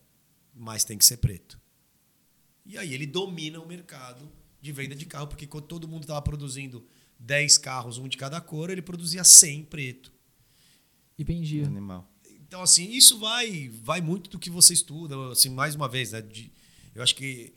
[0.55, 1.61] mas tem que ser preto.
[2.65, 4.31] E aí ele domina o mercado
[4.61, 6.87] de venda de carro, porque quando todo mundo estava produzindo
[7.19, 10.13] 10 carros, um de cada cor, ele produzia 100 preto.
[11.19, 11.67] E vendia.
[11.67, 12.09] Animal.
[12.31, 15.33] Então, assim, isso vai vai muito do que você estuda.
[15.33, 16.21] Assim, mais uma vez, né?
[16.21, 16.53] De,
[16.95, 17.53] eu acho que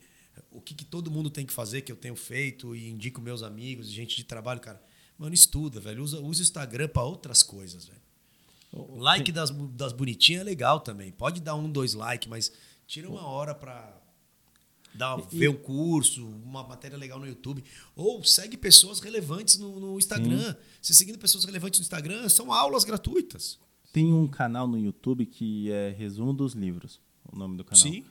[0.51, 3.43] o que, que, todo mundo tem que fazer, que eu tenho feito e indico meus
[3.43, 4.81] amigos, gente de trabalho, cara,
[5.17, 6.03] Mano, estuda, velho.
[6.03, 8.01] Usa, usa o Instagram para outras coisas, velho.
[8.76, 11.11] O like das, das bonitinhas é legal também.
[11.11, 12.52] Pode dar um, dois likes, mas
[12.85, 14.02] tira uma hora para
[14.93, 17.64] dar, ver um curso, uma matéria legal no YouTube.
[17.95, 20.52] Ou segue pessoas relevantes no, no Instagram.
[20.52, 20.60] Sim.
[20.81, 23.57] Você seguindo pessoas relevantes no Instagram, são aulas gratuitas.
[23.93, 26.99] Tem um canal no YouTube que é Resumo dos Livros,
[27.31, 27.81] o nome do canal.
[27.81, 28.03] Sim.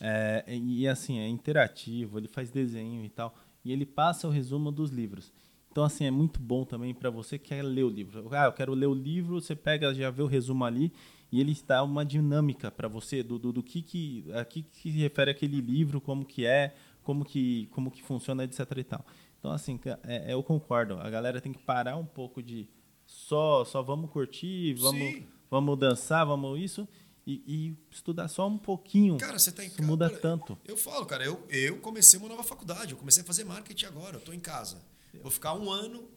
[0.00, 3.36] É, e assim, é interativo, ele faz desenho e tal.
[3.62, 5.30] E ele passa o resumo dos livros.
[5.70, 8.28] Então, assim, é muito bom também para você que quer ler o livro.
[8.32, 10.92] Ah, eu quero ler o livro, você pega, já vê o resumo ali
[11.30, 14.90] e ele dá uma dinâmica para você do, do, do, que, que, a que, que
[14.90, 19.04] refere aquele livro, como que é, como que, como que funciona, etc e tal.
[19.38, 20.94] Então, assim, é, é, eu concordo.
[20.94, 22.68] A galera tem que parar um pouco de
[23.06, 26.88] só, só vamos curtir, vamos, vamos dançar, vamos isso.
[27.26, 29.18] E, e, estudar só um pouquinho.
[29.18, 29.82] Cara, você tá em casa.
[29.82, 30.58] muda tanto.
[30.64, 34.16] Eu falo, cara, eu, eu comecei uma nova faculdade, eu comecei a fazer marketing agora,
[34.16, 34.78] eu tô em casa.
[35.22, 36.08] Vou ficar um ano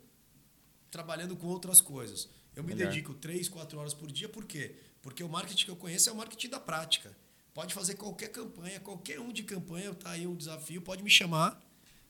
[0.89, 2.29] trabalhando com outras coisas.
[2.55, 2.89] Eu me Melhor.
[2.89, 4.75] dedico três, quatro horas por dia, por quê?
[5.01, 7.15] Porque o marketing que eu conheço é o marketing da prática.
[7.53, 11.61] Pode fazer qualquer campanha, qualquer um de campanha, tá aí um desafio, pode me chamar,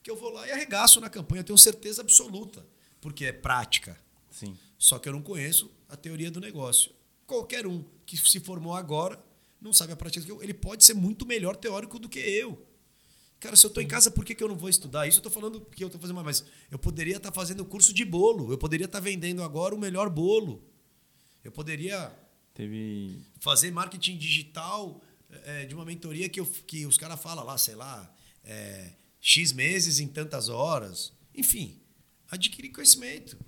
[0.04, 2.66] que eu vou lá e arregaço na campanha, eu tenho certeza absoluta,
[3.00, 4.00] porque é prática.
[4.30, 4.58] Sim.
[4.78, 6.92] Só que eu não conheço a teoria do negócio.
[7.26, 9.24] Qualquer um que se formou agora
[9.60, 12.66] não sabe a prática que eu, ele pode ser muito melhor teórico do que eu.
[13.42, 15.08] Cara, se eu estou em casa, por que, que eu não vou estudar?
[15.08, 17.92] Isso eu estou falando que eu estou fazendo, mas eu poderia estar tá fazendo curso
[17.92, 20.64] de bolo, eu poderia estar tá vendendo agora o melhor bolo.
[21.44, 22.16] Eu poderia
[22.54, 23.20] Teve...
[23.40, 25.02] fazer marketing digital
[25.44, 28.14] é, de uma mentoria que, eu, que os caras falam lá, sei lá,
[28.44, 31.12] é, X meses em tantas horas.
[31.34, 31.82] Enfim,
[32.30, 33.40] adquirir conhecimento.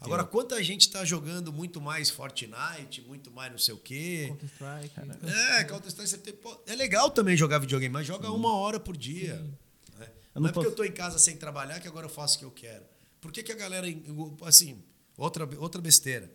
[0.00, 0.26] Agora, eu...
[0.26, 4.26] quanta gente está jogando muito mais Fortnite, muito mais não sei o quê.
[4.28, 4.94] Counter-Strike.
[5.26, 6.38] É, Counter-Strike.
[6.66, 8.34] É legal também jogar videogame, mas joga Sim.
[8.34, 9.36] uma hora por dia.
[9.98, 10.10] Né?
[10.34, 12.38] Não, não, é porque eu estou em casa sem trabalhar que agora eu faço o
[12.38, 12.84] que eu quero.
[13.20, 13.86] Por que, que a galera.
[14.42, 14.82] Assim,
[15.16, 16.30] outra, outra besteira.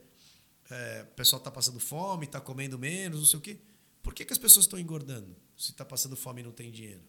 [0.71, 3.57] É, o pessoal está passando fome, está comendo menos, não sei o quê.
[4.01, 7.01] Por que, que as pessoas estão engordando se está passando fome e não tem dinheiro?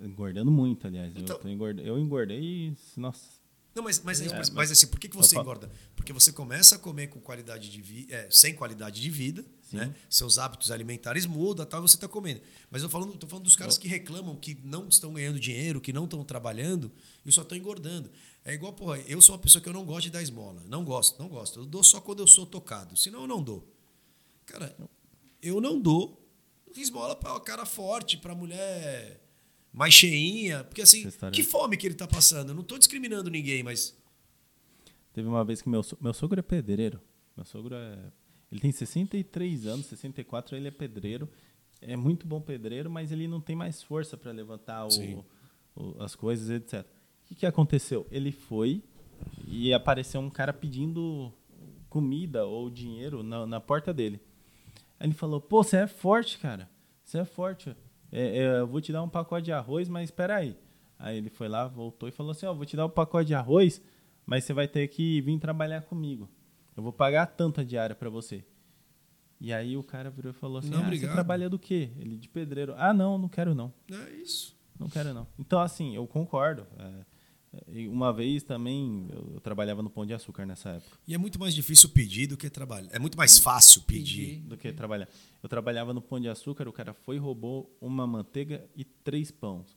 [0.00, 1.12] Engordando muito, aliás.
[1.16, 3.41] Então, eu, engordando, eu engordei, nossa.
[3.74, 5.70] Não, mas, mas, é, mas, mas, assim, por que, que você engorda?
[5.96, 9.94] Porque você começa a comer com qualidade de vida, é, sem qualidade de vida, né?
[10.10, 12.42] seus hábitos alimentares mudam, tal, você está comendo.
[12.70, 15.92] Mas eu falando, tô falando dos caras que reclamam que não estão ganhando dinheiro, que
[15.92, 16.92] não estão trabalhando
[17.24, 18.10] e só estão engordando.
[18.44, 20.62] É igual, porra, eu sou uma pessoa que eu não gosto de dar esmola.
[20.66, 21.60] Não gosto, não gosto.
[21.60, 22.94] Eu dou só quando eu sou tocado.
[22.96, 23.66] Senão eu não dou.
[24.44, 24.76] Cara,
[25.40, 26.22] eu não dou
[26.76, 29.21] esmola para cara forte, para mulher
[29.72, 30.64] mais cheinha.
[30.64, 32.50] Porque assim, que fome que ele tá passando.
[32.50, 33.96] Eu não tô discriminando ninguém, mas.
[35.12, 37.00] Teve uma vez que meu, meu sogro é pedreiro.
[37.36, 37.98] Meu sogro é.
[38.50, 41.28] Ele tem 63 anos, 64, ele é pedreiro.
[41.80, 45.24] É muito bom pedreiro, mas ele não tem mais força para levantar o,
[45.74, 46.86] o, as coisas, etc.
[47.24, 48.06] O que, que aconteceu?
[48.10, 48.82] Ele foi
[49.48, 51.32] e apareceu um cara pedindo
[51.88, 54.20] comida ou dinheiro na, na porta dele.
[55.00, 56.70] Aí ele falou: Pô, você é forte, cara.
[57.02, 57.74] Você é forte.
[58.12, 60.56] É, é, eu vou te dar um pacote de arroz, mas espera aí.
[60.98, 63.34] Aí ele foi lá, voltou e falou assim: Ó, vou te dar um pacote de
[63.34, 63.82] arroz,
[64.26, 66.28] mas você vai ter que vir trabalhar comigo.
[66.76, 68.44] Eu vou pagar tanto a diária para você.
[69.40, 71.90] E aí o cara virou e falou assim: não, ah, você trabalha do quê?
[71.98, 72.74] Ele de pedreiro.
[72.76, 73.72] Ah, não, não quero não.
[73.90, 74.56] É isso.
[74.78, 75.26] Não quero não.
[75.38, 76.66] Então, assim, eu concordo.
[76.78, 77.04] É,
[77.88, 80.96] uma vez também eu, trabalhava no Pão de Açúcar nessa época.
[81.06, 82.88] E é muito mais difícil pedir do que trabalhar.
[82.92, 84.40] É muito mais fácil pedir.
[84.40, 85.08] Do que trabalhar.
[85.42, 89.30] Eu trabalhava no Pão de Açúcar, o cara foi e roubou uma manteiga e três
[89.30, 89.76] pães.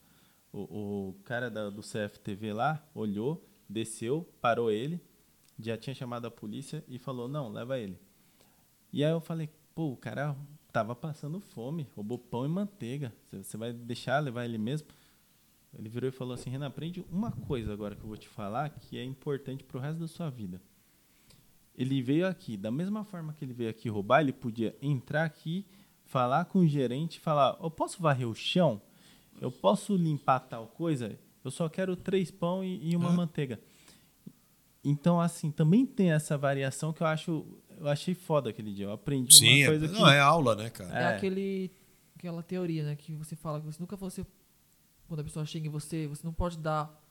[0.54, 5.02] O, o cara da, do CFTV lá olhou, desceu, parou ele,
[5.60, 8.00] já tinha chamado a polícia e falou: não, leva ele.
[8.94, 10.36] E aí eu falei: pô, o cara
[10.72, 13.14] tava passando fome, roubou pão e manteiga.
[13.32, 14.88] Você vai deixar levar ele mesmo?
[15.78, 18.70] Ele virou e falou assim: Renan, aprende uma coisa agora que eu vou te falar
[18.70, 20.62] que é importante para o resto da sua vida.
[21.78, 25.66] Ele veio aqui, da mesma forma que ele veio aqui roubar, ele podia entrar aqui,
[26.06, 28.82] falar com o gerente, falar: Eu posso varrer o chão?
[29.42, 31.20] Eu posso limpar tal coisa?
[31.44, 33.60] Eu só quero três pão e, e uma manteiga.
[34.84, 37.46] Então, assim, também tem essa variação que eu acho.
[37.78, 38.86] Eu achei foda aquele dia.
[38.86, 39.96] Eu aprendi Sim, uma é coisa é, que.
[39.96, 40.98] Não, é aula, né, cara?
[40.98, 41.72] É, é aquele,
[42.16, 42.96] aquela teoria, né?
[42.96, 44.26] Que você fala que você nunca você
[45.08, 47.02] quando a pessoa chega em você, você não pode dar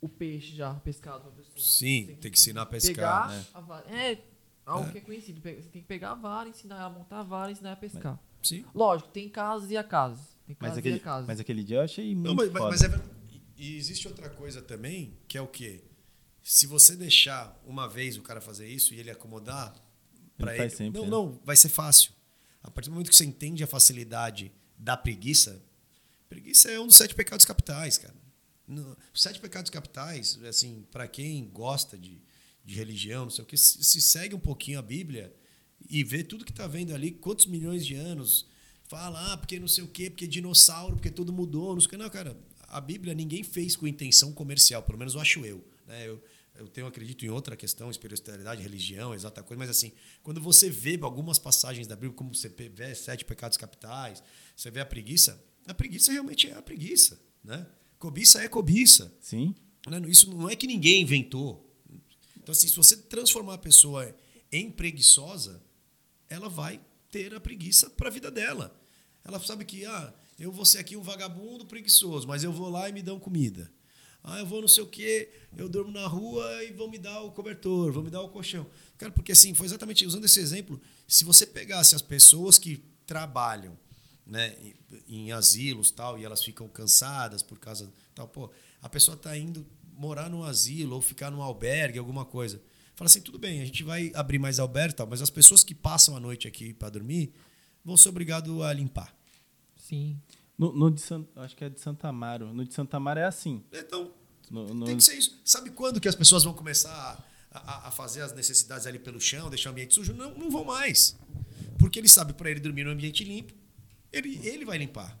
[0.00, 1.58] o peixe já pescado pra pessoa.
[1.58, 3.30] Sim, tem, tem que ensinar a pescar.
[3.30, 3.46] Né?
[3.52, 3.86] A vara.
[3.90, 4.18] É
[4.64, 4.92] algo é.
[4.92, 5.40] que é conhecido.
[5.40, 7.80] Você tem que pegar a vara, ensinar ela a montar a vara, ensinar ela a
[7.80, 8.20] pescar.
[8.38, 8.64] Mas, sim.
[8.74, 10.36] Lógico, tem casos e a casos.
[10.46, 11.26] Tem casos mas, aquele, e a casos.
[11.26, 12.28] Mas aquele dia eu achei muito.
[12.28, 13.02] Não, mas, mas é,
[13.56, 15.82] e existe outra coisa também, que é o quê?
[16.42, 19.74] Se você deixar uma vez o cara fazer isso e ele acomodar
[20.36, 20.70] para ele.
[20.70, 21.10] Sempre, não, é.
[21.10, 22.12] não, vai ser fácil.
[22.62, 25.62] A partir do momento que você entende a facilidade da preguiça,
[26.28, 28.14] Preguiça é um dos sete pecados capitais, cara.
[29.14, 32.20] Os sete pecados capitais, assim, para quem gosta de,
[32.64, 35.34] de religião, não sei o que, se, se segue um pouquinho a Bíblia
[35.88, 38.46] e vê tudo que está vendo ali, quantos milhões de anos,
[38.84, 41.90] fala, ah, porque não sei o quê, porque dinossauro, porque tudo mudou, não sei o
[41.90, 41.96] que.
[41.96, 42.36] Não, cara,
[42.68, 45.64] a Bíblia ninguém fez com intenção comercial, pelo menos eu acho eu.
[45.86, 46.06] Né?
[46.06, 46.22] Eu,
[46.56, 49.92] eu tenho acredito em outra questão, espiritualidade, religião, exata coisa, mas assim,
[50.22, 54.22] quando você vê algumas passagens da Bíblia, como você vê sete pecados capitais,
[54.56, 57.66] você vê a preguiça, a preguiça realmente é a preguiça, né?
[57.98, 59.12] Cobiça é cobiça.
[59.20, 59.54] Sim.
[59.86, 60.00] Né?
[60.08, 61.64] Isso não é que ninguém inventou.
[62.36, 64.14] Então, assim, se você transformar a pessoa
[64.50, 65.62] em preguiçosa,
[66.28, 66.80] ela vai
[67.10, 68.74] ter a preguiça para a vida dela.
[69.24, 72.88] Ela sabe que, ah, eu vou ser aqui um vagabundo preguiçoso, mas eu vou lá
[72.88, 73.70] e me dão comida.
[74.22, 77.20] Ah, eu vou não sei o quê, eu durmo na rua e vão me dar
[77.22, 78.66] o cobertor, vão me dar o colchão.
[78.96, 83.78] Cara, porque assim, foi exatamente usando esse exemplo, se você pegasse as pessoas que trabalham
[84.28, 84.54] né,
[85.08, 88.50] em asilos tal e elas ficam cansadas por causa tal, pô,
[88.82, 92.60] a pessoa está indo morar num asilo ou ficar num albergue, alguma coisa.
[92.94, 95.74] Fala assim, tudo bem, a gente vai abrir mais albergue tal, mas as pessoas que
[95.74, 97.32] passam a noite aqui para dormir
[97.84, 99.16] vão ser obrigadas a limpar.
[99.76, 100.20] Sim.
[100.58, 102.52] No, no de San, acho que é de Santa Amaro.
[102.52, 103.62] No de Santa Amaro é assim.
[103.72, 104.12] Então,
[104.50, 105.40] No- no- tem que ser isso.
[105.44, 109.20] Sabe quando que as pessoas vão começar a, a- a fazer as necessidades ali pelo
[109.20, 110.12] chão, deixar o ambiente sujo?
[110.12, 111.16] Não, não vão mais.
[111.78, 113.52] Porque ele sabe para ele dormir no ambiente limpo,
[114.12, 115.18] ele, ele vai limpar.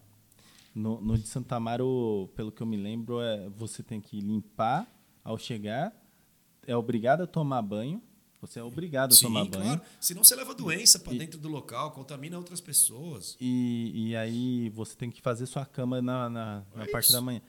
[0.74, 4.86] No, no de Santa Amaro, pelo que eu me lembro, é você tem que limpar
[5.24, 5.92] ao chegar,
[6.66, 8.02] é obrigado a tomar banho.
[8.40, 9.64] Você é obrigado a Sim, tomar banho.
[9.64, 9.82] claro.
[10.00, 13.36] Senão você leva doença para dentro do local, contamina outras pessoas.
[13.40, 17.12] E, e aí você tem que fazer sua cama na, na, na É parte isso.
[17.14, 17.42] da manhã.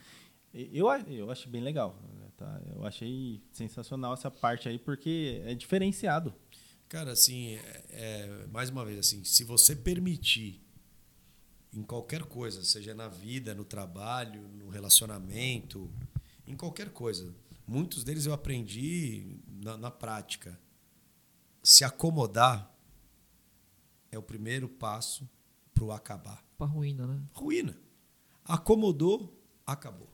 [0.52, 1.96] Eu, eu achei bem legal.
[2.36, 2.60] Tá?
[2.74, 6.34] Eu achei sensacional essa parte aí, porque é diferenciado.
[6.88, 10.60] Cara, assim, é- é, mais uma vez, assim, se você permitir
[11.74, 15.90] em qualquer coisa, seja na vida, no trabalho, no relacionamento,
[16.48, 17.34] em qualquer coisa,
[17.68, 20.60] muitos deles eu aprendi na, na prática.
[21.64, 22.76] Se acomodar
[24.12, 25.30] é o primeiro passo
[25.74, 26.44] para o acabar.
[26.58, 27.22] Pra ruína, né?
[27.34, 27.78] Ruína.
[28.44, 30.10] Acomodou, acabou.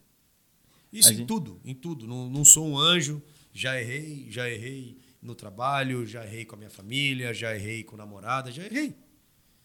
[0.91, 2.05] Isso A em gente- tudo, em tudo.
[2.05, 3.21] Não, não sou um anjo,
[3.53, 7.95] já errei, já errei no trabalho, já errei com a minha família, já errei com
[7.95, 8.95] namorada, já errei.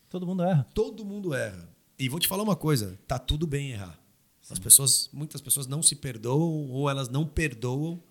[0.09, 0.65] Todo mundo erra.
[0.75, 1.69] Todo mundo erra.
[2.01, 4.01] E vou te falar uma coisa, tá tudo bem errar.
[4.49, 8.03] As pessoas, muitas pessoas não se perdoam ou elas não perdoam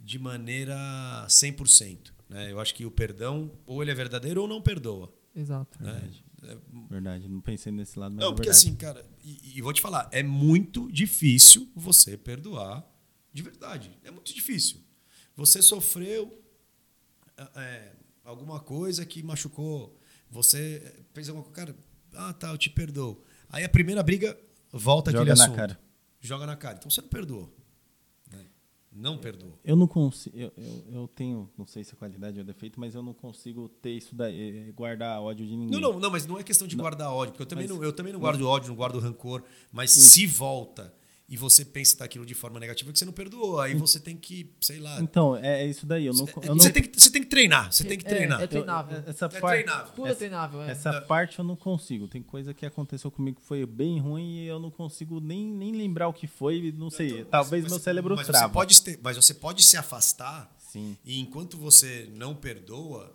[0.00, 0.76] de maneira
[1.28, 2.12] 100%.
[2.28, 2.52] Né?
[2.52, 5.12] Eu acho que o perdão, ou ele é verdadeiro ou não perdoa.
[5.34, 5.82] Exato.
[5.82, 6.10] Né?
[6.88, 8.68] Verdade, não pensei nesse lado, mas Não, é porque verdade.
[8.68, 12.88] assim, cara, e, e vou te falar, é muito difícil você perdoar
[13.32, 13.98] de verdade.
[14.04, 14.80] É muito difícil.
[15.34, 16.40] Você sofreu
[17.56, 17.92] é,
[18.24, 19.98] alguma coisa que machucou,
[20.30, 21.87] você fez alguma coisa, cara,
[22.18, 23.22] ah, tá, eu te perdoo.
[23.48, 24.38] Aí a primeira briga
[24.72, 25.56] volta Joga aquele na assunto.
[25.56, 25.78] cara.
[26.20, 26.76] Joga na cara.
[26.78, 27.54] Então você não perdoou.
[28.30, 28.44] né?
[28.92, 29.58] Não perdoou.
[29.64, 30.36] Eu não consigo.
[30.36, 33.68] Eu, eu, eu tenho, não sei se é qualidade ou defeito, mas eu não consigo
[33.68, 35.80] ter isso daí, eh, guardar ódio de ninguém.
[35.80, 37.84] Não, não, não, mas não é questão de guardar ódio, porque eu também, Mas- não,
[37.84, 39.42] eu também não guardo ódio, não guardo rancor,
[39.72, 40.92] mas se volta
[41.28, 44.16] e você pensa daquilo de forma negativa, é que você não perdoou, aí você tem
[44.16, 44.98] que, sei lá.
[45.00, 46.06] Então, é, é isso daí.
[46.06, 48.08] Eu não, eu não você, tem que, você tem que treinar, você tem que É,
[48.08, 48.40] treinar.
[48.40, 48.96] é treinável.
[48.96, 49.92] eu- essa É parte, treinável.
[49.92, 50.70] Tudo é treinável, é.
[50.70, 52.08] Essa parte eu não consigo.
[52.08, 55.72] Tem coisa que aconteceu comigo que foi bem ruim e eu não consigo nem, nem
[55.72, 56.72] lembrar o que foi.
[56.72, 57.08] Não sei.
[57.20, 58.46] Então, talvez mas- meu cérebro mas trava.
[58.48, 60.96] Você pode ter, mas você pode se afastar Sim.
[61.04, 63.14] e enquanto você não perdoa,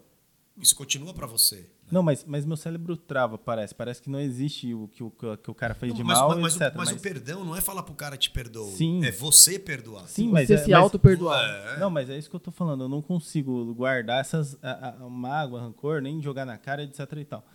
[0.61, 1.67] isso continua pra você.
[1.91, 3.75] Não, mas, mas meu cérebro trava, parece.
[3.75, 6.39] Parece que não existe o que o, que o cara fez de mas, mal, mas,
[6.39, 6.73] mas, etc.
[6.73, 9.05] o, mas o perdão não é falar pro cara te perdoa, Sim.
[9.05, 10.07] é você perdoar.
[10.07, 11.43] Sim, mas Você é- se mas- auto-perdoar.
[11.75, 11.79] É.
[11.79, 12.85] Não, mas é isso que eu tô falando.
[12.85, 17.25] Eu não consigo guardar essas a, a, mágoa, rancor, nem jogar na cara, etc e
[17.25, 17.45] tal.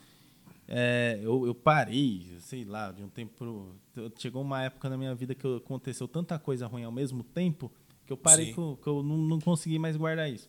[0.69, 3.75] É, eu, eu parei, sei lá, de um tempo pro,
[4.19, 7.73] chegou uma época na minha vida que aconteceu tanta coisa ruim ao mesmo tempo
[8.07, 8.53] que eu parei Sim.
[8.55, 10.49] com, que eu não, não consegui mais guardar isso.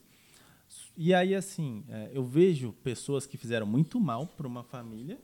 [0.95, 5.19] E aí assim, é, eu vejo pessoas que fizeram muito mal para uma família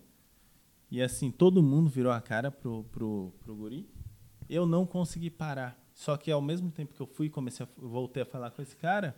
[0.90, 3.88] e assim todo mundo virou a cara pro pro, pro guri.
[4.50, 5.80] Eu não consegui parar.
[5.94, 8.62] Só que ao mesmo tempo que eu fui e comecei a, voltei a falar com
[8.62, 9.16] esse cara,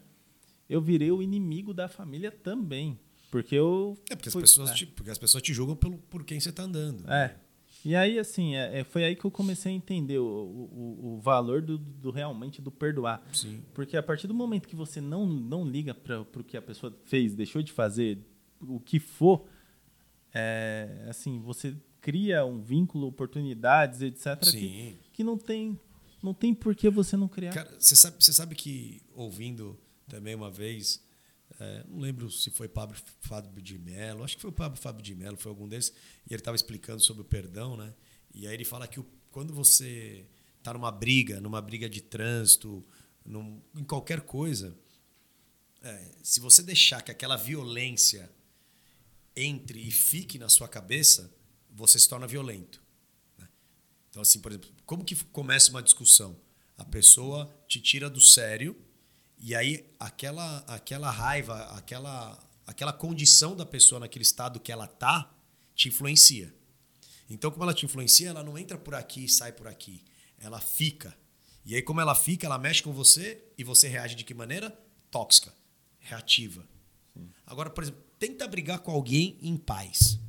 [0.69, 2.99] eu virei o inimigo da família também.
[3.31, 3.97] Porque eu.
[4.09, 4.73] É porque as, fui- pessoas é.
[4.73, 7.09] te, porque as pessoas te julgam pelo, por quem você tá andando.
[7.11, 7.35] É.
[7.87, 11.19] E aí, assim, é, é, foi aí que eu comecei a entender o, o, o
[11.21, 13.25] valor do, do realmente do perdoar.
[13.31, 13.63] Sim.
[13.73, 16.93] Porque a partir do momento que você não, não liga para o que a pessoa
[17.05, 18.19] fez, deixou de fazer,
[18.59, 19.45] o que for,
[20.33, 24.97] é, assim, você cria um vínculo, oportunidades, etc., que, Sim.
[25.13, 25.79] que não tem
[26.21, 27.53] não tem por que você não criar.
[27.53, 31.01] Cara, você sabe, você sabe que ouvindo também uma vez,
[31.59, 35.01] é, não lembro se foi Pablo Fábio de Mello, acho que foi o Pablo Fábio
[35.01, 35.91] de Mello, foi algum desses,
[36.29, 37.93] e ele estava explicando sobre o perdão, né?
[38.33, 40.25] E aí ele fala que o- quando você
[40.57, 42.85] está numa briga, numa briga de trânsito,
[43.25, 44.77] num- em qualquer coisa,
[45.81, 48.29] é, se você deixar que aquela violência
[49.35, 51.33] entre e fique na sua cabeça,
[51.69, 52.81] você se torna violento.
[53.37, 53.47] né?
[54.09, 56.39] Então, assim, por exemplo, como que começa uma discussão?
[56.77, 58.75] A pessoa te tira do sério
[59.39, 65.31] e aí aquela, aquela raiva, aquela, aquela condição da pessoa naquele estado que ela tá,
[65.75, 66.53] te influencia.
[67.29, 70.03] Então, como ela te influencia, ela não entra por aqui e sai por aqui.
[70.39, 71.15] Ela fica.
[71.65, 74.69] E aí, como ela fica, ela mexe com você e você reage de que maneira?
[75.11, 75.53] Tóxica,
[75.99, 76.65] reativa.
[77.45, 80.19] Agora, por exemplo, tenta brigar com alguém em paz.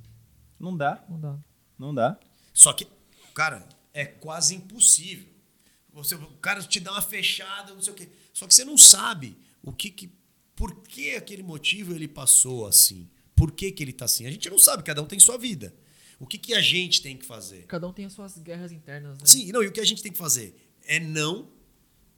[0.59, 1.39] Não dá, Não dá.
[1.79, 2.19] não dá.
[2.53, 2.87] Só que,
[3.33, 5.29] cara, é quase impossível.
[5.93, 8.09] Você, o cara te dá uma fechada, não sei o quê.
[8.39, 10.13] Só que você não sabe o que, que
[10.55, 13.09] por que aquele motivo ele passou assim.
[13.35, 14.27] Por que, que ele tá assim?
[14.27, 15.75] A gente não sabe, cada um tem sua vida.
[16.21, 17.65] O que, que a gente tem que fazer?
[17.67, 19.25] Cada um tem as suas guerras internas, né?
[19.27, 20.55] Sim, não, e o que a gente tem que fazer
[20.85, 21.51] é não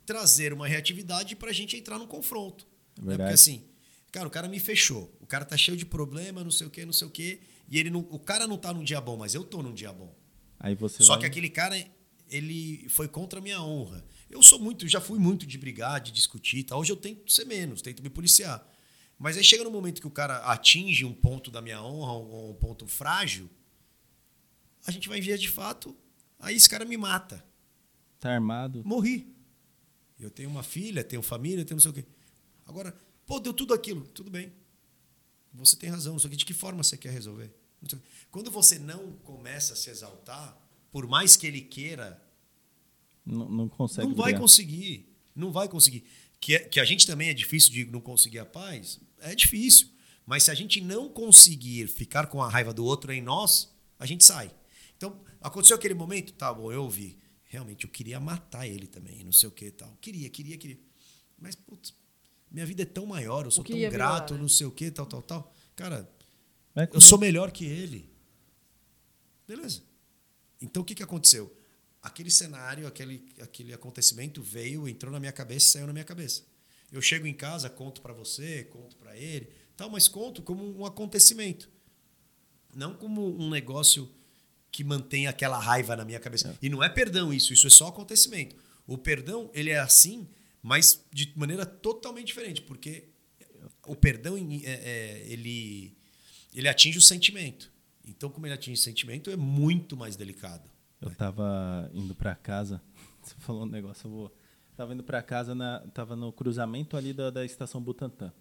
[0.04, 2.66] trazer uma reatividade pra gente entrar no confronto.
[2.98, 3.06] É Né?
[3.08, 3.28] verdade.
[3.30, 3.64] Porque assim,
[4.12, 5.14] cara, o cara me fechou.
[5.20, 7.40] O cara tá cheio de problema, não sei o quê, não sei o quê.
[7.68, 9.90] E ele não, o cara não tá num dia bom, mas eu tô num dia
[9.92, 10.14] bom.
[10.58, 11.82] Aí você Só vai- que aquele cara,
[12.28, 14.04] ele foi contra a minha honra.
[14.30, 16.80] Eu sou muito, já fui muito de brigar, de discutir e tal.
[16.80, 18.66] Hoje eu tento ser menos, tento me policiar.
[19.18, 22.50] Mas aí chega no momento que o cara atinge um ponto da minha honra, um
[22.50, 23.50] um ponto frágil,
[24.86, 25.96] a gente vai via de fato,
[26.38, 27.44] aí esse cara me mata.
[28.18, 28.82] Tá armado.
[28.84, 29.34] Morri.
[30.18, 32.04] Eu tenho uma filha, tenho família, tenho não sei o quê.
[32.66, 32.94] Agora,
[33.26, 34.06] pô, deu tudo aquilo.
[34.08, 34.52] Tudo bem.
[35.54, 36.18] Você tem razão.
[36.18, 37.50] Só que de que forma você quer resolver?
[38.30, 40.56] Quando você não começa a se exaltar,
[40.92, 42.22] por mais que ele queira,
[43.24, 44.08] Não, não consegue.
[44.08, 45.06] não vai conseguir.
[45.34, 46.04] Não vai conseguir.
[46.40, 49.88] Que, é- que a gente também é difícil de não conseguir a paz, é difícil.
[50.26, 54.06] Mas se a gente não conseguir ficar com a raiva do outro em nós, a
[54.06, 54.50] gente sai.
[54.96, 57.18] Então, aconteceu aquele momento, tá bom, eu ouvi.
[57.44, 59.96] Realmente, eu queria matar ele também, não sei o que e tal.
[60.00, 60.78] Queria, queria, queria.
[61.38, 61.92] Mas, putz,
[62.50, 64.38] minha vida é tão maior, eu sou tão grato, violar, né?
[64.38, 65.54] não sei o que, tal, tal, tal.
[65.74, 66.08] Cara,
[66.74, 68.08] Vai eu sou melhor que ele.
[69.46, 69.82] Beleza.
[70.60, 71.52] Então o que, que aconteceu?
[72.02, 76.42] Aquele cenário, aquele, aquele acontecimento veio, entrou na minha cabeça e saiu na minha cabeça.
[76.90, 80.84] Eu chego em casa, conto para você, conto para ele, tal, mas conto como um
[80.84, 81.68] acontecimento.
[82.74, 84.10] Não como um negócio
[84.72, 86.56] que mantém aquela raiva na minha cabeça.
[86.62, 88.56] E não é perdão isso, isso é só acontecimento.
[88.86, 90.28] O perdão, ele é assim,
[90.62, 93.08] mas de maneira totalmente diferente, porque
[93.86, 95.96] o perdão é- é, ele
[96.52, 97.72] ele atinge o sentimento.
[98.04, 100.68] Então, como ele atinge o sentimento, é muito mais delicado.
[101.00, 102.80] Eu tava indo pra casa.
[103.22, 104.36] Você falou um negócio, eu vou.
[104.76, 108.32] Tava indo pra casa, na, tava no cruzamento ali da, da estação Butantã.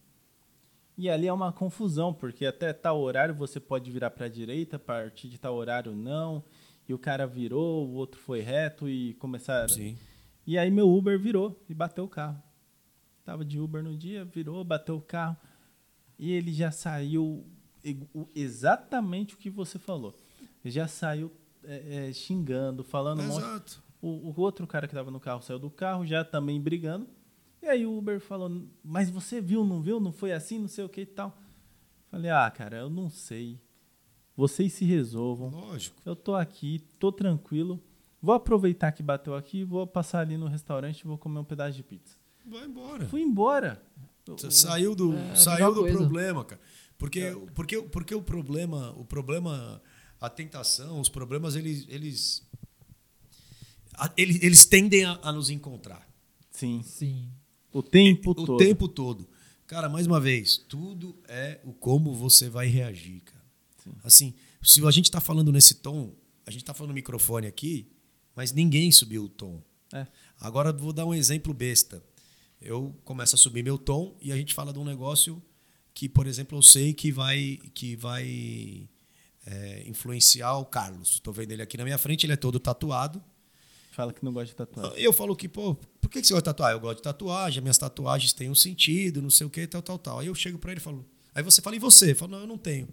[0.98, 4.80] E ali é uma confusão, porque até tal horário você pode virar pra direita, a
[4.80, 6.44] partir de tal horário não.
[6.88, 9.74] E o cara virou, o outro foi reto e começaram.
[10.46, 12.42] E aí meu Uber virou e bateu o carro.
[13.24, 15.38] Tava de Uber no dia, virou, bateu o carro.
[16.18, 17.46] E ele já saiu
[18.36, 20.14] exatamente o que você falou.
[20.66, 21.32] Já saiu
[21.64, 23.38] é, é, xingando, falando um monte.
[23.44, 23.84] Exato.
[24.02, 27.08] O, o outro cara que estava no carro saiu do carro, já também brigando.
[27.62, 28.50] E aí o Uber falou,
[28.84, 30.00] mas você viu, não viu?
[30.00, 31.38] Não foi assim, não sei o que e tal.
[32.10, 33.60] Falei, ah, cara, eu não sei.
[34.36, 35.50] Vocês se resolvam.
[35.50, 35.98] Lógico.
[36.06, 37.82] Eu tô aqui, tô tranquilo.
[38.22, 41.76] Vou aproveitar que bateu aqui, vou passar ali no restaurante e vou comer um pedaço
[41.76, 42.16] de pizza.
[42.46, 43.06] Vai embora.
[43.08, 43.82] Fui embora.
[44.26, 45.98] Você saiu do, É, a saiu do coisa.
[45.98, 46.62] problema, cara.
[46.98, 49.82] Porque, porque, porque o problema, o problema,
[50.20, 52.44] a tentação, os problemas, eles, eles,
[53.94, 56.08] a- eles, eles tendem a, a nos encontrar.
[56.52, 56.82] Sim.
[56.84, 57.30] Sim.
[57.72, 58.58] O tempo o todo.
[58.58, 59.30] tempo todo.
[59.68, 63.46] Cara, mais uma vez, tudo é o como você vai reagir, cara.
[63.84, 63.92] Sim.
[64.04, 64.34] Assim,
[64.64, 66.14] se a gente tá falando nesse tom,
[66.46, 67.88] a gente tá falando no microfone aqui,
[68.36, 69.62] mas ninguém subiu o tom.
[69.94, 70.08] É.
[70.40, 72.04] Agora vou dar um exemplo besta.
[72.62, 75.42] Eu começo a subir meu tom e a gente fala de um negócio
[75.94, 78.90] que, por exemplo, eu sei que vai que vai
[79.50, 81.14] é, influenciar o Carlos.
[81.14, 83.22] Estou vendo ele aqui na minha frente, ele é todo tatuado.
[83.92, 85.02] Fala que não gosta de tatuagem.
[85.02, 86.72] Eu falo que, pô, por que você gosta de tatuar?
[86.72, 89.98] Eu gosto de tatuagem, minhas tatuagens têm um sentido, não sei o que, tal, tal,
[89.98, 90.20] tal.
[90.20, 91.06] Aí eu chego pra ele e falo.
[91.34, 92.12] Aí você fala, e você?
[92.12, 92.88] Eu falo, não, eu não tenho.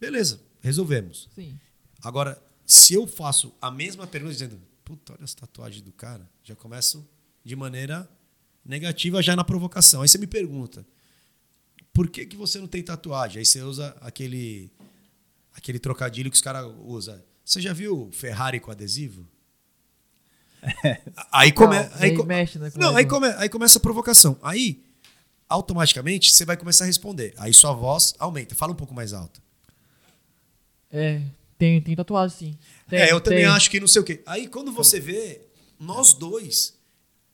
[0.00, 1.28] Beleza, resolvemos.
[1.34, 1.58] Sim.
[2.00, 6.54] Agora, se eu faço a mesma pergunta dizendo, puta, olha as tatuagens do cara, já
[6.54, 7.06] começo
[7.44, 8.08] de maneira
[8.64, 10.02] negativa já na provocação.
[10.02, 10.86] Aí você me pergunta,
[11.92, 13.40] por que, que você não tem tatuagem?
[13.40, 14.70] Aí você usa aquele,
[15.54, 17.20] aquele trocadilho que os caras usam.
[17.44, 19.26] Você já viu Ferrari com adesivo?
[21.32, 24.38] Aí, come, Não, aí, mexe, né, com não, aí, come, aí começa a provocação.
[24.40, 24.80] Aí,
[25.48, 27.34] automaticamente, você vai começar a responder.
[27.36, 28.54] Aí sua voz aumenta.
[28.54, 29.42] Fala um pouco mais alto.
[30.88, 31.20] É,
[31.58, 32.58] tem, tem tatuagem, sim.
[32.88, 33.48] Tem, é, eu também tem.
[33.48, 34.22] acho que não sei o quê.
[34.24, 35.40] Aí quando você vê,
[35.80, 36.78] nós dois,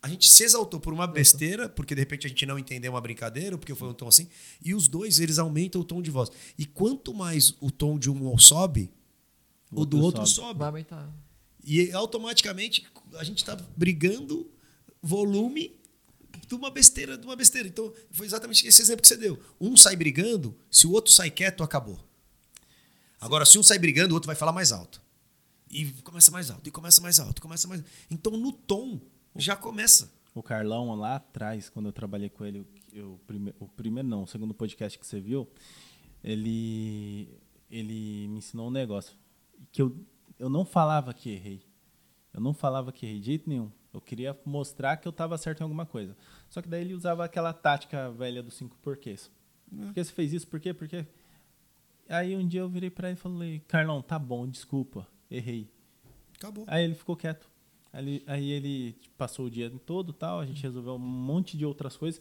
[0.01, 3.01] a gente se exaltou por uma besteira, porque de repente a gente não entendeu uma
[3.01, 4.29] brincadeira, ou porque foi um tom assim,
[4.65, 6.31] e os dois, eles aumentam o tom de voz.
[6.57, 8.91] E quanto mais o tom de um sobe,
[9.73, 10.47] o, O do outro sobe.
[10.49, 10.59] sobe.
[10.61, 11.13] Vai aumentar.
[11.65, 14.51] E automaticamente a gente está brigando
[15.03, 15.77] volume
[16.47, 17.69] de uma besteira, de uma besteira.
[17.69, 19.39] Então, foi exatamente esse exemplo que você deu.
[19.61, 21.99] Um sai brigando, se o outro sai quieto, acabou.
[23.21, 25.03] Agora, se um sai brigando, o outro vai falar mais alto.
[25.71, 28.99] E começa mais alto, e começa mais alto, e começa mais Então, no tom,
[29.39, 30.13] já começa.
[30.35, 34.27] O Carlão lá atrás, quando eu trabalhei com ele, eu, prime- o primeiro não, o
[34.27, 35.49] segundo podcast que você viu,
[36.23, 37.29] ele,
[37.71, 39.17] ele me ensinou um negócio.
[39.73, 39.97] Que eu,
[40.39, 41.63] eu não falava que errei.
[42.33, 43.71] Eu não falava que errei de jeito nenhum.
[43.93, 46.17] Eu queria mostrar que eu estava certo em alguma coisa.
[46.49, 49.31] Só que daí ele usava aquela tática velha dos cinco porquês.
[49.71, 50.47] Por que você fez isso?
[50.47, 50.73] Por quê?
[50.73, 51.07] Por quê?
[52.09, 55.71] Aí um dia eu virei pra ele e falei, Carlão, tá bom, desculpa, errei.
[56.37, 56.65] Acabou.
[56.67, 57.51] Aí ele ficou quieto.
[57.93, 61.65] Aí ele, aí ele passou o dia todo tal, a gente resolveu um monte de
[61.65, 62.21] outras coisas.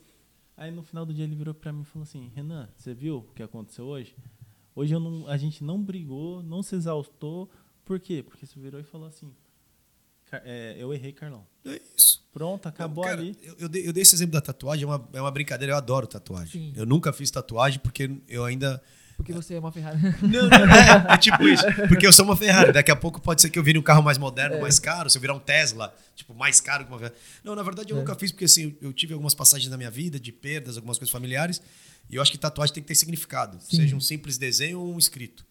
[0.56, 3.18] Aí no final do dia ele virou pra mim e falou assim, Renan, você viu
[3.18, 4.16] o que aconteceu hoje?
[4.76, 7.50] Hoje eu não, a gente não brigou, não se exaltou,
[7.84, 8.22] Por quê?
[8.22, 9.34] Porque você virou e falou assim:
[10.32, 11.48] é, eu errei, Carlão.
[11.66, 12.28] É isso.
[12.34, 13.36] Pronto, acabou cara, ali.
[13.42, 15.78] Eu, eu, dei, eu, dei, esse exemplo da tatuagem, é uma, é uma brincadeira, eu
[15.78, 16.52] adoro tatuagem.
[16.52, 16.74] Sim.
[16.76, 18.84] Eu nunca fiz tatuagem porque eu ainda.
[19.18, 20.00] Porque você é uma Ferrari.
[20.22, 21.66] Não, não, é, é, tipo isso.
[21.88, 22.72] Porque eu sou uma Ferrari.
[22.72, 24.62] Daqui a pouco pode ser que eu vire um carro mais moderno, é.
[24.62, 25.10] mais caro.
[25.10, 27.18] Se eu virar um Tesla, tipo, mais caro que uma Ferrari.
[27.44, 28.00] Não, na verdade eu é.
[28.00, 31.12] nunca fiz porque assim, eu tive algumas passagens na minha vida de perdas, algumas coisas
[31.12, 31.60] familiares.
[32.08, 33.58] E eu acho que tatuagem tem que ter significado.
[33.60, 33.78] Sim.
[33.78, 35.44] Seja um simples desenho ou um escrito.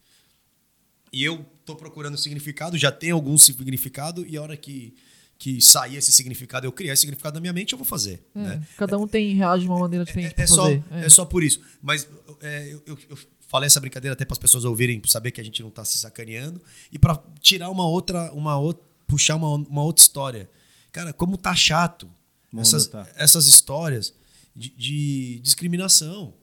[1.13, 4.95] E eu tô procurando significado, já tem algum significado, e a hora que
[5.39, 8.25] que sair esse significado, eu criar esse significado na minha mente, eu vou fazer.
[8.35, 8.63] É, né?
[8.77, 10.35] Cada um tem reage de uma maneira é, diferente.
[10.37, 10.83] É, é só, é.
[10.91, 11.09] é.
[11.09, 11.61] só por isso.
[11.83, 12.09] Mas
[12.41, 15.41] é, eu, eu, eu, falei essa brincadeira até para as pessoas ouvirem, para saber que
[15.41, 16.61] a gente não está se sacaneando
[16.91, 20.51] e para tirar uma outra, uma outra, puxar uma, uma outra história.
[20.93, 22.11] Cara, como tá chato
[22.57, 23.07] essas, tá.
[23.17, 24.15] essas histórias
[24.55, 26.35] de, de discriminação.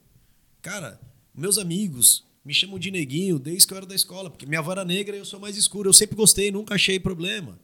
[0.61, 0.99] Cara,
[1.33, 4.71] meus amigos me chamam de neguinho desde que eu era da escola, porque minha avó
[4.71, 5.89] era negra e eu sou mais escuro.
[5.89, 7.59] Eu sempre gostei, nunca achei problema.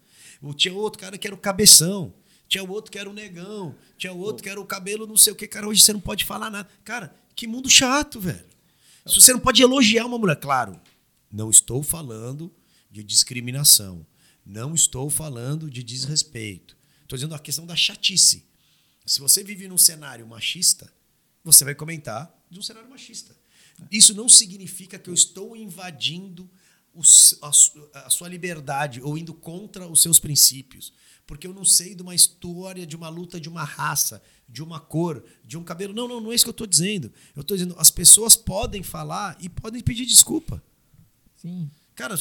[0.55, 2.13] Tinha outro cara que era o cabeção.
[2.47, 3.75] Tinha outro que era o negão.
[3.97, 5.47] Tinha outro que era o cabelo não sei o que.
[5.47, 6.67] Cara, hoje você não pode falar nada.
[6.83, 8.45] Cara, que mundo chato, velho.
[9.05, 10.79] Se você não pode elogiar uma mulher, claro,
[11.31, 12.53] não estou falando
[12.89, 14.05] de discriminação.
[14.45, 16.75] Não estou falando de desrespeito.
[17.03, 18.45] Estou dizendo a questão da chatice.
[19.05, 20.91] Se você vive num cenário machista,
[21.43, 23.35] você vai comentar de um cenário machista.
[23.91, 26.49] Isso não significa que eu estou invadindo
[27.41, 30.91] a, sua liberdade ou indo contra os seus princípios.
[31.29, 34.79] Porque eu não sei de uma história, de uma luta de uma raça, de uma
[34.79, 35.93] cor, de um cabelo.
[35.93, 37.13] Não, não, não é isso que eu estou dizendo.
[37.35, 40.59] Eu estou dizendo, as pessoas podem falar e podem pedir desculpa.
[41.37, 41.69] Sim.
[41.93, 42.15] Cara,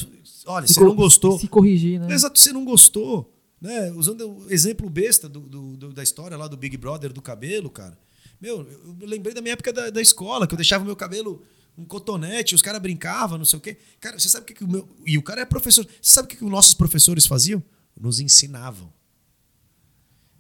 [0.45, 1.39] olha, se você não gostou.
[1.39, 2.13] Se corrigir, né?
[2.13, 3.35] Exato, você não gostou.
[3.59, 3.91] Né?
[3.93, 7.71] Usando o exemplo besta do, do, do, da história lá do Big Brother do cabelo,
[7.71, 7.99] cara.
[8.39, 8.61] Meu,
[9.01, 11.43] eu lembrei da minha época da, da escola, que eu deixava o meu cabelo
[11.79, 13.79] um cotonete, os caras brincavam, não sei o quê.
[14.01, 14.87] Cara, você sabe o que, que o meu.
[15.07, 15.87] E o cara é professor.
[15.87, 17.65] Você sabe o que, que os nossos professores faziam?
[17.99, 18.93] Nos ensinavam.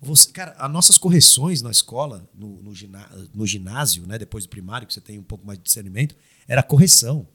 [0.01, 2.73] Você, cara, as nossas correções na escola, no, no,
[3.35, 6.15] no, ginásio, né, depois do primário, que você tem um pouco mais de discernimento,
[6.47, 7.27] era correção.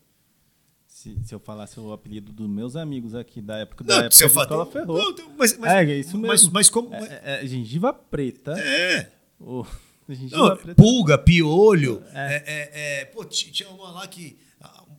[0.88, 4.20] Se, se eu falasse o apelido dos meus amigos aqui da época da não, época
[4.20, 4.98] da escola, ferrou.
[4.98, 6.28] Não, mas, mas, é, é isso mesmo.
[6.28, 6.94] Mas, mas como.
[6.94, 8.58] É, é, é gengiva preta.
[8.58, 9.12] É.
[9.40, 9.66] Oh.
[10.32, 12.04] Não, pulga, piolho.
[12.14, 12.36] É.
[12.36, 14.38] É, é, é, pô, tinha uma lá que.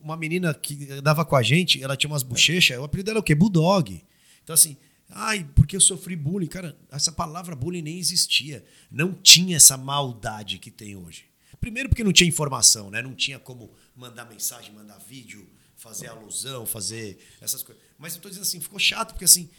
[0.01, 3.21] Uma menina que dava com a gente, ela tinha umas bochechas, o apelido dela é
[3.21, 3.33] o quê?
[3.33, 4.03] Bulldog.
[4.43, 4.77] Então, assim,
[5.09, 6.47] ai, porque eu sofri bullying.
[6.47, 8.65] Cara, essa palavra bullying nem existia.
[8.91, 11.25] Não tinha essa maldade que tem hoje.
[11.59, 13.01] Primeiro, porque não tinha informação, né?
[13.01, 17.83] Não tinha como mandar mensagem, mandar vídeo, fazer alusão, fazer essas coisas.
[17.97, 19.49] Mas eu tô dizendo assim, ficou chato, porque assim,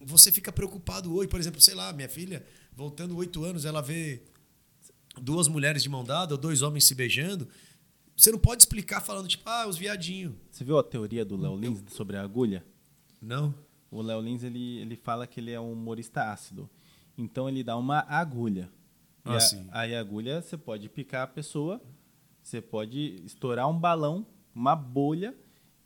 [0.00, 4.22] você fica preocupado hoje, por exemplo, sei lá, minha filha, voltando oito anos, ela vê
[5.20, 7.48] duas mulheres de mão dada ou dois homens se beijando,
[8.16, 10.34] você não pode explicar falando, tipo, ah, os viadinhos.
[10.50, 12.64] Você viu a teoria do Léo Lins sobre a agulha?
[13.20, 13.54] Não.
[13.90, 16.68] O Léo Lins, ele, ele fala que ele é um humorista ácido.
[17.16, 18.68] Então, ele dá uma agulha.
[19.24, 19.80] Ah, e a.
[19.80, 21.80] Aí, a agulha, você pode picar a pessoa,
[22.42, 25.34] você pode estourar um balão, uma bolha,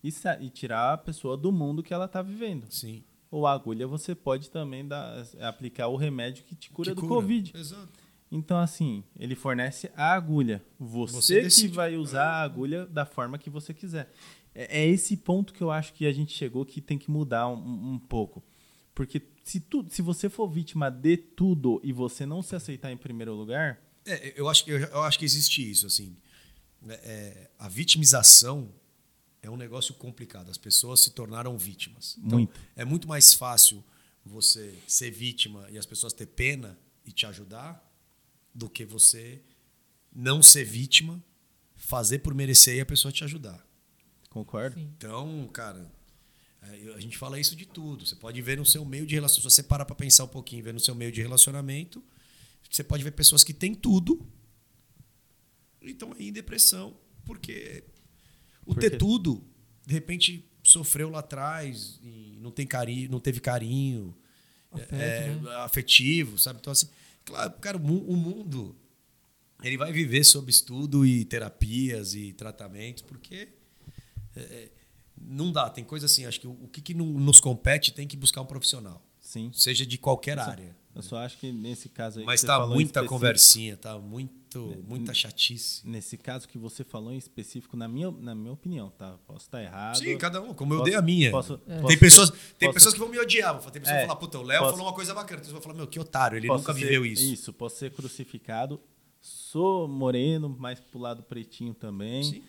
[0.02, 2.66] e, e tirar a pessoa do mundo que ela está vivendo.
[2.70, 3.04] Sim.
[3.30, 7.02] Ou a agulha, você pode também dar, aplicar o remédio que te cura que do
[7.02, 7.14] cura.
[7.14, 7.52] Covid.
[7.54, 8.00] Exato.
[8.32, 10.64] Então, assim, ele fornece a agulha.
[10.78, 14.10] Você, você que vai usar a agulha da forma que você quiser.
[14.60, 17.48] É, é, esse ponto que eu acho que a gente chegou que tem que mudar
[17.48, 18.44] um, um pouco.
[18.94, 22.96] Porque se, tu, se você for vítima de tudo e você não se aceitar em
[22.96, 23.80] primeiro lugar.
[24.04, 25.86] É, eu, acho, eu, eu acho que existe isso.
[25.86, 26.14] assim.
[26.86, 28.70] É, é, a vitimização
[29.40, 30.50] é um negócio complicado.
[30.50, 32.18] As pessoas se tornaram vítimas.
[32.18, 32.60] Então, muito.
[32.76, 33.82] É muito mais fácil
[34.22, 37.82] você ser vítima e as pessoas ter pena e te ajudar
[38.54, 39.40] do que você
[40.14, 41.24] não ser vítima,
[41.74, 43.69] fazer por merecer e a pessoa te ajudar.
[44.30, 44.76] Concordo.
[44.76, 44.90] Sim.
[44.96, 45.90] Então, cara,
[46.62, 48.06] é, a gente fala isso de tudo.
[48.06, 50.64] Você pode ver no seu meio de relacionamento, se você parar para pensar um pouquinho,
[50.64, 52.02] ver no seu meio de relacionamento,
[52.70, 54.26] você pode ver pessoas que têm tudo
[55.82, 57.84] e estão aí em depressão, porque
[58.64, 59.42] o Por ter tudo,
[59.86, 64.14] de repente sofreu lá atrás e não tem carinho, não teve carinho
[64.70, 65.54] Afeto, é, né?
[65.56, 66.60] afetivo, sabe?
[66.60, 66.88] Então assim,
[67.24, 68.76] Claro, cara, o mundo
[69.62, 73.48] ele vai viver sob estudo e terapias e tratamentos, porque
[74.36, 74.70] é, é,
[75.20, 75.68] não dá.
[75.68, 78.46] Tem coisa assim, acho que o, o que, que nos compete tem que buscar um
[78.46, 79.02] profissional.
[79.20, 79.50] Sim.
[79.52, 80.76] Seja de qualquer eu área.
[80.94, 82.26] Eu só acho que nesse caso aí.
[82.26, 85.86] Mas tá muita conversinha, tá muito, muita chatice.
[85.86, 89.16] Nesse caso que você falou em específico, na minha, na minha opinião, tá?
[89.24, 89.98] Posso estar errado.
[89.98, 91.30] Sim, cada um, como posso, eu dei a minha.
[91.30, 91.80] Posso, é.
[91.82, 93.56] Tem, pessoas, tem posso, pessoas que vão me odiar.
[93.70, 95.44] Tem pessoas é, que vão falar, puta, o Léo falou uma coisa bacana.
[95.44, 97.22] Você vai falar, meu, que otário, ele nunca ser, viveu isso.
[97.22, 98.80] Isso, posso ser crucificado.
[99.20, 102.24] Sou moreno, mais pro lado pretinho também.
[102.24, 102.42] Sim.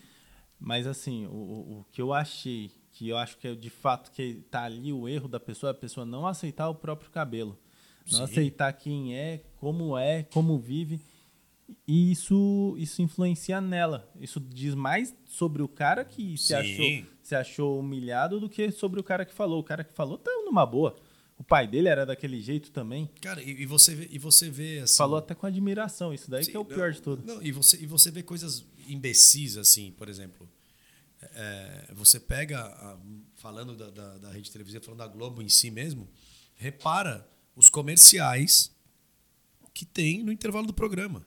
[0.64, 4.34] Mas assim, o, o que eu achei que eu acho que é de fato que
[4.50, 7.58] tá ali o erro da pessoa, a pessoa não aceitar o próprio cabelo.
[8.10, 8.24] Não Sim.
[8.24, 11.00] aceitar quem é, como é, como vive.
[11.88, 14.08] E isso, isso influencia nela.
[14.20, 16.86] Isso diz mais sobre o cara que se achou,
[17.22, 19.60] se achou humilhado do que sobre o cara que falou.
[19.60, 20.94] O cara que falou tá numa boa.
[21.42, 23.10] O pai dele era daquele jeito também.
[23.20, 24.96] Cara, e, e você vê, e você vê assim.
[24.96, 27.26] Falou até com admiração, isso daí Sim, que é o pior não, de tudo.
[27.26, 30.48] Não, e você, e você vê coisas imbecis, assim, por exemplo.
[31.20, 32.96] É, você pega, a,
[33.34, 36.08] falando da, da, da rede televisiva, falando da Globo em si mesmo,
[36.54, 38.70] repara os comerciais
[39.74, 41.26] que tem no intervalo do programa.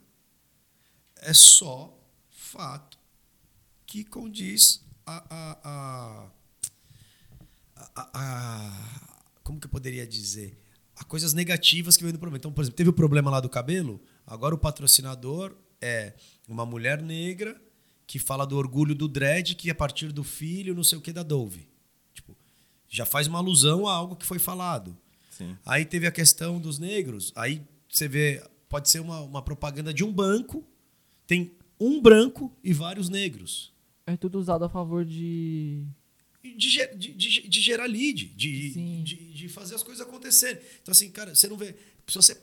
[1.18, 1.94] É só
[2.30, 2.98] fato
[3.86, 6.30] que condiz a, a,
[7.94, 9.15] a, a,
[9.46, 10.58] como que eu poderia dizer?
[10.96, 12.38] A coisas negativas que vem do problema.
[12.38, 16.14] Então, por exemplo, teve o problema lá do cabelo, agora o patrocinador é
[16.50, 17.62] uma mulher negra
[18.08, 21.14] que fala do orgulho do dread que a partir do filho, não sei o que,
[21.14, 21.68] da Dove.
[22.12, 22.36] Tipo,
[22.90, 24.98] já faz uma alusão a algo que foi falado.
[25.30, 25.56] Sim.
[25.64, 27.32] Aí teve a questão dos negros.
[27.36, 30.64] Aí você vê, pode ser uma, uma propaganda de um banco,
[31.28, 33.72] tem um branco e vários negros.
[34.08, 35.86] É tudo usado a favor de.
[36.54, 40.62] De, de, de, de gerar lead, de, de, de, fazer as coisas acontecerem.
[40.82, 41.76] Então, assim, cara, você não vê.
[42.08, 42.40] Se você.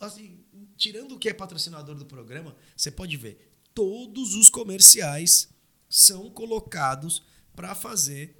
[0.00, 0.40] Assim,
[0.76, 3.52] tirando o que é patrocinador do programa, você pode ver.
[3.74, 5.48] Todos os comerciais
[5.88, 7.22] são colocados
[7.54, 8.36] para fazer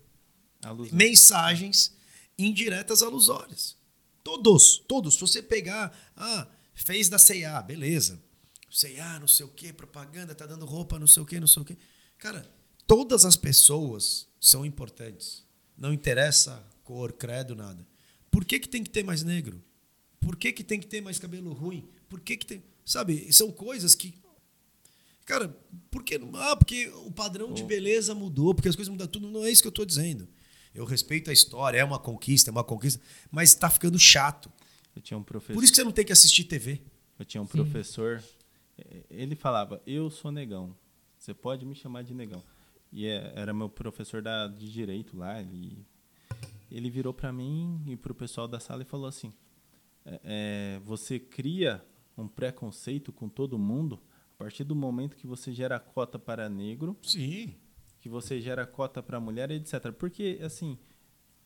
[0.93, 1.97] mensagens
[2.39, 3.77] indiretas alusórias.
[4.23, 5.15] Todos, todos.
[5.15, 8.23] Se você pegar, ah, fez da C&A, beleza.
[8.71, 11.63] C&A, não sei o quê, propaganda, tá dando roupa, não sei o quê, não sei
[11.63, 11.77] o quê.
[12.19, 12.49] Cara,
[12.87, 15.45] todas as pessoas são importantes.
[15.77, 17.87] Não interessa cor, credo, nada.
[18.31, 19.63] Por que, que tem que ter mais negro?
[20.21, 21.89] Por que, que tem que ter mais cabelo ruim?
[22.09, 22.63] Por que, que tem.
[22.85, 24.15] Sabe, são coisas que.
[25.25, 25.49] Cara,
[25.91, 26.21] por que.
[26.35, 29.31] Ah, porque o padrão de beleza mudou, porque as coisas mudaram tudo.
[29.31, 30.29] Não é isso que eu estou dizendo.
[30.75, 34.51] Eu respeito a história, é uma conquista, é uma conquista, mas está ficando chato.
[34.95, 35.55] Eu tinha um professor.
[35.55, 36.81] Por isso que você não tem que assistir TV.
[37.19, 37.53] Eu tinha um Sim.
[37.53, 38.23] professor,
[38.79, 40.77] eh, ele falava: Eu sou negão,
[41.19, 42.43] você pode me chamar de negão.
[42.93, 45.41] E é, era meu professor da, de direito lá.
[45.41, 45.87] Ele,
[46.71, 49.33] ele virou para mim e para o pessoal da sala e falou assim:
[50.05, 51.85] é, é, Você cria
[52.17, 54.01] um preconceito com todo mundo
[54.35, 56.97] a partir do momento que você gera cota para negro.
[57.03, 57.55] Sim
[58.01, 59.93] que você gera cota para mulher, etc.
[59.93, 60.79] Porque, assim,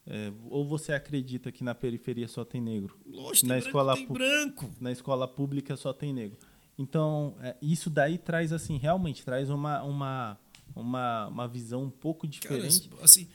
[0.07, 2.99] é, ou você acredita que na periferia só tem negro?
[3.07, 4.71] Lógico, na escola tem branco.
[4.81, 6.39] Na escola pública só tem negro.
[6.79, 10.39] Então, é, isso daí traz, assim, realmente traz uma, uma,
[10.75, 12.89] uma, uma visão um pouco diferente.
[12.89, 13.29] Cara, assim,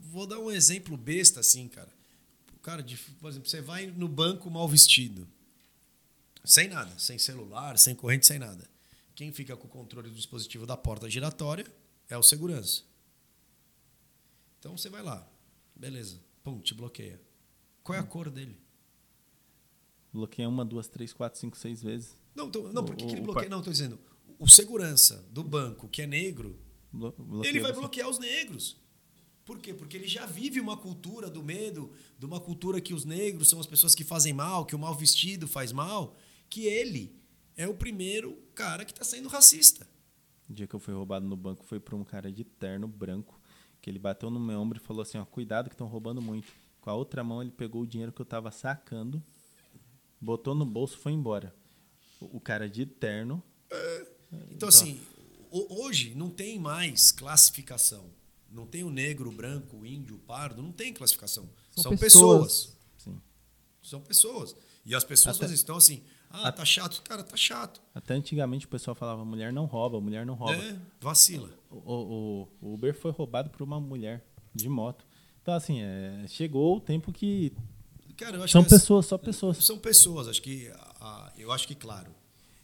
[0.00, 1.92] vou dar um exemplo besta, assim, cara.
[2.62, 5.26] Cara, de, por exemplo, você vai no banco mal vestido.
[6.44, 8.68] Sem nada, sem celular, sem corrente, sem nada.
[9.14, 11.66] Quem fica com o controle do dispositivo da porta giratória
[12.08, 12.82] é o segurança.
[14.58, 15.26] Então você vai lá,
[15.74, 17.20] beleza, pum, te bloqueia.
[17.82, 18.06] Qual é a hum.
[18.06, 18.56] cor dele?
[20.12, 22.16] Bloqueia uma, duas, três, quatro, cinco, seis vezes.
[22.34, 23.48] Não, tô, não, por que, que ele bloqueia?
[23.48, 23.98] Não, estou dizendo,
[24.38, 26.58] o segurança do banco, que é negro,
[27.44, 28.76] ele vai bloquear os negros.
[29.44, 29.72] Por quê?
[29.72, 33.58] Porque ele já vive uma cultura do medo, de uma cultura que os negros são
[33.58, 36.14] as pessoas que fazem mal, que o mal vestido faz mal,
[36.50, 37.16] que ele
[37.56, 39.88] é o primeiro cara que está sendo racista.
[40.48, 43.40] O dia que eu fui roubado no banco foi por um cara de terno branco,
[43.80, 46.52] que ele bateu no meu ombro e falou assim, ó, cuidado que estão roubando muito.
[46.80, 49.22] Com a outra mão ele pegou o dinheiro que eu estava sacando,
[50.20, 51.54] botou no bolso e foi embora.
[52.20, 53.42] O, cara de terno...
[53.70, 54.00] É,
[54.30, 55.00] então, então, assim,
[55.50, 58.10] hoje não tem mais classificação.
[58.50, 61.48] Não tem o negro, o branco, o índio, o pardo, não tem classificação.
[61.70, 62.76] São, São pessoas.
[62.96, 63.18] pessoas.
[63.82, 64.56] São pessoas.
[64.84, 65.52] E as pessoas Até...
[65.52, 67.02] estão assim, ah, tá chato.
[67.02, 67.80] Cara, tá chato.
[67.94, 70.54] Até antigamente o pessoal falava, mulher não rouba, mulher não rouba.
[70.54, 71.50] É, vacila.
[71.70, 75.06] O, o, o Uber foi roubado por uma mulher de moto.
[75.42, 77.52] Então, assim, é, chegou o tempo que.
[78.16, 79.64] Cara, eu acho são que pessoas, só pessoas.
[79.64, 80.28] São pessoas.
[80.28, 80.70] Acho que,
[81.00, 82.14] a, eu acho que, claro,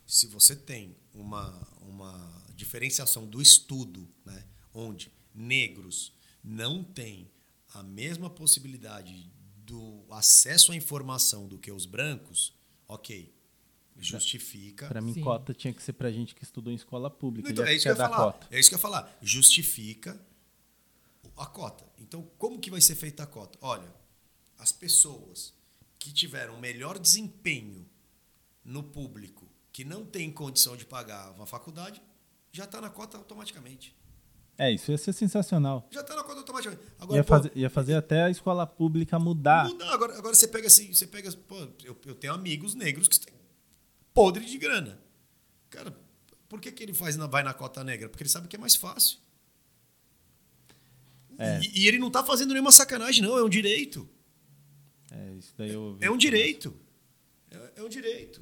[0.06, 6.13] se você tem uma, uma diferenciação do estudo, né, onde negros
[6.43, 7.31] não têm
[7.73, 12.55] a mesma possibilidade do acesso à informação do que os brancos,
[12.87, 13.35] ok.
[13.97, 14.89] Justifica.
[14.89, 15.23] Para mim, Sim.
[15.23, 17.51] cota tinha que ser para gente que estudou em escola pública.
[17.51, 18.17] Então, é isso que eu ia falar.
[18.17, 18.49] Cota.
[18.51, 19.19] É isso que eu ia falar.
[19.23, 20.21] Justifica
[21.37, 21.85] a cota.
[21.99, 23.59] Então, como que vai ser feita a cota?
[23.63, 23.93] Olha,
[24.59, 25.55] as pessoas
[25.99, 27.89] que tiveram melhor desempenho
[28.65, 32.03] no público, que não tem condição de pagar uma faculdade,
[32.55, 33.95] já está na cota automaticamente.
[34.57, 35.89] É, isso ia ser sensacional.
[35.91, 36.81] Já está na cota automaticamente.
[37.01, 39.69] Agora, ia, pô, fazer, ia fazer até a escola pública mudar.
[39.69, 39.93] Mudar.
[39.93, 41.31] Agora, agora você pega assim, você pega.
[41.33, 43.35] Pô, eu, eu tenho amigos negros que têm
[44.13, 45.01] podre de grana.
[45.69, 45.93] Cara,
[46.49, 48.09] por que, que ele faz, vai na cota negra?
[48.09, 49.19] Porque ele sabe que é mais fácil.
[51.37, 51.61] É.
[51.61, 53.37] E, e ele não tá fazendo nenhuma sacanagem, não.
[53.37, 54.09] É um direito.
[55.11, 56.77] É, isso daí eu vi É um que- direito.
[57.51, 58.41] É, é um direito.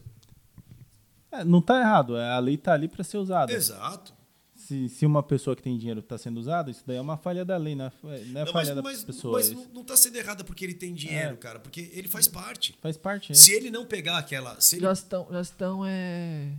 [1.33, 3.53] É, não tá errado, é, a lei tá ali para ser usada.
[3.53, 4.15] Exato.
[4.55, 7.45] Se, se uma pessoa que tem dinheiro está sendo usada, isso daí é uma falha
[7.45, 9.33] da lei, não é, não é Não, mas falha da mas, pessoa.
[9.39, 11.37] mas isso não, não tá sendo errada porque ele tem dinheiro, É.
[11.37, 11.59] cara.
[11.59, 12.77] Porque ele faz parte.
[12.81, 13.35] Faz parte, é.
[13.35, 14.61] Se ele não pegar aquela.
[14.61, 16.53] Se ele Já estão, já estão é,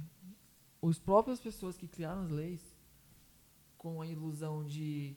[0.82, 2.60] os próprias pessoas que criaram as leis
[3.78, 5.16] com a ilusão de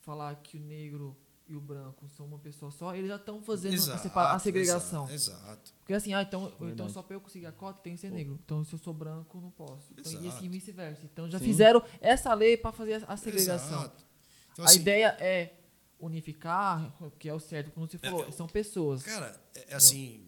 [0.00, 1.16] falar que o negro
[1.50, 4.38] e o branco são uma pessoa só, eles já estão fazendo a, Exato, separa- a
[4.38, 5.10] segregação.
[5.10, 5.40] Exato.
[5.42, 5.74] exato.
[5.80, 6.92] Porque assim, ah, então, então Verdade.
[6.92, 8.38] só para eu conseguir a cota tem que ser negro.
[8.44, 9.92] Então se eu sou branco, não posso.
[9.98, 11.02] Então, e assim vice-versa.
[11.04, 11.44] Então já Sim.
[11.46, 13.80] fizeram essa lei para fazer a, a segregação.
[13.80, 14.04] Exato.
[14.52, 15.54] Então, a assim, ideia é
[15.98, 19.02] unificar, que é o certo, como você falou, eu- são pessoas.
[19.02, 20.24] Cara, é, é assim,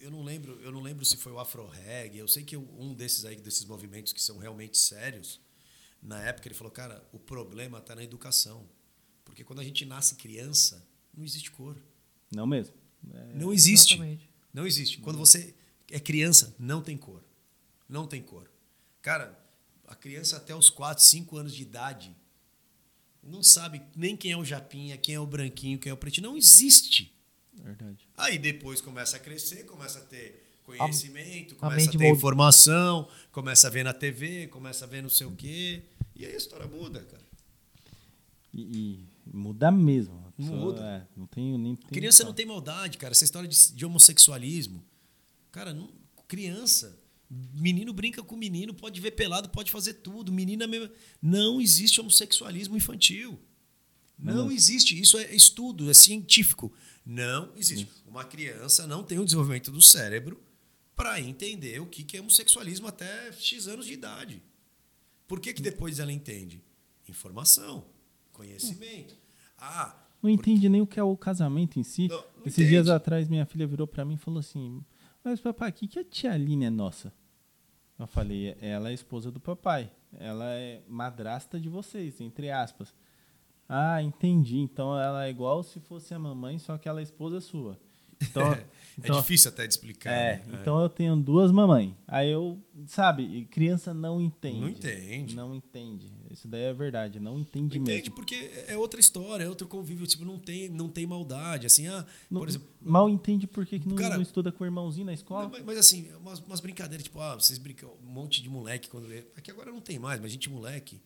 [0.00, 2.94] eu não lembro, eu não lembro se foi o Afro Reg, eu sei que um
[2.94, 5.40] desses aí desses movimentos que são realmente sérios,
[6.02, 8.68] na época ele falou, cara, o problema está na educação.
[9.28, 10.84] Porque quando a gente nasce criança,
[11.14, 11.76] não existe cor.
[12.34, 12.74] Não mesmo.
[13.12, 13.94] É, Não existe.
[13.94, 14.28] Exatamente.
[14.52, 14.98] Não existe.
[14.98, 15.54] Quando você
[15.90, 17.22] é criança, não tem cor.
[17.88, 18.50] Não tem cor.
[19.02, 19.38] Cara,
[19.86, 22.16] a criança até os 4, 5 anos de idade
[23.22, 26.28] não sabe nem quem é o japinha, quem é o branquinho, quem é o pretinho.
[26.28, 27.14] Não existe.
[27.54, 28.08] verdade.
[28.16, 33.08] Aí depois começa a crescer, começa a ter conhecimento, a começa a, mente ter informação,
[33.30, 35.82] começa a ver na TV, começa a ver não sei o quê.
[36.16, 37.28] E aí a história muda, cara.
[38.52, 40.32] E, e muda mesmo.
[40.36, 40.80] Pessoa, Muda.
[40.84, 41.74] é, não tem nem.
[41.74, 43.12] Tem Criança não tem maldade, cara.
[43.12, 44.84] Essa história de, de homossexualismo.
[45.50, 45.90] Cara, não-
[46.28, 46.98] criança.
[47.30, 50.32] Menino brinca com menino, pode ver pelado, pode fazer tudo.
[50.32, 50.88] Menina mesmo.
[51.20, 53.38] Não existe homossexualismo infantil.
[54.18, 54.50] Não Não.
[54.52, 54.98] existe.
[54.98, 56.72] Isso é estudo, é científico.
[57.04, 57.88] Não existe.
[58.06, 60.40] Uma criança não tem o desenvolvimento do cérebro
[60.96, 64.42] para entender o que que é homossexualismo até X anos de idade.
[65.26, 66.62] Por que, que depois ela entende?
[67.06, 67.84] Informação,
[68.32, 69.14] conhecimento.
[69.58, 72.08] Ah, Não entende nem o que é o casamento em si.
[72.08, 72.68] Não, não Esses entende.
[72.70, 74.82] dias atrás, minha filha virou pra mim e falou assim:
[75.24, 77.12] Mas papai, o que, que a tia Aline é nossa?
[77.98, 79.90] Eu falei: Ela é esposa do papai.
[80.18, 82.94] Ela é madrasta de vocês, entre aspas.
[83.68, 84.58] Ah, entendi.
[84.58, 87.78] Então ela é igual se fosse a mamãe, só que ela é esposa sua.
[88.22, 88.64] Então, é
[88.98, 90.10] então, difícil até de explicar.
[90.10, 90.58] é, né?
[90.60, 91.92] então eu tenho duas mamães.
[92.06, 94.60] Aí eu, sabe, criança não entende.
[94.60, 95.36] Não entende.
[95.36, 96.10] Não entende.
[96.30, 98.34] Isso daí é verdade, não entende, Não entende porque
[98.66, 102.40] é outra história, é outro convívio, tipo, não tem, não tem maldade, assim, ah, Não-
[102.40, 105.14] por exemplo, mal entende por que, que não, Cara, não estuda com o irmãozinho na
[105.14, 105.48] escola.
[105.48, 109.06] mas, mas assim, umas, umas brincadeiras, tipo, ah, vocês brincam, um monte de moleque quando
[109.06, 111.00] lê, aqui agora não tem mais, mas gente moleque,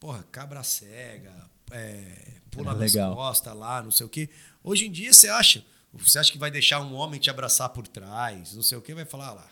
[0.00, 1.32] porra, cabra cega,
[1.70, 4.28] é, pula Ah, nas costas lá, não sei o quê.
[4.64, 7.86] Hoje em dia você acha, você acha que vai deixar um homem te abraçar por
[7.86, 9.48] trás, não sei o quê, vai falar, ah lá,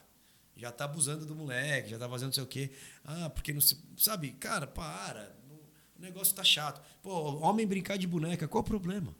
[0.60, 2.70] já tá abusando do moleque, já tá fazendo não sei o quê.
[3.04, 5.34] Ah, porque não sei, sabe, cara, para,
[5.98, 6.80] o negócio tá chato.
[7.02, 9.14] Pô, homem brincar de boneca, qual o problema?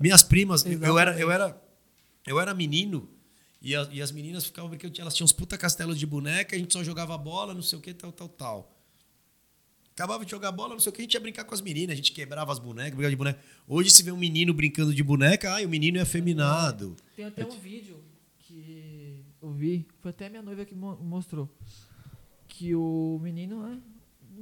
[0.00, 1.60] Minhas primas, eu- era, eu era,
[2.26, 3.08] eu era menino
[3.60, 6.58] e, a- e as meninas ficavam brincando, elas tinham uns puta castelos de boneca, a
[6.58, 8.76] gente só jogava bola, não sei o que, tal, tal, tal.
[9.92, 11.92] Acabava de jogar bola, não sei o que, a gente ia brincar com as meninas,
[11.92, 13.40] a gente quebrava as bonecas, brincava de boneca.
[13.66, 16.96] Hoje se vê um menino brincando de boneca, ai, o menino é afeminado.
[17.16, 18.02] Tem até um vídeo
[19.42, 21.48] eu vi, foi até minha noiva que mo- mostrou.
[22.48, 23.80] Que o menino, né?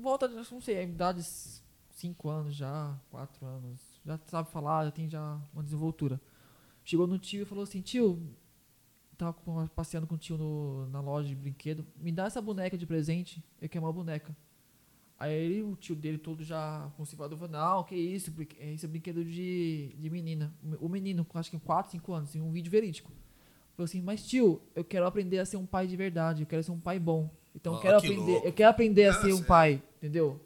[0.01, 1.23] Volta, não sei, a idade
[1.91, 6.21] 5 anos já, 4 anos, já sabe falar, já tem já uma desenvoltura.
[6.85, 8.23] Chegou no tio e falou assim, tio,
[9.17, 9.35] tava
[9.75, 13.43] passeando com o tio no- na loja de brinquedo, me dá essa boneca de presente,
[13.61, 14.35] eu quero uma boneca.
[15.19, 19.25] Aí ele, o tio dele todo já conservador falou, não, que isso, esse é brinquedo
[19.25, 20.55] de, de menina.
[20.81, 23.11] O menino, acho que 4, 5 anos, em um vídeo verídico.
[23.79, 26.65] Falou assim, mas tio, eu quero aprender a ser um pai de verdade, eu quero
[26.65, 27.31] ser um pai bom.
[27.55, 28.47] Então eu quero que aprender, louco.
[28.49, 29.45] eu quero aprender a Ah, ser um sério?
[29.47, 30.41] pai, entendeu?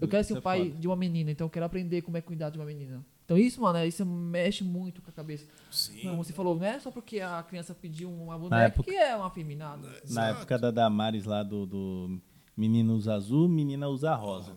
[0.00, 0.80] Eu quero ser o é pai foda.
[0.80, 3.04] de uma menina, então eu quero aprender como é cuidar de uma menina.
[3.26, 5.44] Então isso, mano, é- isso mexe muito com a cabeça.
[5.70, 6.02] Sim.
[6.06, 9.14] Não, você falou, não é só porque a criança pediu uma boneca época- que é
[9.14, 9.86] uma afeminada.
[9.88, 10.38] Na Exato.
[10.38, 12.18] época da Damares lá do, do
[12.56, 14.54] menino usa azul, menina usa rosa.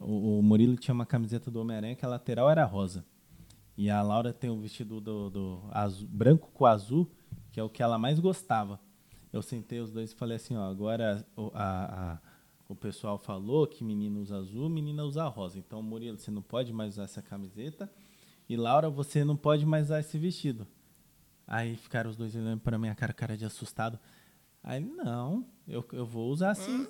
[0.00, 3.04] O, o Murilo tinha uma camiseta do Homem-Aranha que a lateral era rosa.
[3.76, 7.10] E a Laura tem o vestido do, do azul- branco com azul,
[7.52, 8.80] que é o que ela mais gostava.
[9.32, 12.18] Eu sentei os dois e falei assim, ó, agora o, a- a-
[12.68, 15.58] o pessoal falou que menino usa azul, menina usa rosa.
[15.58, 17.90] Então, Murilo, você não pode mais usar essa camiseta.
[18.48, 20.66] E Laura, você não pode mais usar esse vestido.
[21.46, 23.98] Aí ficaram os dois olhando para minha cara, cara de assustado.
[24.62, 26.86] Aí, não, eu, eu vou usar sim.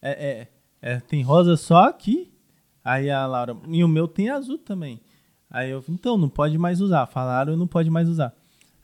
[0.00, 0.48] É,
[0.82, 2.32] é, é, tem rosa só aqui.
[2.84, 5.00] Aí a Laura, e o meu tem azul também.
[5.50, 7.06] Aí eu, então, não pode mais usar.
[7.06, 8.34] Falaram, não pode mais usar.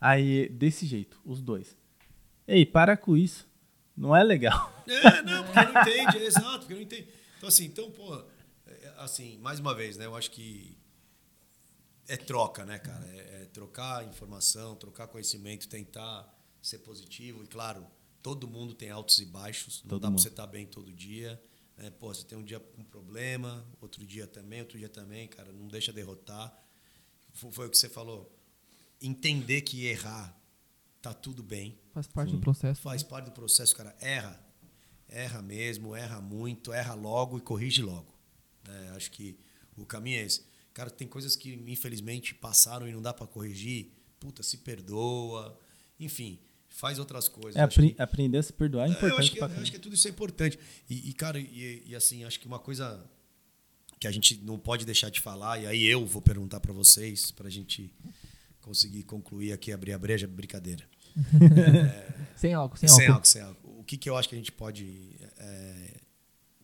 [0.01, 1.77] Aí, desse jeito, os dois.
[2.47, 3.47] Ei, para com isso.
[3.97, 4.71] Não é legal.
[4.85, 7.09] É, não, porque não entende, é exato, porque não entende.
[7.37, 8.17] Então, assim, então, pô,
[8.67, 10.07] é, assim, mais uma vez, né?
[10.07, 10.77] Eu acho que
[12.09, 13.07] é troca, né, cara?
[13.07, 16.29] É, é trocar informação, trocar conhecimento, tentar
[16.61, 17.45] ser positivo.
[17.45, 17.87] E claro,
[18.23, 19.83] todo mundo tem altos e baixos.
[19.85, 21.41] Não todo dá para você estar bem todo dia.
[21.83, 21.91] Né?
[21.91, 25.51] Pô, você tem um dia com problema, outro dia também, outro dia também, cara.
[25.51, 26.57] Não deixa derrotar.
[27.33, 28.33] Foi o que você falou.
[29.01, 30.41] Entender que errar
[31.03, 31.77] tá tudo bem.
[31.93, 32.37] Faz parte Sim.
[32.37, 32.81] do processo.
[32.81, 33.97] Faz parte do processo, cara.
[34.01, 34.41] Erra.
[35.09, 38.15] Erra mesmo, erra muito, erra logo e corrige logo.
[38.69, 39.37] É, acho que
[39.77, 40.45] o caminho é esse.
[40.73, 43.91] Cara, tem coisas que infelizmente passaram e não dá para corrigir.
[44.21, 45.59] Puta, se perdoa.
[45.99, 46.39] Enfim,
[46.73, 47.57] faz outras coisas.
[47.57, 49.13] É, apre que, aprender a se perdoar é importante.
[49.13, 50.59] Eu acho que, eu acho que tudo isso é importante.
[50.89, 53.05] E, e cara, e, e, assim, acho que uma coisa
[54.01, 57.31] que a gente não pode deixar de falar, e aí eu vou perguntar para vocês,
[57.31, 57.93] para a gente
[58.61, 60.85] conseguir concluir aqui, abrir a breja, brincadeira.
[61.15, 63.13] é, sem álcool, sem, sem álcool.
[63.13, 63.27] álcool.
[63.27, 63.81] Sem álcool.
[63.81, 65.17] O que, que eu acho que a gente pode.
[65.37, 66.01] É,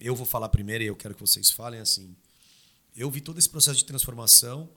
[0.00, 2.16] eu vou falar primeiro e eu quero que vocês falem assim.
[2.96, 4.68] Eu vi todo esse processo de transformação,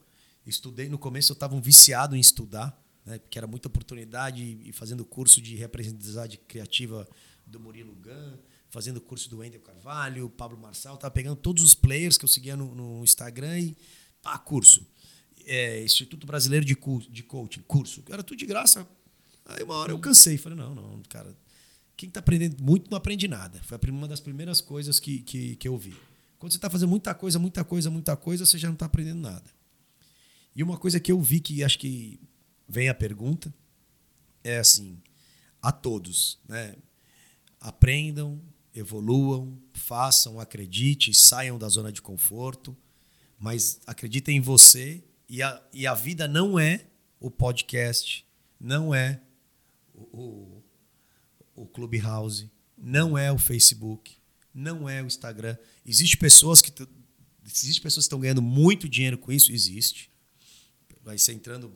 [0.45, 0.90] estudei.
[0.90, 5.03] No começo eu estava um viciado em estudar né, porque era muita oportunidade e fazendo
[5.03, 7.07] curso de representatividade criativa
[7.45, 8.38] do Murilo Gun,
[8.69, 12.56] fazendo curso do Wendel Carvalho, Pablo Marçal, estava pegando todos os players que eu seguia
[12.56, 13.78] no, no Instagram e
[14.22, 14.86] pá, curso.
[15.45, 16.78] É, Instituto Brasileiro de,
[17.10, 18.03] de Coaching, curso.
[18.10, 18.88] Era tudo de graça.
[19.45, 21.36] Aí uma hora eu cansei, falei, não, não, cara,
[21.98, 23.61] quem está aprendendo muito não aprende nada.
[23.64, 25.95] Foi uma das primeiras coisas que, que, que eu vi.
[26.40, 29.19] Quando você está fazendo muita coisa, muita coisa, muita coisa, você já não está aprendendo
[29.19, 29.45] nada.
[30.56, 32.19] E uma coisa que eu vi que acho que
[32.72, 33.53] vem a pergunta,
[34.43, 34.98] é assim,
[35.61, 36.76] a todos, né?
[37.60, 38.41] Aprendam,
[38.73, 42.76] evoluam, façam, acredite, saiam da zona de conforto,
[43.38, 46.88] mas acreditem em você e a, e a vida não é
[47.19, 48.26] o podcast,
[48.60, 49.22] não é
[49.93, 50.64] o,
[51.56, 54.15] o, o Clubhouse, não é o Facebook,
[54.53, 55.57] não é o Instagram.
[55.85, 56.72] Existe pessoas que
[57.45, 60.10] existe pessoas que estão ganhando muito dinheiro com isso, existe.
[61.03, 61.73] Vai ser entrando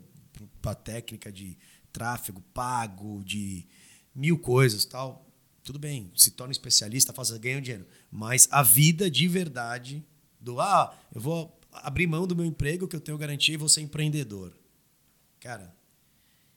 [0.65, 1.55] para técnica de
[1.93, 3.67] tráfego pago, de
[4.15, 5.31] mil coisas tal.
[5.63, 7.85] Tudo bem, se torna especialista, faça, ganha dinheiro.
[8.09, 10.03] Mas a vida de verdade,
[10.39, 13.69] do ah, eu vou abrir mão do meu emprego que eu tenho garantia e vou
[13.69, 14.57] ser empreendedor.
[15.39, 15.75] Cara,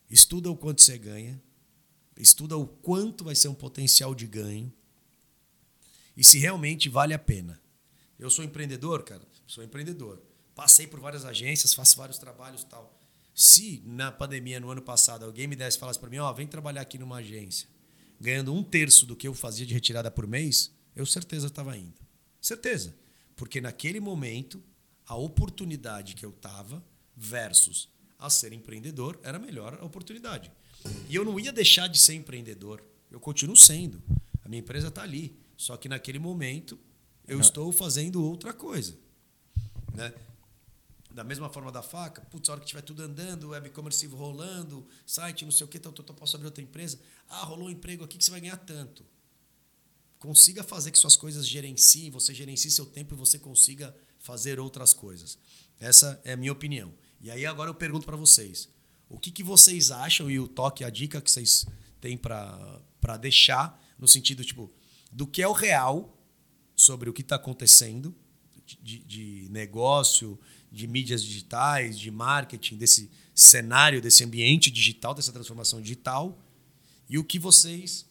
[0.08, 1.38] estuda o quanto você ganha,
[2.16, 4.72] estuda o quanto vai ser um potencial de ganho
[6.16, 7.60] e se realmente vale a pena.
[8.18, 10.22] Eu sou empreendedor, cara, sou empreendedor.
[10.54, 12.97] Passei por várias agências, faço vários trabalhos tal.
[13.38, 16.44] Se na pandemia, no ano passado, alguém me desse falasse para mim, ó, oh, vem
[16.44, 17.68] trabalhar aqui numa agência,
[18.20, 21.94] ganhando um terço do que eu fazia de retirada por mês, eu certeza estava indo.
[22.40, 22.96] Certeza.
[23.36, 24.60] Porque naquele momento,
[25.06, 26.84] a oportunidade que eu estava
[27.16, 27.88] versus
[28.18, 30.50] a ser empreendedor era melhor a oportunidade.
[31.08, 32.82] E eu não ia deixar de ser empreendedor.
[33.08, 34.02] Eu continuo sendo.
[34.44, 35.38] A minha empresa está ali.
[35.56, 36.76] Só que naquele momento
[37.24, 38.98] eu estou fazendo outra coisa.
[39.94, 40.12] Né?
[41.10, 44.86] Da mesma forma da faca, putz, a hora que tiver tudo andando, web commerce rolando,
[45.06, 46.98] site, não sei o que, então, eu posso abrir outra empresa.
[47.28, 49.04] Ah, rolou um emprego aqui que você vai ganhar tanto.
[50.18, 54.92] Consiga fazer que suas coisas gerenciem, você gerencie seu tempo e você consiga fazer outras
[54.92, 55.38] coisas.
[55.78, 56.92] Essa é a minha opinião.
[57.20, 58.68] E aí agora eu pergunto para vocês,
[59.08, 61.66] o que, que vocês acham e o toque, a dica que vocês
[62.00, 64.70] têm para deixar no sentido tipo
[65.10, 66.16] do que é o real
[66.76, 68.14] sobre o que está acontecendo
[68.82, 70.38] de, de negócio,
[70.70, 76.38] de mídias digitais, de marketing, desse cenário, desse ambiente digital, dessa transformação digital,
[77.08, 78.06] e o que vocês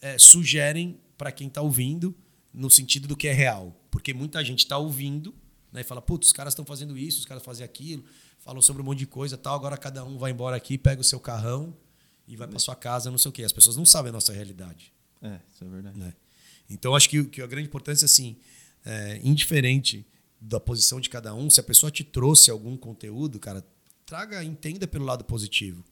[0.00, 2.14] é, sugerem para quem está ouvindo
[2.52, 3.74] no sentido do que é real.
[3.90, 5.34] Porque muita gente está ouvindo
[5.72, 8.04] né, e fala, putz, os caras estão fazendo isso, os caras fazem aquilo,
[8.38, 11.04] falam sobre um monte de coisa tal, agora cada um vai embora aqui, pega o
[11.04, 11.76] seu carrão
[12.26, 13.42] e vai para sua casa, não sei o quê.
[13.42, 14.92] As pessoas não sabem a nossa realidade.
[15.22, 15.98] É, isso é verdade.
[15.98, 16.12] Né?
[16.68, 18.36] Então, acho que, que a grande importância, assim,
[18.84, 20.06] é, indiferente
[20.40, 23.66] da posição de cada um, se a pessoa te trouxe algum conteúdo, cara,
[24.06, 25.84] traga, entenda pelo lado positivo.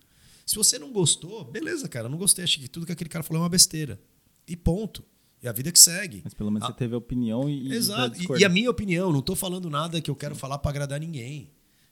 [0.44, 3.40] Se você não gostou, beleza, cara, não gostei, acho que tudo que aquele cara falou
[3.40, 4.00] é uma besteira.
[4.46, 5.04] E ponto.
[5.42, 6.22] E a vida que segue.
[6.24, 6.72] Mas pelo menos a...
[6.72, 7.72] você teve a opinião e.
[7.72, 8.16] Exato.
[8.20, 11.00] E, e, a minha opinião, não estou falando nada que eu quero falar para agradar
[11.00, 11.50] ninguém.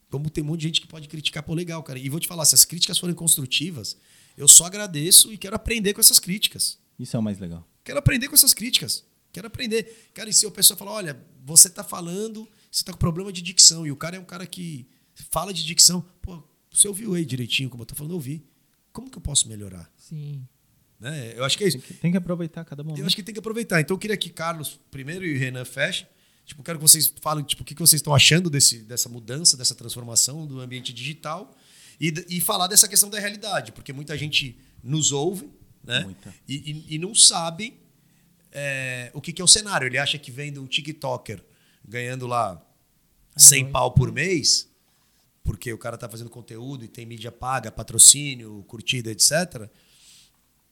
[0.08, 1.98] Como tem um monte de gente que pode criticar, pô, legal, cara.
[1.98, 3.96] E vou te falar, se as críticas forem construtivas,
[4.36, 6.78] eu só agradeço e quero aprender com essas críticas.
[6.98, 7.68] Isso é o mais legal.
[7.82, 9.04] Quero aprender com essas críticas.
[9.34, 10.10] Quero aprender.
[10.14, 13.42] Cara, e se a pessoa falar, olha, você está falando, você está com problema de
[13.42, 14.88] dicção, e o cara é um cara que
[15.30, 16.40] fala de dicção, pô,
[16.70, 18.46] você ouviu aí direitinho como eu estou falando, eu ouvi.
[18.92, 19.92] Como que eu posso melhorar?
[19.98, 20.46] Sim.
[21.00, 21.36] Né?
[21.36, 21.78] Eu acho que é isso.
[21.78, 23.00] Tem que, tem que aproveitar cada momento.
[23.00, 23.80] Eu acho que tem que aproveitar.
[23.80, 26.06] Então eu queria que Carlos primeiro e Renan fechem.
[26.46, 29.74] Tipo, quero que vocês falem tipo, o que vocês estão achando desse, dessa mudança, dessa
[29.74, 31.52] transformação do ambiente digital
[32.00, 35.50] e, e falar dessa questão da realidade, porque muita gente nos ouve
[35.84, 36.14] né?
[36.48, 37.74] E, e, e, não sabe
[38.54, 39.86] é, o que, que, é o cenário.
[39.86, 41.44] Ele acha que vem de um TikToker
[41.84, 42.64] ganhando lá
[43.36, 44.70] 100 pau por mês,
[45.42, 49.68] porque o cara tá fazendo conteúdo e tem mídia paga, patrocínio, curtida, etc.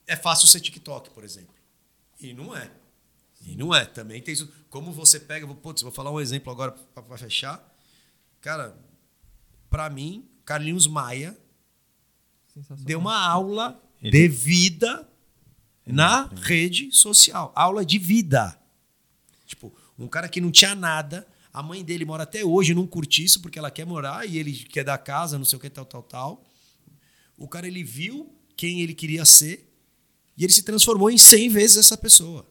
[0.07, 1.55] É fácil ser TikTok, por exemplo.
[2.21, 2.71] E não é.
[3.45, 3.85] E não é.
[3.85, 4.51] Também tem isso.
[4.71, 5.47] Como você pega.
[5.47, 7.69] Putz, vou falar um exemplo agora para fechar.
[8.41, 8.77] Cara,
[9.69, 11.37] para mim, Carlinhos Maia
[12.81, 14.11] deu uma aula Ele...
[14.11, 15.09] de vida
[15.87, 17.53] na rede social.
[17.55, 18.59] Aula de vida.
[19.47, 23.41] Tipo, um cara que não tinha nada, a mãe dele mora até hoje num curtiço
[23.41, 26.03] porque ela quer morar e ele quer dar casa, não sei o que, tal, tal,
[26.03, 26.45] tal.
[27.37, 29.69] O cara, ele viu quem ele queria ser
[30.37, 32.49] e ele se transformou em 100 vezes essa pessoa.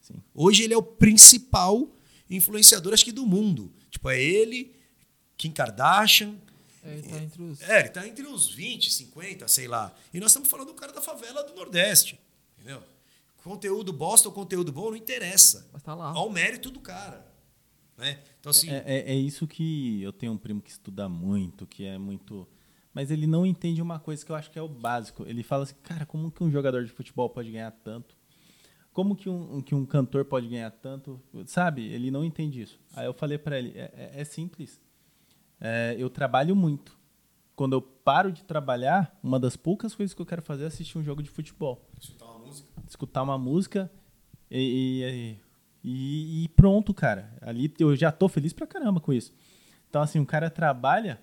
[0.00, 0.22] Sim.
[0.34, 1.90] Hoje ele é o principal
[2.28, 3.72] influenciador, acho que, do mundo.
[3.90, 4.74] Tipo, é ele,
[5.36, 6.34] Kim Kardashian.
[6.82, 7.60] É, ele tá entre os...
[7.62, 9.94] É, ele tá entre os 20, 50, sei lá.
[10.12, 12.18] E nós estamos falando do cara da favela do Nordeste.
[12.66, 12.82] Entendeu?
[13.44, 15.70] Conteúdo bosta ou conteúdo bom não interessa.
[15.72, 16.10] Mas tá lá.
[16.10, 17.24] Olha o mérito do cara.
[17.96, 18.20] Né?
[18.40, 21.84] Então, assim, é, é, é, isso que eu tenho um primo que estuda muito, que
[21.84, 22.46] é muito.
[22.92, 25.22] Mas ele não entende uma coisa que eu acho que é o básico.
[25.28, 28.16] Ele fala assim, cara, como que um jogador de futebol pode ganhar tanto?
[28.92, 31.22] Como que um, que um cantor pode ganhar tanto?
[31.46, 31.86] Sabe?
[31.86, 32.80] Ele não entende isso.
[32.94, 34.80] Aí eu falei para ele, é, é, é simples.
[35.60, 36.98] É, eu trabalho muito.
[37.54, 40.98] Quando eu paro de trabalhar, uma das poucas coisas que eu quero fazer é assistir
[40.98, 41.88] um jogo de futebol.
[41.94, 42.15] Música.
[42.86, 43.90] Escutar uma música
[44.50, 45.46] e, e
[45.88, 47.32] e, pronto, cara.
[47.40, 49.32] Ali eu já tô feliz pra caramba com isso.
[49.88, 51.20] Então, assim, o cara trabalha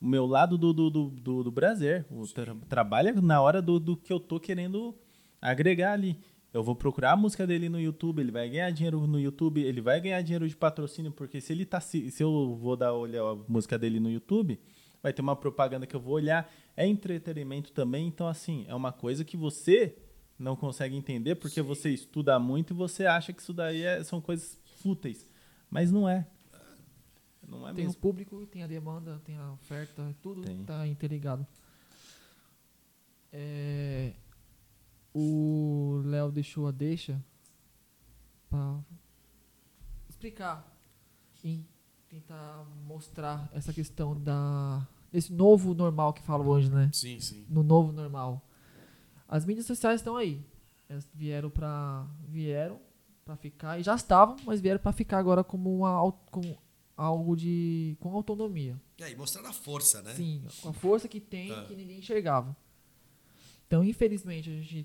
[0.00, 2.06] o meu lado do, do, do, do, do prazer.
[2.10, 4.96] O tra trabalha na hora do, do que eu tô querendo
[5.40, 6.18] agregar ali.
[6.50, 9.80] Eu vou procurar a música dele no YouTube, ele vai ganhar dinheiro no YouTube, ele
[9.82, 11.78] vai ganhar dinheiro de patrocínio, porque se ele tá.
[11.78, 14.58] Se, se eu vou dar olhar a música dele no YouTube,
[15.02, 16.50] vai ter uma propaganda que eu vou olhar.
[16.74, 19.94] É entretenimento também, então assim, é uma coisa que você
[20.40, 21.66] não consegue entender porque Sim.
[21.66, 25.28] você estuda muito e você acha que isso daí é, são coisas fúteis.
[25.68, 26.26] Mas não é.
[27.46, 27.98] Não é tem mesmo.
[27.98, 31.46] o público, tem a demanda, tem a oferta, tudo está interligado.
[33.32, 34.14] É,
[35.12, 37.22] o Léo deixou a deixa
[38.48, 38.80] para
[40.08, 40.74] explicar
[41.44, 41.64] e
[42.08, 46.90] tentar mostrar essa questão da desse novo normal que fala hoje, né?
[46.92, 47.44] Sim, sim.
[47.48, 48.44] No novo normal.
[49.30, 50.44] As mídias sociais estão aí.
[50.88, 52.80] Elas vieram para vieram
[53.24, 56.58] para ficar e já estavam, mas vieram para ficar agora como uma como
[56.96, 58.78] algo de com autonomia.
[58.98, 60.12] É, e mostrando a força, né?
[60.14, 61.64] Sim, com a força que tem é.
[61.64, 62.56] que ninguém enxergava.
[63.68, 64.84] Então, infelizmente, a gente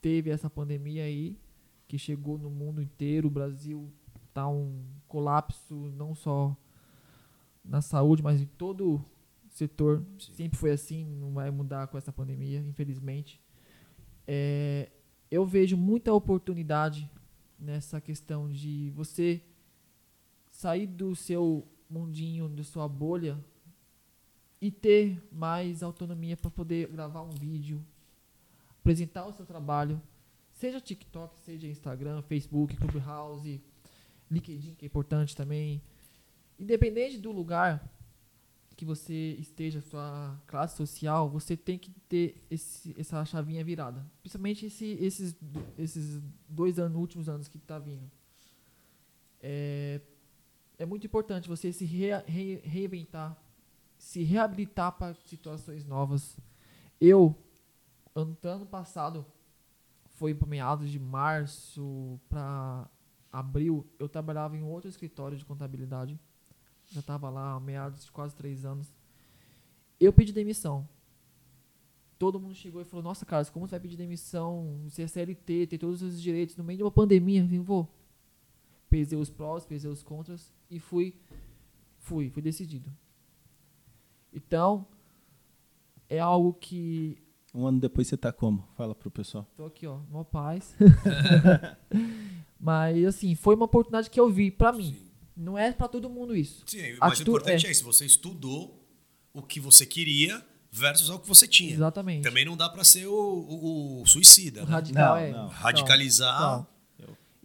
[0.00, 1.38] teve essa pandemia aí
[1.86, 3.92] que chegou no mundo inteiro, o Brasil
[4.32, 6.56] tá um colapso não só
[7.62, 9.04] na saúde, mas em todo
[9.50, 10.02] setor.
[10.18, 10.32] Sim.
[10.32, 13.38] Sempre foi assim, não vai mudar com essa pandemia, infelizmente.
[14.26, 14.90] É,
[15.30, 17.10] eu vejo muita oportunidade
[17.58, 19.40] nessa questão de você
[20.50, 23.38] sair do seu mundinho, da sua bolha
[24.60, 27.84] e ter mais autonomia para poder gravar um vídeo,
[28.80, 30.00] apresentar o seu trabalho,
[30.52, 33.60] seja TikTok, seja Instagram, Facebook, Clubhouse,
[34.30, 35.82] LinkedIn, que é importante também.
[36.58, 37.86] Independente do lugar,
[38.76, 44.06] que você esteja, sua classe social, você tem que ter esse, essa chavinha virada.
[44.20, 45.34] Principalmente esse, esses,
[45.78, 48.10] esses dois anos, últimos anos que está vindo.
[49.40, 50.02] É,
[50.78, 53.40] é muito importante você se re, re, reinventar,
[53.96, 56.38] se reabilitar para situações novas.
[57.00, 57.34] Eu,
[58.14, 59.24] ano, passado,
[60.16, 62.90] foi para meados de março para
[63.32, 66.18] abril, eu trabalhava em outro escritório de contabilidade
[66.90, 68.92] já estava lá há meados de quase três anos.
[69.98, 70.88] Eu pedi demissão.
[72.18, 74.80] Todo mundo chegou e falou: Nossa, Carlos, como você vai pedir demissão?
[74.84, 77.46] Você é CLT, tem todos os direitos no meio de uma pandemia.
[77.50, 77.88] Eu vou.
[78.88, 81.14] Pesei os prós, pesei os contras e fui,
[81.98, 82.90] fui, fui decidido.
[84.32, 84.86] Então,
[86.08, 87.18] é algo que.
[87.54, 88.66] Um ano depois você tá como?
[88.76, 89.46] Fala pro pessoal.
[89.56, 90.76] Tô aqui, ó, mó paz.
[92.60, 94.92] Mas, assim, foi uma oportunidade que eu vi pra mim.
[94.92, 95.05] Sim.
[95.36, 96.62] Não é para todo mundo isso.
[96.66, 97.68] Sim, o mais importante é.
[97.68, 97.84] é isso.
[97.84, 98.82] Você estudou
[99.32, 101.74] o que você queria versus o que você tinha.
[101.74, 102.22] Exatamente.
[102.22, 104.62] Também não dá para ser o, o, o suicida.
[104.62, 104.72] O né?
[104.72, 105.30] radical, não, é.
[105.32, 105.48] Não.
[105.48, 106.40] Radicalizar.
[106.40, 106.66] Não.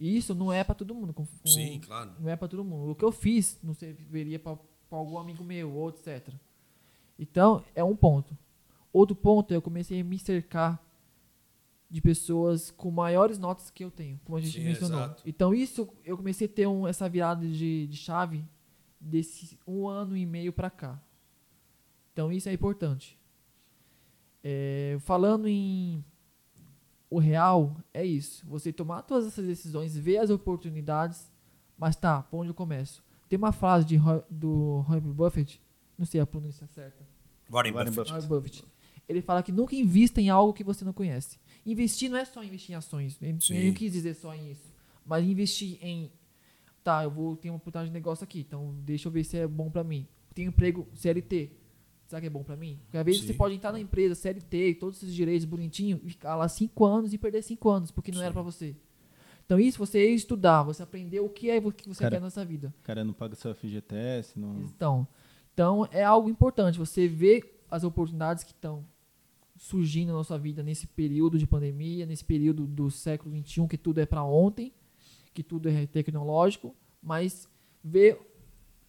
[0.02, 1.12] Isso não é para todo mundo.
[1.12, 2.10] Com, com, Sim, claro.
[2.18, 2.90] Não é para todo mundo.
[2.90, 4.58] O que eu fiz não serviria para
[4.90, 6.28] algum amigo meu, ou etc.
[7.16, 8.36] Então, é um ponto.
[8.92, 10.82] Outro ponto é eu comecei a me cercar
[11.92, 14.98] de pessoas com maiores notas que eu tenho, como a gente Sim, mencionou.
[14.98, 15.22] Exato.
[15.26, 18.42] Então isso eu comecei a ter um, essa virada de, de chave
[18.98, 20.98] desse um ano e meio para cá.
[22.10, 23.20] Então isso é importante.
[24.42, 26.02] É, falando em
[27.10, 28.42] o real é isso.
[28.46, 31.30] Você tomar todas essas decisões, ver as oportunidades,
[31.76, 33.04] Mas tá, por onde eu começo?
[33.28, 33.98] Tem uma frase de,
[34.30, 35.60] do Roy Buffett,
[35.98, 37.06] não sei a pronúncia certa.
[37.50, 38.12] Warren Warren Buffett.
[38.12, 38.64] Warren Buffett.
[39.06, 41.38] Ele fala que nunca invista em algo que você não conhece.
[41.64, 43.16] Investir não é só investir em ações.
[43.20, 43.66] Eu Sim.
[43.66, 44.72] não quis dizer só em isso.
[45.06, 46.10] Mas investir em.
[46.82, 48.40] Tá, eu vou ter uma oportunidade de negócio aqui.
[48.40, 50.06] Então deixa eu ver se é bom pra mim.
[50.34, 51.50] Tenho emprego CLT.
[52.06, 52.78] Será que é bom pra mim?
[52.84, 53.28] Porque às vezes Sim.
[53.28, 57.14] você pode entrar na empresa CLT todos esses direitos bonitinho e ficar lá cinco anos
[57.14, 58.34] e perder cinco anos porque não era Sim.
[58.34, 58.76] pra você.
[59.46, 62.22] Então isso você ia estudar, você aprendeu o que é o que você Cara, quer
[62.22, 62.74] nessa vida.
[62.82, 64.62] Cara não paga seu FGTS, não.
[64.62, 65.06] Então,
[65.52, 68.84] então é algo importante você ver as oportunidades que estão
[69.62, 74.00] surgindo na sua vida nesse período de pandemia, nesse período do século XXI, que tudo
[74.00, 74.72] é para ontem,
[75.32, 77.48] que tudo é tecnológico, mas
[77.82, 78.18] ver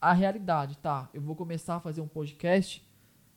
[0.02, 1.12] a realidade, tá?
[1.14, 2.84] Eu vou começar a fazer um podcast,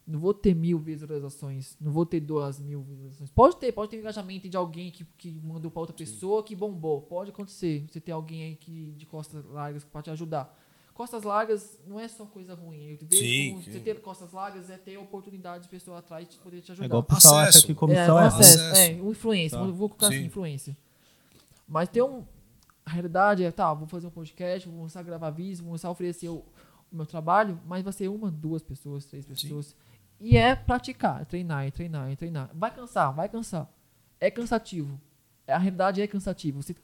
[0.06, 3.28] não vou ter mil visualizações, não vou ter duas mil visualizações.
[3.28, 7.02] Pode ter, pode ter engajamento de alguém que, que mandou para outra pessoa que bombou.
[7.02, 7.84] Pode acontecer.
[7.86, 10.58] Você ter alguém aí que, de costas largas para te ajudar.
[10.97, 12.86] Costas largas não é só coisa ruim.
[12.86, 13.70] Eu vejo Sim, como sim.
[13.73, 16.86] você ter costas largas é ter oportunidade de pessoa atrás de poder te É ajudar.
[16.86, 19.59] igual o pessoal acha que comissão é, é, acesso, é, influência.
[19.59, 19.64] Tá.
[19.66, 20.24] Eu Vou colocar assim, Sim.
[20.24, 20.74] influência.
[21.68, 22.24] Mas tem um.
[22.82, 25.89] A realidade é, tá, vou fazer um podcast, vou começar a gravar vídeos, vou começar
[25.89, 26.36] a oferecer o,
[26.90, 29.77] o meu trabalho, mas vai ser uma, duas pessoas, três pessoas.
[30.18, 32.51] E é praticar, é treinar, é treinar, é treinar.
[32.55, 33.70] Vai cansar, vai cansar.
[34.18, 34.98] É cansativo.
[35.47, 36.62] É, A realidade é cansativa.
[36.62, 36.74] Você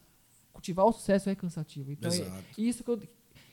[0.53, 1.91] cultivar o sucesso é cansativo.
[1.93, 2.45] Então, é, Exato.
[2.59, 3.01] isso que eu,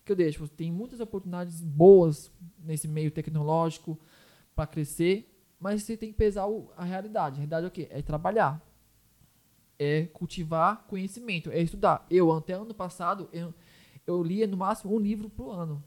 [0.09, 0.47] que eu deixo.
[0.47, 2.31] Tem muitas oportunidades boas
[2.63, 3.99] nesse meio tecnológico
[4.55, 7.35] para crescer, mas você tem que pesar o- a realidade.
[7.35, 7.87] A realidade é o quê?
[7.91, 8.59] É trabalhar.
[9.77, 12.05] É cultivar conhecimento, é estudar.
[12.09, 13.53] Eu, até ano passado, eu,
[14.05, 15.81] eu lia no máximo um livro por ano.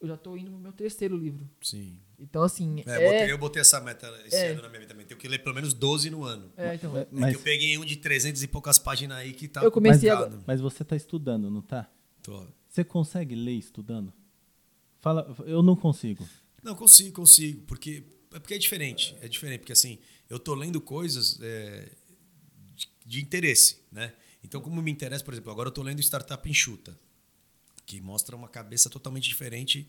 [0.00, 1.48] Eu já estou indo no meu terceiro livro.
[1.60, 1.98] Sim.
[2.18, 3.10] Então, assim, É, é...
[3.12, 4.48] botei- eu botei essa meta esse É.
[4.50, 5.06] ano na minha vida também.
[5.06, 6.52] Tenho que ler pelo menos 12 no ano.
[6.56, 9.48] é, então, É Mas, que eu peguei um de 300 e poucas páginas aí que
[9.48, 10.44] tá Eu comecei complicado.
[10.46, 11.88] mas você tá estudando, não tá?
[12.22, 12.46] Tô.
[12.72, 14.14] Você consegue ler estudando?
[14.98, 16.26] Fala, eu não consigo.
[16.62, 17.60] Não, consigo, consigo.
[17.66, 19.14] Porque é porque é diferente.
[19.20, 19.98] É diferente, porque assim,
[20.30, 21.92] eu tô lendo coisas é,
[22.74, 24.14] de, de interesse, né?
[24.42, 26.98] Então, como me interessa, por exemplo, agora eu tô lendo Startup Enxuta,
[27.84, 29.86] que mostra uma cabeça totalmente diferente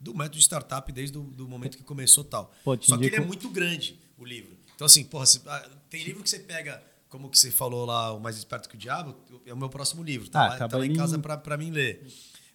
[0.00, 2.50] do método de startup desde o do momento que começou tal.
[2.64, 4.56] Pô, Só que ele é muito grande, o livro.
[4.74, 8.18] Então, assim, porra, ah, tem livro que você pega, como que você falou lá, O
[8.18, 9.14] Mais Esperto que o Diabo,
[9.44, 10.30] é o meu próximo livro.
[10.30, 12.06] Tá, Ah, lá, tá lá em casa pra, pra mim ler.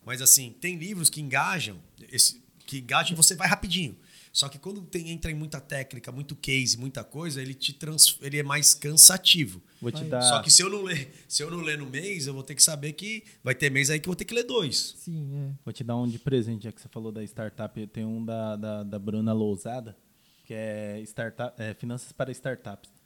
[0.03, 1.77] Mas, assim, tem livros que engajam,
[2.11, 3.95] esse, que engajam e você vai rapidinho.
[4.34, 8.17] Só que quando tem, entra em muita técnica, muito case, muita coisa, ele te trans,
[8.19, 9.61] ele é mais cansativo.
[9.79, 10.21] Vou te dar.
[10.23, 12.55] Só que se eu não ler, se eu não ler no mês, eu vou ter
[12.55, 14.95] que saber que vai ter mês aí que eu vou ter que ler dois.
[14.97, 15.53] sim, é.
[15.63, 17.88] Vou te dar um de presente, já que você falou da startup.
[17.88, 19.95] Tem um da, da, da Bruna Lousada,
[20.45, 22.97] que é, startup, é Finanças para Startups.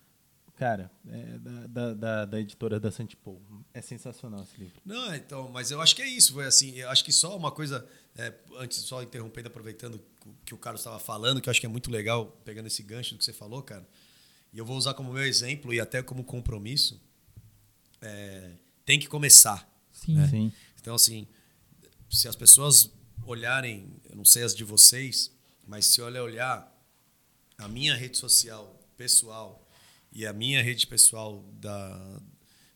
[0.62, 3.42] Cara, é da, da, da, da editora da Santipol.
[3.74, 4.80] É sensacional esse livro.
[4.86, 6.34] Não, então, mas eu acho que é isso.
[6.34, 7.84] Foi assim, eu acho que só uma coisa,
[8.16, 11.66] é, antes, só interrompendo, aproveitando o que o Carlos estava falando, que eu acho que
[11.66, 13.90] é muito legal, pegando esse gancho do que você falou, cara.
[14.54, 17.02] E eu vou usar como meu exemplo e até como compromisso.
[18.00, 18.52] é,
[18.86, 19.68] tem que começar.
[19.92, 20.22] Sim.
[20.22, 20.28] É.
[20.28, 20.54] Sim.
[20.80, 21.28] Então, assim,
[22.08, 22.92] se as pessoas
[23.26, 25.32] olharem, eu não sei as de vocês,
[25.66, 26.72] mas se olha olhar
[27.58, 29.68] a minha rede social pessoal
[30.12, 32.22] e a minha rede pessoal da,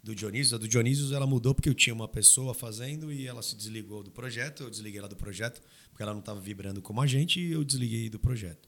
[0.03, 3.41] do Dionísio, a do Dionísio ela mudou porque eu tinha uma pessoa fazendo e ela
[3.41, 7.01] se desligou do projeto, eu desliguei ela do projeto porque ela não estava vibrando como
[7.01, 8.67] a gente e eu desliguei do projeto.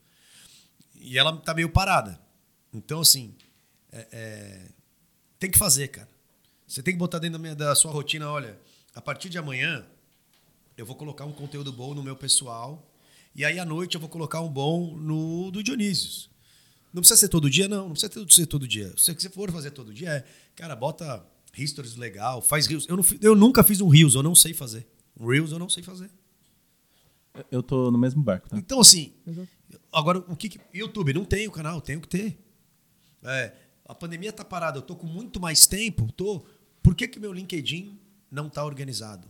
[0.95, 2.19] E ela tá meio parada.
[2.73, 3.35] Então, assim,
[3.91, 4.72] é- é,
[5.39, 6.10] tem que fazer, cara.
[6.65, 8.60] Você tem que botar dentro da, minha- da sua rotina, olha,
[8.94, 9.85] a partir de amanhã
[10.77, 12.91] eu vou colocar um conteúdo bom no meu pessoal
[13.35, 16.30] e aí à noite eu vou colocar um bom no do Dionísios.
[16.98, 17.90] Não precisa ser todo dia, não.
[17.90, 18.91] Não precisa ser todo dia.
[18.98, 20.26] Se você for fazer todo dia, é,
[20.56, 21.24] cara, bota
[21.56, 22.88] histories legal, faz reels.
[22.90, 24.88] Eu, não, eu nunca fiz um reels, eu não sei fazer.
[25.15, 26.10] Um reels eu não sei fazer.
[27.52, 28.57] Eu tô no mesmo barco, tá?
[28.57, 29.48] Então, assim, Exato.
[29.94, 30.60] agora, o que, que.
[30.74, 32.36] YouTube, não tem o canal, tenho que ter.
[33.24, 33.53] É,
[33.86, 36.44] a pandemia tá parada, eu tô com muito mais tempo, tô.
[36.82, 37.95] Por que, que meu LinkedIn
[38.32, 39.28] não tá organizado?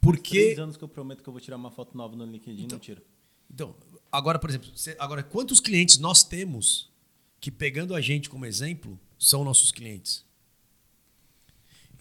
[0.00, 0.40] Porque.
[0.40, 2.76] Três anos que eu prometo que eu vou tirar uma foto nova no LinkedIn, Então-
[2.76, 3.02] não tiro.
[3.50, 3.74] Então,
[4.10, 6.90] agora, por exemplo, você- agora, quantos clientes nós temos
[7.40, 10.24] que, pegando a gente como exemplo, são nossos clientes?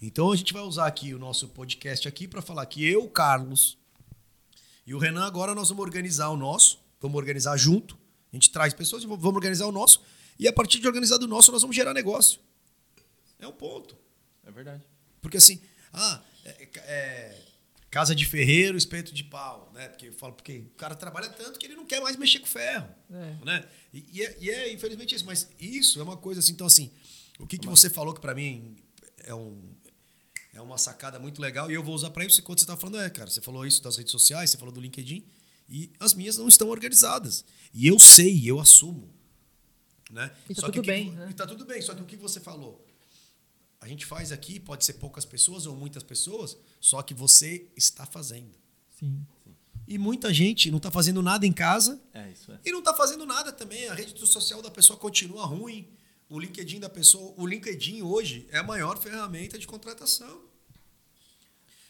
[0.02, 3.78] Então, a gente vai usar aqui o nosso podcast aqui para falar que eu, Carlos
[4.86, 7.98] e o Renan, agora nós vamos organizar o nosso, vamos organizar junto.
[8.32, 10.02] A gente traz pessoas e vamos organizar o nosso.
[10.38, 12.40] E a partir de organizar do nosso, nós vamos gerar negócio.
[13.40, 13.98] É um ponto.
[14.46, 14.84] É verdade.
[15.22, 15.60] Porque assim,
[15.92, 17.42] ah, é, é,
[17.90, 19.88] casa de ferreiro, espeto de pau, né?
[19.90, 22.46] Porque eu falo, porque o cara trabalha tanto que ele não quer mais mexer com
[22.48, 23.46] ferro, É.
[23.46, 23.66] né?
[23.94, 26.92] E, e é, e é, infelizmente isso, mas isso é uma coisa assim, então assim,
[27.40, 28.76] o que, que você falou que para mim
[29.24, 29.62] é um
[30.54, 33.00] é uma sacada muito legal e eu vou usar para isso quando você está falando,
[33.00, 35.24] é, cara, você falou isso das redes sociais, você falou do LinkedIn
[35.70, 37.46] e as minhas não estão organizadas.
[37.74, 39.14] E eu sei, eu assumo.
[40.10, 40.32] Né?
[40.50, 41.12] E tá só tudo que, bem.
[41.12, 41.28] Que, né?
[41.30, 42.84] E tá tudo bem, só que o que você falou?
[43.80, 48.06] A gente faz aqui, pode ser poucas pessoas ou muitas pessoas, só que você está
[48.06, 48.58] fazendo.
[49.00, 49.26] Sim.
[49.88, 52.60] E muita gente não está fazendo nada em casa É, isso é.
[52.66, 53.88] e não está fazendo nada também.
[53.88, 55.88] A rede social da pessoa continua ruim.
[56.30, 57.34] O LinkedIn da pessoa.
[57.38, 60.42] O LinkedIn hoje é a maior ferramenta de contratação.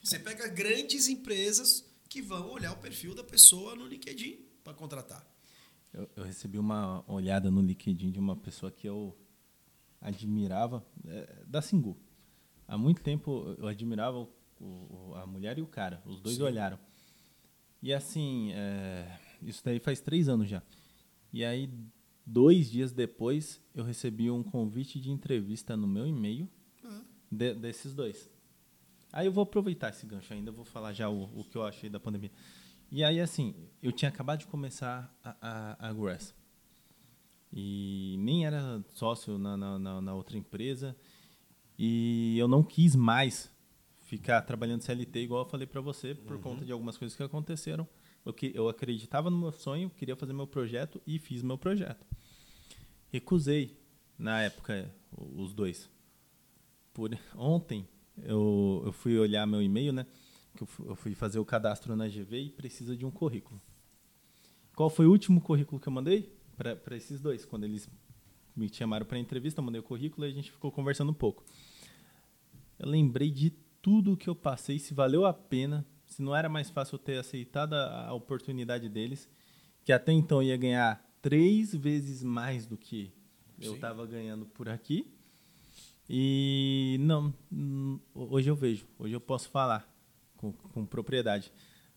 [0.03, 5.25] Você pega grandes empresas que vão olhar o perfil da pessoa no LinkedIn para contratar.
[5.91, 9.17] Eu, eu recebi uma olhada no LinkedIn de uma pessoa que eu
[10.01, 11.97] admirava, é, da Singu.
[12.67, 14.29] Há muito tempo eu admirava o,
[14.59, 16.01] o, a mulher e o cara.
[16.05, 16.43] Os dois Sim.
[16.43, 16.77] olharam.
[17.81, 20.61] E assim, é, isso daí faz três anos já.
[21.31, 21.69] E aí,
[22.25, 26.49] dois dias depois, eu recebi um convite de entrevista no meu e-mail
[26.83, 27.01] Ah.
[27.31, 28.29] de- desses dois.
[29.13, 31.89] Aí eu vou aproveitar esse gancho ainda, vou falar já o, o que eu achei
[31.89, 32.31] da pandemia.
[32.91, 35.35] E aí, assim, eu tinha acabado de começar a,
[35.79, 36.33] a, a Grass.
[37.51, 40.95] E nem era sócio na, na, na- outra empresa.
[41.79, 43.51] E eu não quis mais
[44.01, 47.87] ficar trabalhando CLT, igual eu falei para você, por conta de algumas coisas que aconteceram.
[48.25, 52.05] Eu, que, eu acreditava no meu sonho, queria fazer meu projeto e fiz meu projeto.
[53.11, 53.77] Recusei,
[54.17, 55.89] na época, os dois.
[56.93, 57.87] Por, ontem,
[58.23, 60.05] eu, eu fui olhar meu e-mail, né?
[60.55, 63.61] Que eu fui fazer o cadastro na GV e precisa de um currículo.
[64.75, 66.35] Qual foi o último currículo que eu mandei?
[66.57, 67.45] Para esses dois.
[67.45, 67.89] Quando eles
[68.55, 71.45] me chamaram para entrevista, eu mandei o currículo e a gente ficou conversando um pouco.
[72.79, 73.51] Eu lembrei de
[73.81, 77.17] tudo que eu passei, se valeu a pena, se não era mais fácil eu ter
[77.17, 79.29] aceitado a, oportunidade deles,
[79.83, 83.13] que até então eu ia ganhar três vezes mais do que
[83.59, 83.75] eu Sim.
[83.75, 85.13] estava ganhando por aqui.
[86.09, 87.33] E não,
[88.13, 89.87] hoje eu vejo, hoje eu posso falar
[90.37, 91.51] com, com propriedade.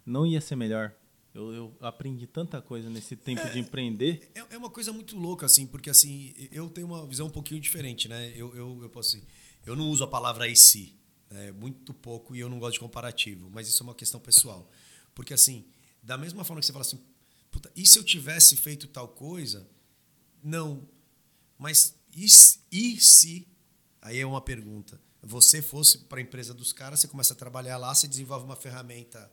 [0.05, 0.93] Não ia ser melhor.
[1.33, 4.31] Eu, eu aprendi tanta coisa nesse tempo de empreender.
[4.35, 7.61] É, é uma coisa muito louca, assim, porque assim, eu tenho uma visão um pouquinho
[7.61, 8.33] diferente, né?
[8.35, 9.27] Eu, eu, eu posso assim,
[9.65, 10.99] eu não uso a palavra I see,
[11.31, 11.53] né?
[11.53, 14.69] muito pouco e eu não gosto de comparativo, mas isso é uma questão pessoal.
[15.15, 15.65] Porque assim,
[16.03, 17.01] da mesma forma que você fala assim,
[17.51, 19.69] puta, e se eu tivesse feito tal coisa?
[20.43, 20.89] Não.
[21.57, 23.47] Mas e, se- e se,
[24.03, 27.77] aí é uma pergunta, você fosse para a empresa dos caras, você começa a trabalhar
[27.77, 29.31] lá, você desenvolve uma ferramenta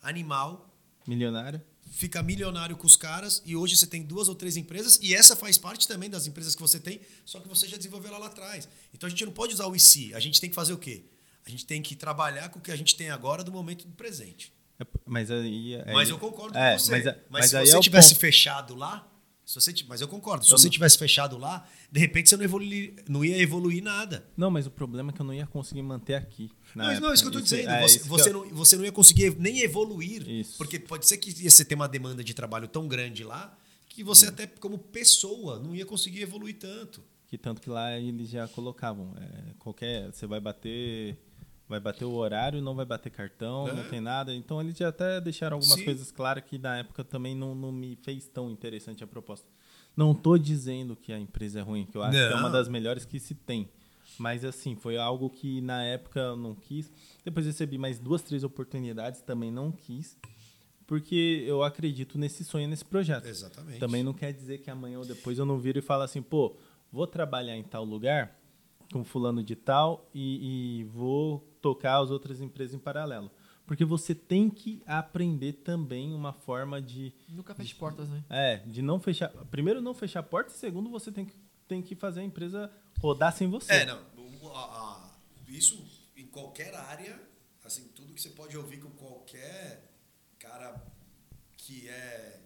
[0.00, 0.70] animal,
[1.06, 1.60] Milionário.
[1.90, 5.36] fica milionário com os caras e hoje você tem duas ou três empresas e essa
[5.36, 8.26] faz parte também das empresas que você tem, só que você já desenvolveu ela lá
[8.26, 8.68] atrás.
[8.92, 11.04] Então a gente não pode usar o IC, a gente tem que fazer o quê?
[11.46, 13.94] A gente tem que trabalhar com o que a gente tem agora do momento do
[13.94, 14.50] presente.
[14.80, 15.76] É, Mas aí.
[15.86, 16.90] aí- mas eu concordo é, com você.
[16.90, 18.20] Mas, Mas, mas se você é tivesse ponto.
[18.20, 19.06] fechado lá,
[19.44, 22.36] se você, mas eu concordo, se Eu você não- tivesse fechado lá, de repente você
[22.36, 24.24] não, evolui, não ia evoluir nada.
[24.36, 26.50] Não, mas o problema é que eu não ia conseguir manter aqui.
[26.74, 27.44] Mas não, é isso que eu época.
[27.44, 27.70] estou dizendo.
[27.70, 30.28] é você, você eu- não, você não ia conseguir nem evoluir.
[30.28, 30.56] Isso.
[30.56, 33.56] Porque pode ser que ia você ter uma demanda de trabalho tão grande lá
[33.88, 37.02] que você, até como pessoa, não ia conseguir evoluir tanto.
[37.28, 39.12] Que tanto que lá eles já colocavam.
[39.20, 40.12] é, qualquer.
[40.12, 41.16] Você vai bater.
[41.68, 43.72] Vai bater o horário, não vai bater cartão, É.
[43.72, 44.34] não tem nada.
[44.34, 45.84] Então eles já até deixaram algumas Sim.
[45.84, 49.48] coisas claras que na época também não, não me fez tão interessante a proposta.
[49.96, 52.38] Não estou dizendo que a empresa é ruim, que eu acho que é Não.
[52.40, 53.68] uma das melhores que se tem.
[54.18, 56.92] Mas assim, foi algo que na época eu não quis.
[57.24, 60.16] Depois recebi mais duas, três oportunidades, também não quis.
[60.86, 63.26] Porque eu acredito nesse sonho, nesse projeto.
[63.26, 63.78] Exatamente.
[63.80, 66.56] Também não quer dizer que amanhã ou depois eu não viro e falo assim, pô,
[66.92, 68.38] vou trabalhar em tal lugar
[68.92, 73.30] com fulano de tal e, e vou tocar as outras empresas em paralelo.
[73.66, 78.22] Porque você tem que aprender também uma forma de, Nunca feche portas, né?
[78.28, 79.30] é, de não fechar.
[79.50, 81.34] Primeiro, não fechar a porta, e segundo, você tem que,
[81.66, 82.70] tem que fazer a empresa
[83.00, 83.72] rodar sem você.
[83.72, 83.98] É, não.
[84.16, 85.10] o- a- a-
[85.48, 85.82] isso
[86.14, 87.18] em qualquer área,
[87.64, 89.90] assim, tudo que você pode ouvir com qualquer
[90.38, 90.84] cara
[91.56, 92.40] que é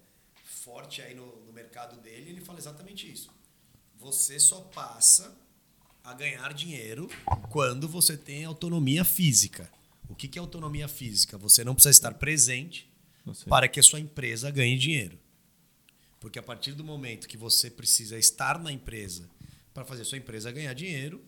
[0.45, 3.29] forte aí no, no mercado dele, ele fala exatamente isso.
[3.97, 5.37] Você só passa
[6.03, 7.09] a ganhar dinheiro
[7.51, 9.71] quando você tem autonomia física.
[10.09, 11.37] O que que é autonomia física?
[11.39, 12.91] Você não precisa estar presente
[13.47, 15.19] para que a sua empresa ganhe dinheiro.
[16.21, 19.29] Porque a partir do momento que você precisa estar na empresa
[19.73, 21.23] para fazer a sua empresa ganhar dinheiro,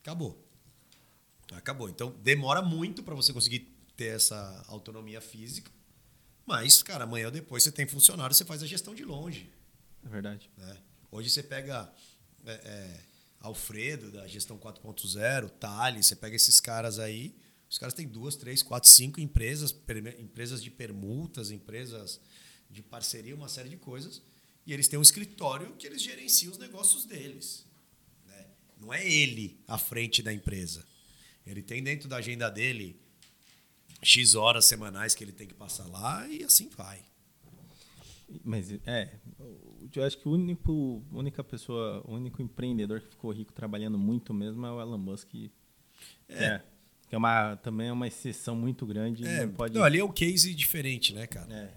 [0.00, 0.46] acabou.
[1.52, 1.88] Acabou.
[1.88, 5.70] Então demora muito para você conseguir ter essa autonomia física.
[6.46, 9.50] Mas, cara, amanhã ou depois você tem funcionário, você faz a gestão de longe.
[10.04, 10.50] É verdade.
[10.56, 10.76] né?
[11.10, 11.92] Hoje você pega
[12.46, 13.00] é, é,
[13.42, 17.34] Alfredo, da gestão 4.0, Thales, você pega esses caras aí,
[17.68, 19.74] os caras têm duas, três, quatro, cinco empresas,
[20.18, 22.20] empresas de permutas, empresas
[22.70, 24.22] de parceria, uma série de coisas,
[24.64, 27.66] e eles têm um escritório que eles gerenciam os negócios deles.
[28.26, 28.46] né?
[28.78, 30.86] Não é ele à frente da empresa.
[31.44, 33.00] Ele tem dentro da agenda dele
[34.02, 37.02] X horas semanais que ele tem que passar lá e assim vai.
[38.44, 39.18] Mas é,
[39.94, 44.32] eu acho que o único, única pessoa, o único empreendedor que ficou rico trabalhando muito
[44.32, 45.28] mesmo é o Elon Musk.
[45.30, 45.50] Que
[46.28, 46.44] é.
[46.44, 46.62] é
[47.12, 49.26] que é uma, também é uma exceção muito grande.
[49.26, 49.74] É, não pode...
[49.74, 51.52] não, ali é um case diferente, né, cara?
[51.54, 51.74] É.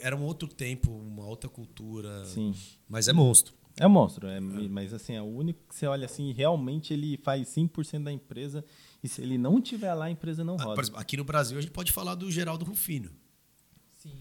[0.00, 2.24] Era um outro tempo, uma outra cultura.
[2.24, 2.54] Sim.
[2.88, 3.54] Mas é monstro.
[3.76, 7.16] É um monstro, é, mas assim, é o único que você olha assim, realmente ele
[7.16, 8.64] faz 100% da empresa
[9.02, 10.80] e se ele não tiver lá, a empresa não Ah, roda.
[10.80, 13.10] exemplo, aqui no Brasil a gente pode falar do Geraldo Rufino.
[13.96, 14.14] Sim.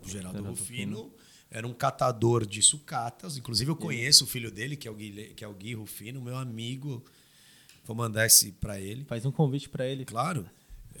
[0.00, 1.12] O Geraldo Geraldo Rufino
[1.50, 3.36] era um catador de sucatas.
[3.36, 6.20] Inclusive, eu conheço o filho dele, que é o Gui, que é o Gui Rufino,
[6.20, 7.04] meu amigo.
[7.84, 9.04] Vou mandar esse pra ele.
[9.04, 10.04] Faz um convite para ele.
[10.04, 10.48] Claro.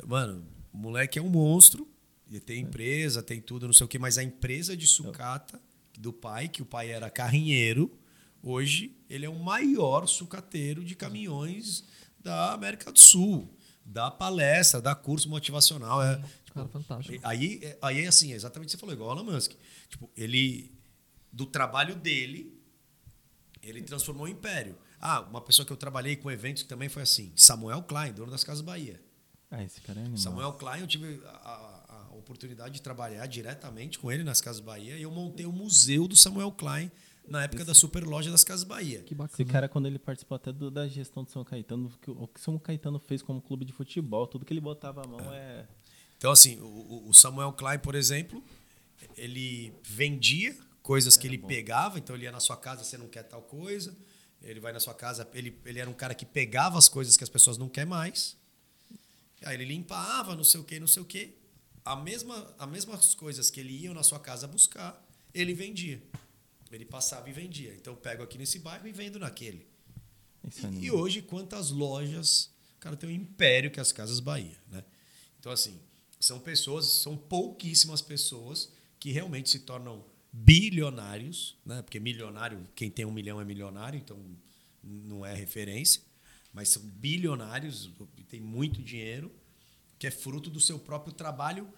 [0.06, 1.86] Mano, o moleque é um monstro.
[2.30, 5.60] Ele tem empresa, tem tudo, não sei o quê, mas a empresa de sucata
[5.98, 7.90] do pai, que o pai era carrinheiro,
[8.42, 11.84] hoje ele é o maior sucateiro de caminhões
[12.20, 13.48] da América do Sul.
[13.84, 16.02] Dá palestra, dá curso motivacional.
[16.02, 16.22] É,
[16.58, 17.18] Cara, fantástico.
[17.26, 19.52] Aí, aí assim, é exatamente o que você falou, igual o Elon Musk.
[19.88, 20.72] Tipo, ele,
[21.32, 22.58] do trabalho dele,
[23.62, 24.76] ele transformou o império.
[25.00, 28.30] Ah, uma pessoa que eu trabalhei com eventos que também foi assim, Samuel Klein, dono
[28.30, 29.00] das Casas Bahia.
[29.50, 30.18] Ah, esse cara é animal.
[30.18, 34.96] Samuel Klein, eu tive a, a oportunidade de trabalhar diretamente com ele nas Casas Bahia
[34.98, 36.90] e eu montei o museu do Samuel Klein
[37.26, 39.02] na época da super loja das Casas Bahia.
[39.02, 39.34] Que bacana.
[39.34, 42.28] Esse cara, quando ele participou até do- da gestão de São Caetano, o que o
[42.36, 45.66] São Caetano fez como clube de futebol, tudo que ele botava a mão é.
[46.18, 48.42] Então, assim, o, o Samuel Klein, por exemplo,
[49.16, 51.98] ele vendia coisas que ele pegava.
[51.98, 53.96] Então, ele ia na sua casa, você não quer tal coisa.
[54.42, 57.24] Ele vai na sua casa, ele, ele era um cara que pegava as coisas que
[57.24, 58.36] as pessoas não querem mais.
[59.44, 61.34] Aí ele limpava, não sei o quê, não sei o quê.
[61.84, 66.02] A mesma, as mesmas coisas que ele ia na sua casa buscar, ele vendia.
[66.70, 67.74] Ele passava e vendia.
[67.74, 69.66] Então, eu pego aqui nesse bairro e vendo naquele.
[70.46, 72.50] Esse é E, e hoje, quantas lojas.
[72.78, 74.84] Cara, tem um império que é as Casas Bahia, né?
[75.40, 75.80] Então, assim,
[76.20, 81.82] são pessoas, são pouquíssimas pessoas que realmente se tornam bilionários, né?
[81.82, 84.18] Porque milionário, quem tem um milhão é milionário, então
[84.82, 86.02] não é referência.
[86.52, 87.90] Mas são bilionários,
[88.28, 89.30] tem muito dinheiro,
[89.98, 91.68] que é fruto do seu próprio trabalho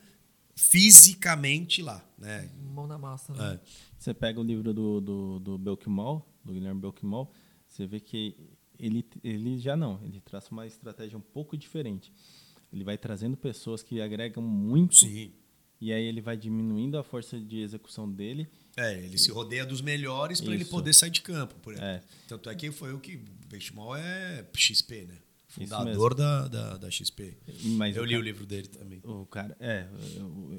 [0.55, 2.51] fisicamente lá, né?
[2.75, 3.55] Mão na massa, né?
[3.55, 3.61] É.
[3.99, 7.33] Você pega o livro do, do, do do Guilherme Belkimol,
[7.67, 8.37] você vê que
[8.79, 12.12] ele, ele já não, ele traça uma estratégia um pouco diferente.
[12.72, 15.32] Ele vai trazendo pessoas que agregam muito Sim.
[15.80, 18.48] e aí ele vai diminuindo a força de execução dele.
[18.76, 21.55] É, ele se rodeia dos melhores para ele poder sair de campo.
[21.60, 21.88] Por exemplo.
[21.90, 22.02] É.
[22.28, 23.16] Tanto é que foi o que.
[23.16, 25.16] O Benchimol é XP, né?
[25.48, 27.36] Fundador da, da, da XP.
[27.76, 29.01] Mas Eu o li o cara- livro dele também.
[29.02, 29.88] O cara, é,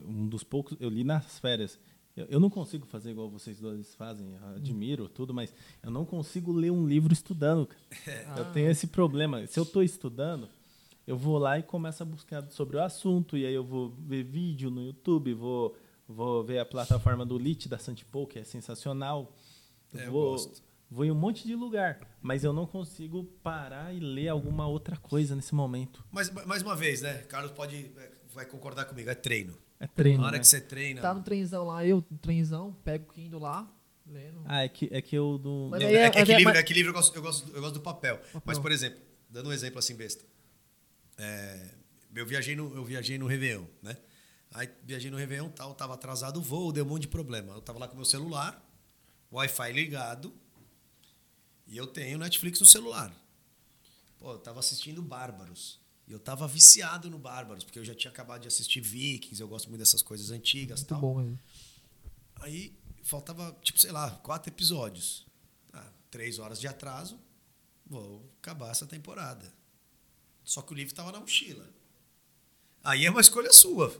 [0.05, 1.79] um dos poucos, eu li nas férias.
[2.15, 6.03] Eu, eu não consigo fazer igual vocês dois fazem, eu admiro tudo, mas eu não
[6.03, 7.69] consigo ler um livro estudando.
[8.03, 8.33] cara.
[8.39, 9.47] Eu tenho esse problema.
[9.47, 10.49] Se eu estou estudando,
[11.11, 14.23] eu vou lá e começo a buscar sobre o assunto, e aí eu vou ver
[14.23, 15.75] vídeo no YouTube, vou,
[16.07, 19.35] vou ver a plataforma do Lit da Santipou, que é sensacional.
[19.93, 20.63] É, eu vou, gosto.
[20.89, 24.95] vou em um monte de lugar, mas eu não consigo parar e ler alguma outra
[24.95, 26.01] coisa nesse momento.
[26.09, 27.15] Mas, mais uma vez, né?
[27.27, 27.91] Carlos pode.
[27.97, 29.57] é, Vai concordar comigo, é treino.
[29.77, 30.21] É treino.
[30.21, 30.39] Na hora né?
[30.39, 31.01] que você treina.
[31.01, 33.69] Tá no trenzão lá, eu, no trenzão, pego o Kindle lá,
[34.07, 34.43] lendo.
[34.45, 35.67] Ah, é que, é que eu do.
[35.69, 37.51] Mas É, é- é que, é- livro, mas- é que livro eu gosto, eu, gosto,
[37.53, 38.15] eu gosto do papel.
[38.19, 38.41] Papel.
[38.45, 40.23] Mas, por exemplo, dando um exemplo assim besta.
[41.23, 41.76] É,
[42.15, 43.95] eu, viajei no, eu viajei no Réveillon, né?
[44.53, 47.53] Aí viajei no Réveillon, tal, tava atrasado o voo, deu um monte de problema.
[47.53, 48.60] Eu tava lá com meu celular,
[49.31, 50.34] Wi-Fi ligado,
[51.68, 53.15] e eu tenho Netflix no celular.
[54.18, 55.80] Pô, eu tava assistindo Bárbaros.
[56.07, 59.48] E eu tava viciado no Bárbaros, porque eu já tinha acabado de assistir Vikings, eu
[59.48, 60.99] gosto muito dessas coisas antigas Muito tal.
[60.99, 61.39] bom mesmo.
[62.38, 65.26] Aí faltava, tipo, sei lá, quatro episódios.
[65.72, 67.19] Ah, três horas de atraso,
[67.85, 69.60] vou acabar essa temporada.
[70.43, 71.68] Só que o livro estava na mochila.
[72.84, 73.95] Aí é uma escolha sua.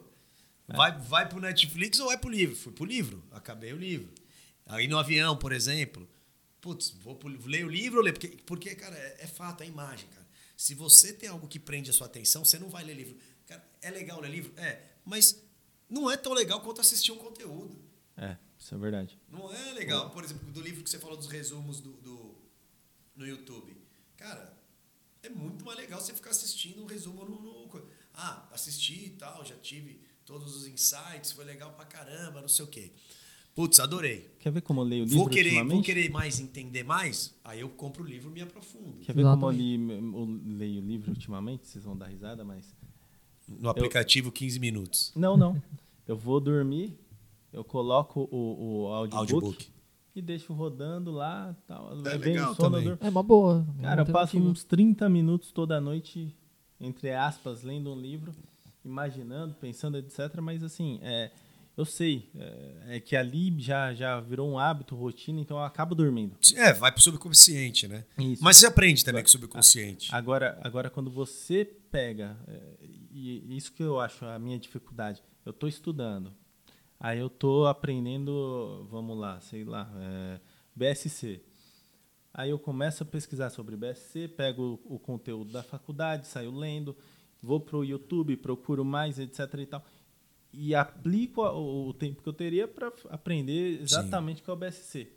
[0.68, 2.56] Vai, vai pro Netflix ou vai pro livro?
[2.56, 4.14] Fui pro livro, acabei o livro.
[4.66, 6.08] Aí no avião, por exemplo,
[6.62, 8.14] putz, vou pro, ler o livro ou ler?
[8.14, 10.26] Porque, porque cara, é, é fato, é imagem, cara.
[10.56, 13.18] Se você tem algo que prende a sua atenção, você não vai ler livro.
[13.48, 14.54] Cara, é legal ler livro?
[14.58, 15.44] É, mas
[15.90, 17.78] não é tão legal quanto assistir um conteúdo.
[18.16, 19.20] É, isso é verdade.
[19.30, 22.36] Não é legal, por exemplo, do livro que você falou dos resumos do, do-
[23.16, 23.76] no YouTube.
[24.16, 24.56] Cara,
[25.24, 27.62] é muito mais legal você ficar assistindo um resumo no, no-
[28.14, 32.66] Ah, assisti e tal, já tive todos os insights, foi legal pra caramba, não sei
[32.66, 32.92] o quê.
[33.54, 34.34] Putz, adorei.
[34.40, 37.60] Quer ver como eu leio o livro Vou querer, vou querer mais entender mais, aí
[37.60, 39.00] eu compro o livro e me aprofundo.
[39.02, 41.68] Quer ver como eu, li, eu leio o livro ultimamente?
[41.68, 42.74] Vocês vão dar risada, mas...
[43.48, 45.12] No aplicativo 15 minutos.
[45.16, 45.62] Não, não.
[46.08, 46.98] Eu vou dormir,
[47.52, 49.70] eu coloco o, o audiobook, Audiobook.
[50.16, 51.56] E deixo rodando lá.
[51.68, 52.98] Tal, É legal também.
[53.00, 53.66] É uma boa.
[53.76, 56.36] uma Cara, eu passo uns 30 minutos toda noite
[56.82, 58.34] entre aspas, lendo um livro,
[58.84, 60.42] imaginando, pensando, etc.
[60.42, 61.32] Mas assim, é,
[61.78, 65.94] eu sei é, é, que ali já, já virou um hábito, rotina, então eu acabo
[65.94, 66.36] dormindo.
[66.56, 68.04] É, vai pro subconsciente, né?
[68.18, 68.44] Isso.
[68.44, 70.14] Mas você aprende também com o subconsciente.
[70.14, 72.60] Agora, agora quando você pega, é,
[73.12, 76.34] e isso que eu acho a minha dificuldade, eu estou estudando,
[77.02, 80.40] aí eu estou aprendendo, vamos lá, sei lá, é,
[80.76, 81.42] BSC.
[82.34, 86.96] Aí eu começo a pesquisar sobre BSC, pego o, o conteúdo da faculdade, saio lendo,
[87.42, 89.54] vou para o YouTube, procuro mais, etc.
[89.60, 89.84] e tal
[90.54, 95.08] e aplico o tempo que eu teria para aprender exatamente o que é o BSC.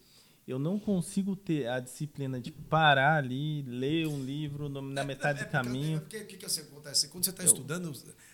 [0.47, 5.41] Eu não consigo ter a disciplina de parar ali, ler um livro na é, metade
[5.41, 6.01] é, do caminho.
[6.01, 7.09] Porque o que, que acontece?
[7.09, 7.93] Quando você está estudando,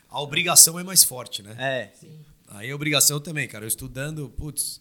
[0.08, 1.54] a obrigação é mais forte, né?
[1.56, 1.92] É.
[1.94, 2.20] Sim.
[2.50, 3.64] Aí a obrigação também, cara.
[3.64, 4.80] Eu estudando, putz,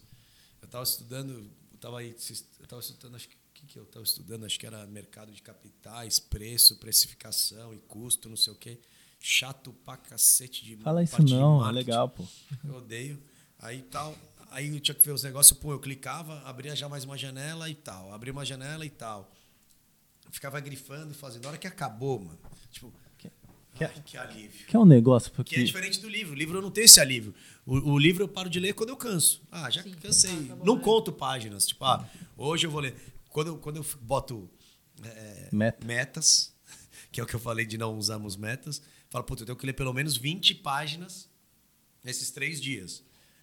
[0.60, 4.04] eu estava estudando, eu estava aí, eu estava estudando, acho que que, que eu estava
[4.04, 8.80] estudando, acho que era mercado de capitais, preço, precificação e custo, não sei o quê
[9.20, 12.24] chato pra cacete de Fala isso não, é legal, pô.
[12.64, 13.22] Eu odeio.
[13.58, 14.16] Aí tal.
[14.50, 17.68] Aí eu tinha que ver os negócios, pô, eu clicava, abria já mais uma janela
[17.68, 18.12] e tal.
[18.12, 19.30] Abria uma janela e tal.
[20.30, 21.42] ficava grifando e fazendo.
[21.42, 22.38] Na hora que acabou, mano.
[22.72, 22.92] Tipo,
[23.88, 24.66] que, ai, que alívio.
[24.66, 25.32] Que é um negócio.
[25.32, 25.54] Porque...
[25.54, 26.32] Que é diferente do livro.
[26.32, 27.34] O livro eu não tenho esse alívio.
[27.66, 29.42] O, o livro eu paro de ler quando eu canso.
[29.50, 30.46] Ah, já Sim, cansei.
[30.46, 31.66] Tá não conto páginas.
[31.66, 32.94] Tipo, ah, hoje eu vou ler.
[33.28, 34.50] Quando, quando eu boto
[35.02, 35.86] é, Meta.
[35.86, 36.54] metas,
[37.12, 39.66] que é o que eu falei de não usarmos metas Fala, puta, eu tenho que
[39.66, 41.28] ler pelo menos 20 páginas
[42.02, 43.02] nesses três dias.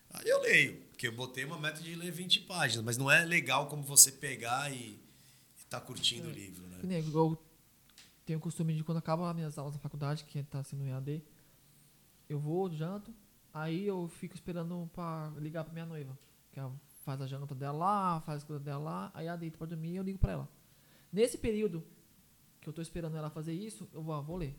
[0.09, 3.26] Aí eu leio, porque eu botei uma meta de ler 20 páginas, mas não é
[3.26, 4.97] legal como você pegar e
[5.57, 6.31] estar tá curtindo é.
[6.31, 6.77] o livro, né?
[6.99, 7.38] Eu
[8.28, 11.24] tenho o costume de quando acaba as minhas aulas na faculdade, que está sendo EAD,
[12.28, 13.14] eu vou, janto,
[13.54, 16.20] aí eu fico esperando para ligar para minha noiva,
[16.52, 16.76] que ela
[17.06, 19.91] faz a janta dela lá, faz as coisas dela lá, aí ela deita para dormir
[19.91, 20.49] e eu ligo para ela.
[21.10, 21.82] Nesse período
[22.60, 24.54] que eu estou esperando ela fazer isso, eu vou, ah, vou ler.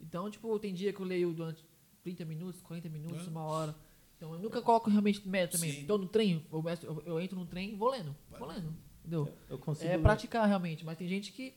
[0.00, 1.62] Então, tipo, tem dia que eu leio durante
[2.02, 3.30] 30 minutos, 40 minutos, é.
[3.30, 3.76] uma hora.
[4.16, 5.84] Então, eu nunca coloco realmente meta também.
[5.84, 8.16] Tô no trem, eu, eu, eu, entro no trem e vou lendo.
[8.30, 8.74] Vou lendo.
[9.00, 9.30] Entendeu?
[9.46, 11.54] Eu consigo é praticar realmente, mas tem gente que.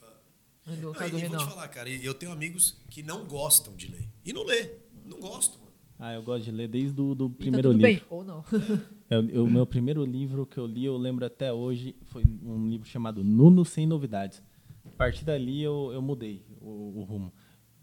[0.65, 4.07] E, vou te falar, cara, eu tenho amigos que não gostam de ler.
[4.25, 4.71] E não lê.
[5.05, 5.73] Não gostam, mano.
[5.99, 7.81] Ah, eu gosto de ler desde o do primeiro tá livro.
[7.81, 8.43] Bem, ou não.
[9.09, 12.87] é, o meu primeiro livro que eu li, eu lembro até hoje, foi um livro
[12.87, 14.41] chamado Nuno Sem Novidades.
[14.85, 17.31] A partir dali eu, eu mudei o, o rumo.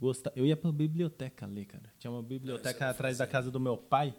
[0.01, 1.93] Gostava, eu ia pra biblioteca ler, cara.
[1.99, 4.15] Tinha uma biblioteca atrás da casa do meu pai,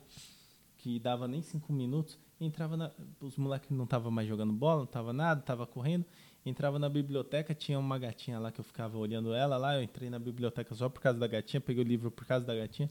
[0.77, 2.19] que dava nem cinco minutos.
[2.39, 6.05] Entrava na, os moleques não estavam mais jogando bola, não tava nada, tava correndo.
[6.45, 9.75] Entrava na biblioteca, tinha uma gatinha lá que eu ficava olhando ela lá.
[9.75, 12.55] Eu entrei na biblioteca só por causa da gatinha, peguei o livro por causa da
[12.55, 12.89] gatinha.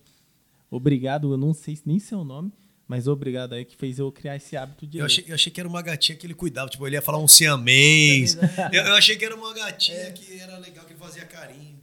[0.71, 2.53] Obrigado, eu não sei nem seu nome,
[2.87, 4.99] mas obrigado aí que fez eu criar esse hábito de.
[4.99, 7.19] Eu achei, eu achei que era uma gatinha que ele cuidava, tipo, ele ia falar
[7.19, 8.37] um siamês.
[8.73, 10.11] eu, eu achei que era uma gatinha é.
[10.13, 11.81] que era legal, que ele fazia carinho.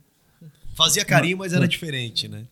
[0.73, 2.45] Fazia carinho, mas era diferente, né?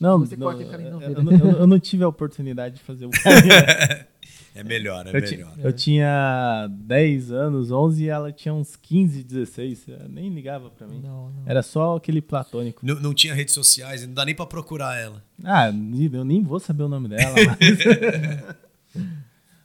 [0.00, 3.06] Não, Você não, corta carinho, não, eu, eu, eu, não tive a oportunidade de fazer
[3.06, 3.52] o carinho.
[4.54, 5.54] é melhor, é eu melhor.
[5.58, 9.86] eu tinha 10 anos, 11 e ela tinha uns 15, 16.
[10.10, 11.00] nem ligava pra mim.
[11.00, 11.42] Não, não.
[11.46, 12.84] Era só aquele platônico.
[12.84, 15.24] Não, não, tinha redes sociais, não dá nem pra procurar ela.
[15.42, 17.34] Ah, eu nem vou saber o nome dela.
[17.34, 18.98] Mas,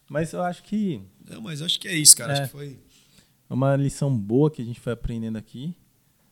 [0.09, 1.01] mas eu acho que.
[1.29, 2.31] Não, mas acho que é isso, cara.
[2.31, 2.79] É, acho que foi.
[3.49, 5.75] Uma lição boa que a gente foi aprendendo aqui.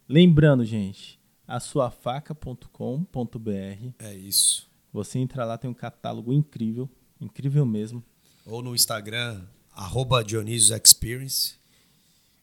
[0.08, 3.90] Lembrando, gente, asuafaca.com.br.
[4.00, 4.70] É isso.
[4.94, 8.02] Você entra lá, tem um catálogo incrível, incrível mesmo.
[8.46, 9.42] Ou no Instagram,
[9.74, 11.56] arroba Dionísio Experience.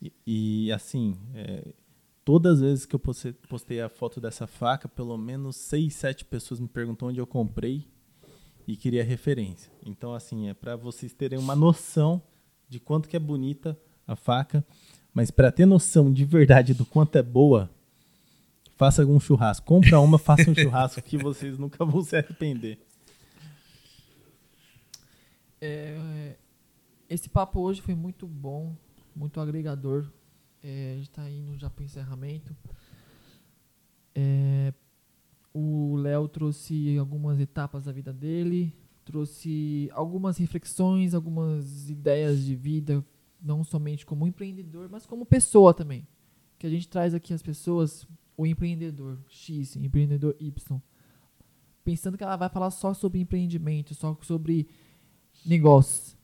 [0.00, 1.72] E, e assim, é,
[2.24, 3.00] todas as vezes que eu
[3.48, 7.86] postei, a foto dessa faca, pelo menos seis, sete pessoas me perguntam onde eu comprei
[8.66, 9.70] e queria referência.
[9.84, 12.20] Então, assim, é para vocês terem uma noção
[12.68, 14.64] de quanto que é bonita a faca,
[15.14, 17.70] mas para ter noção de verdade do quanto é boa,
[18.82, 19.64] Faça um churrasco.
[19.64, 22.80] Compra uma, faça um churrasco que vocês nunca vão se arrepender.
[25.64, 26.36] É,
[27.08, 28.76] esse papo hoje foi muito bom,
[29.14, 30.10] muito agregador.
[30.60, 32.56] É, a gente está indo já para o encerramento.
[34.12, 34.74] É,
[35.54, 38.74] o Léo trouxe algumas etapas da vida dele,
[39.04, 43.04] trouxe algumas reflexões, algumas ideias de vida,
[43.40, 46.08] não somente como empreendedor, mas como pessoa também.
[46.58, 48.04] Que a gente traz aqui as pessoas
[48.36, 50.80] o empreendedor X, empreendedor Y,
[51.84, 54.66] pensando que ela vai falar só sobre empreendimento, só sobre
[55.44, 56.16] negócios.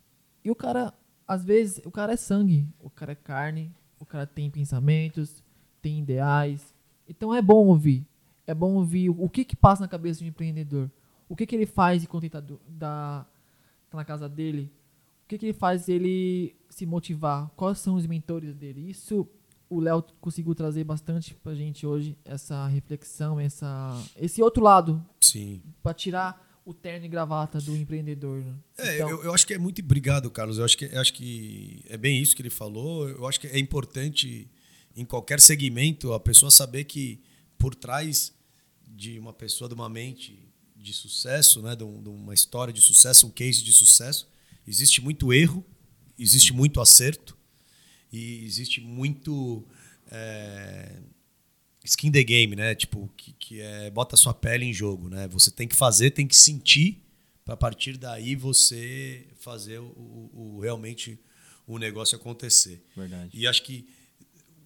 [0.44, 0.92] E o cara,
[1.26, 5.42] às vezes, o cara é sangue, o cara é carne, o cara tem pensamentos,
[5.82, 6.74] tem ideais.
[7.08, 8.06] Então é bom ouvir.
[8.46, 10.90] É bom ouvir o que que passa na cabeça de um empreendedor.
[11.28, 13.26] O que que ele faz enquanto ele tá, da,
[13.90, 14.72] tá na casa dele.
[15.24, 17.50] O que que ele faz ele se motivar.
[17.56, 18.88] Quais são os mentores dele.
[18.88, 19.28] Isso
[19.68, 25.04] o Léo conseguiu trazer bastante pra gente hoje essa reflexão, essa, esse outro lado.
[25.20, 25.62] Sim.
[25.82, 28.44] Pra tirar o terno e gravata do empreendedor.
[28.44, 28.54] Né?
[28.76, 30.58] É, então, eu, eu, acho que é muito obrigado, Carlos.
[30.58, 33.08] Eu acho que, eu acho que é bem isso que ele falou.
[33.08, 34.46] Eu acho que é importante
[34.94, 37.22] em qualquer segmento a pessoa saber que
[37.56, 38.34] por trás
[38.86, 40.46] de uma pessoa, de uma mente
[40.76, 44.28] de sucesso, né, de, uma história de sucesso, um case de sucesso,
[44.66, 45.64] existe muito erro,
[46.18, 47.34] existe muito acerto
[48.12, 49.66] e existe muito
[50.10, 51.00] é,
[51.90, 52.74] skin the game, né?
[52.74, 55.28] Tipo, que, que é bota sua pele em jogo, né?
[55.28, 57.02] Você tem que fazer, tem que sentir
[57.44, 61.18] para a partir daí você fazer o, o, o, realmente
[61.66, 62.84] o negócio acontecer.
[62.94, 63.30] Verdade.
[63.32, 63.88] E acho que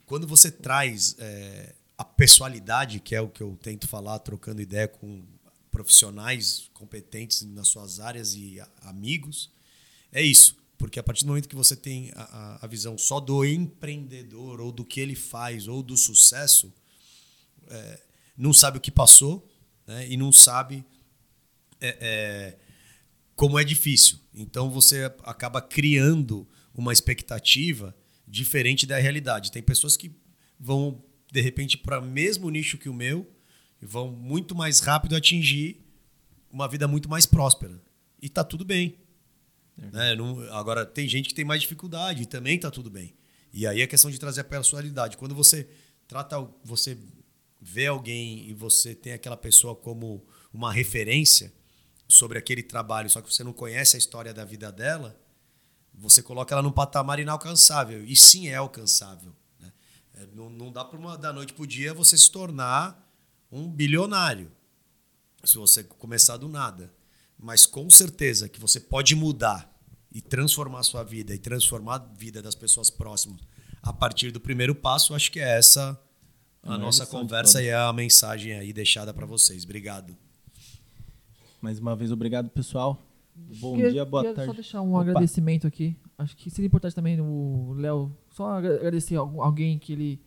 [0.05, 4.89] quando você traz é, a pessoalidade, que é o que eu tento falar, trocando ideia
[4.89, 5.25] com
[5.71, 9.51] profissionais competentes nas suas áreas e amigos,
[10.13, 10.57] é isso.
[10.77, 14.73] Porque a partir do momento que você tem a, a visão só do empreendedor, ou
[14.73, 16.75] do que ele faz, ou do sucesso,
[17.69, 18.01] é,
[18.37, 19.49] não sabe o que passou
[19.87, 20.85] né, e não sabe
[21.81, 22.59] é, é,
[23.35, 24.19] como é difícil.
[24.35, 27.95] Então você acaba criando uma expectativa
[28.27, 29.53] diferente da realidade.
[29.53, 30.11] Tem pessoas que
[30.59, 33.31] vão, de repente, para o mesmo nicho que o meu
[33.81, 35.85] e vão muito mais rápido atingir
[36.51, 37.83] uma vida muito mais próspera.
[38.21, 38.97] E tá tudo bem.
[39.77, 40.15] Né?
[40.15, 43.15] Não, agora, tem gente que tem mais dificuldade e também está tudo bem.
[43.53, 45.17] E aí é questão de trazer a personalidade.
[45.17, 45.69] Quando você
[46.07, 46.97] trata, você
[47.63, 51.53] vê alguém e você tem aquela pessoa como uma referência
[52.09, 55.19] sobre aquele trabalho, só que você não conhece a história da vida dela,
[55.95, 58.05] você coloca ela num patamar inalcançável.
[58.05, 59.33] E sim é alcançável.
[59.61, 59.73] Né?
[60.15, 63.09] É, não, não dá para uma da noite para o dia você se tornar
[63.51, 64.51] um bilionário
[65.45, 66.93] se você começar do nada
[67.43, 69.69] mas com certeza que você pode mudar
[70.13, 73.41] e transformar a sua vida e transformar a vida das pessoas próximas
[73.83, 76.01] a partir do primeiro passo, acho que é essa
[76.63, 79.65] a, a nossa conversa e a mensagem aí deixada para vocês.
[79.65, 80.17] Obrigado.
[81.61, 83.01] Mais uma vez, obrigado, pessoal.
[83.35, 84.51] Bom queria, dia, boa queria tarde.
[84.51, 85.03] só deixar um Opa.
[85.03, 85.97] agradecimento aqui.
[86.19, 90.21] Acho que seria importante também o Léo só agradecer alguém que ele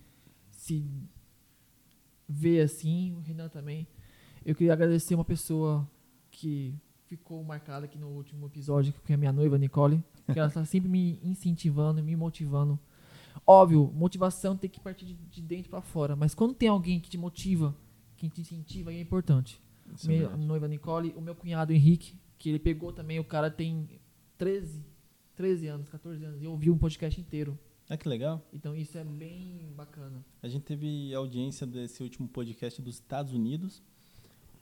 [0.51, 0.85] se
[2.27, 3.87] vê assim, o Renan também.
[4.45, 5.87] Eu queria agradecer uma pessoa
[6.31, 10.03] que ficou marcada aqui no último episódio, que é a minha noiva, Nicole.
[10.31, 12.79] Que ela está sempre me incentivando, me motivando.
[13.45, 16.15] Óbvio, motivação tem que partir de dentro para fora.
[16.15, 17.75] Mas quando tem alguém que te motiva,
[18.15, 19.61] que te incentiva, aí é importante.
[19.93, 23.51] Isso minha é noiva Nicole, o meu cunhado Henrique, que ele pegou também, o cara
[23.51, 23.87] tem
[24.37, 24.83] 13,
[25.35, 27.57] 13 anos, 14 anos, e ouviu um podcast inteiro.
[27.87, 28.43] Ah, que legal.
[28.51, 30.25] Então isso é bem bacana.
[30.41, 33.81] A gente teve audiência desse último podcast dos Estados Unidos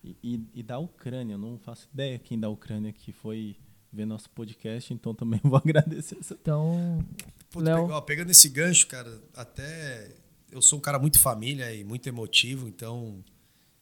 [0.04, 1.36] e, e, e, da Ucrânia.
[1.36, 3.56] Eu não faço ideia quem da Ucrânia que foi
[3.92, 6.18] ver nosso podcast, então também vou agradecer.
[6.20, 6.34] Essa...
[6.34, 7.00] Então,
[7.54, 7.84] Puta, Léo...
[7.84, 10.10] pegou, pegando esse gancho, cara, até
[10.52, 13.24] eu sou um cara muito família e muito emotivo, então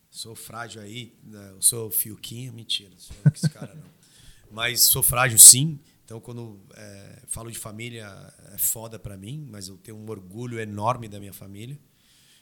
[0.09, 1.51] sou frágil aí, né?
[1.51, 3.89] eu sou fioquinho, mentira, sou esse cara não.
[4.51, 8.05] Mas sou frágil sim, então quando é, falo de família
[8.53, 11.79] é foda para mim, mas eu tenho um orgulho enorme da minha família.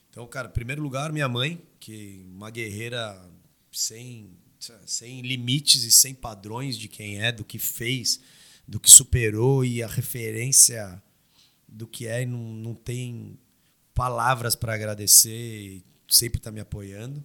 [0.09, 3.30] Então, cara, em primeiro lugar, minha mãe, que uma guerreira
[3.72, 4.32] sem,
[4.88, 8.19] sem limites e sem padrões de quem é, do que fez,
[8.67, 10.99] do que superou e a referência
[11.72, 13.39] do que é, não, não tem
[13.93, 17.23] palavras para agradecer, sempre está me apoiando.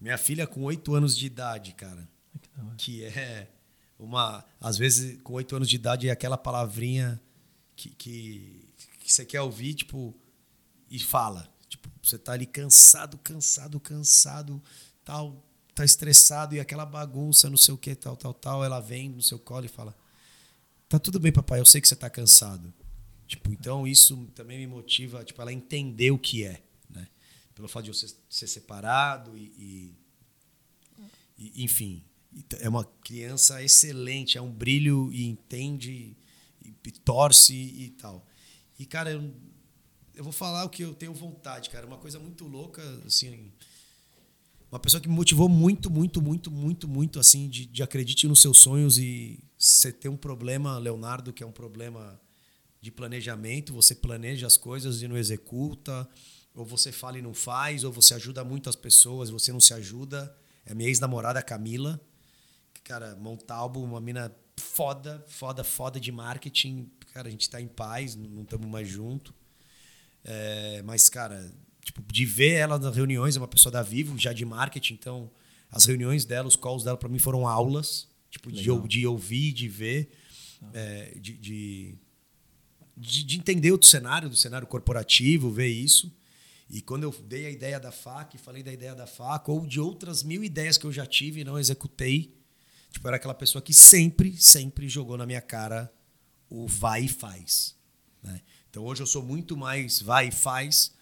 [0.00, 2.08] Minha filha com oito anos de idade, cara,
[2.76, 3.48] que é
[3.98, 7.20] uma, às vezes com oito anos de idade é aquela palavrinha
[7.76, 8.68] que, que,
[9.00, 10.14] que você quer ouvir, tipo,
[10.90, 11.48] e fala.
[11.68, 14.62] Tipo, você tá ali cansado, cansado, cansado,
[15.04, 15.44] tal,
[15.74, 19.22] tá estressado e aquela bagunça, não sei o que, tal, tal, tal, ela vem no
[19.22, 19.94] seu colo e fala:
[20.88, 22.72] Tá tudo bem, papai, eu sei que você tá cansado.
[23.34, 27.08] Tipo, então isso também me motiva, tipo, ela entender o que é, né?
[27.52, 29.94] Pelo fato de eu ser, ser separado e, e,
[31.36, 32.00] e, enfim,
[32.60, 36.16] é uma criança excelente, é um brilho e entende
[36.64, 38.24] e, e torce e, tal.
[38.78, 39.34] E cara, eu,
[40.14, 43.50] eu vou falar o que eu tenho vontade, cara, uma coisa muito louca, assim,
[44.70, 48.40] uma pessoa que me motivou muito, muito, muito, muito, muito, assim, de, de acredite nos
[48.40, 52.20] seus sonhos e você tem um problema, Leonardo, que é um problema
[52.84, 56.06] de planejamento, você planeja as coisas e não executa,
[56.54, 60.36] ou você fala e não faz, ou você ajuda muitas pessoas, você não se ajuda.
[60.66, 61.98] É minha ex-namorada Camila,
[62.74, 66.90] que, cara, Montalbo, uma mina foda, foda, foda de marketing.
[67.14, 69.34] Cara, a gente tá em paz, não estamos mais junto.
[70.22, 71.50] É, mas, cara,
[71.82, 75.30] tipo, de ver ela nas reuniões, é uma pessoa da Vivo, já de marketing, então
[75.70, 79.68] as reuniões dela, os calls dela para mim foram aulas, tipo, de, de, ouvir, de
[79.68, 80.10] ver,
[80.74, 81.98] é, de, de,
[82.96, 86.12] de, de entender outro cenário, do cenário corporativo, ver isso.
[86.70, 89.80] E quando eu dei a ideia da faca, falei da ideia da faca, ou de
[89.80, 92.34] outras mil ideias que eu já tive e não executei,
[92.90, 95.92] tipo, era aquela pessoa que sempre, sempre jogou na minha cara
[96.48, 97.76] o vai e faz.
[98.22, 98.40] Né?
[98.70, 100.92] Então hoje eu sou muito mais vai e faz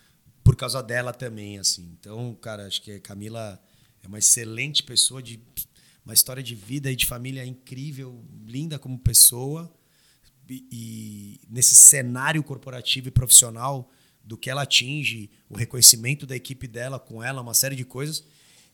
[0.43, 1.97] por causa dela também, assim.
[1.99, 3.63] Então, cara, acho que a Camila
[4.03, 5.41] é uma excelente pessoa, de
[6.05, 9.73] uma história de vida e de família incrível, linda como pessoa.
[10.53, 13.91] E, e nesse cenário corporativo e profissional
[14.25, 18.25] do que ela atinge, o reconhecimento da equipe dela com ela, uma série de coisas.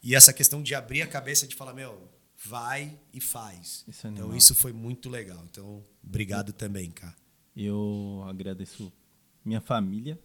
[0.03, 2.09] E essa questão de abrir a cabeça de falar, meu,
[2.45, 3.85] vai e faz.
[3.89, 5.45] Isso é então isso foi muito legal.
[5.51, 7.15] Então, obrigado também, cara.
[7.57, 8.93] Eu agradeço
[9.45, 10.19] minha família,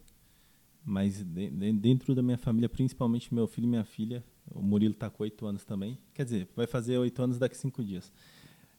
[0.84, 5.22] mas dentro da minha família, principalmente meu filho e minha filha, o Murilo está com
[5.22, 5.98] oito anos também.
[6.12, 8.12] Quer dizer, vai fazer oito anos daqui cinco dias.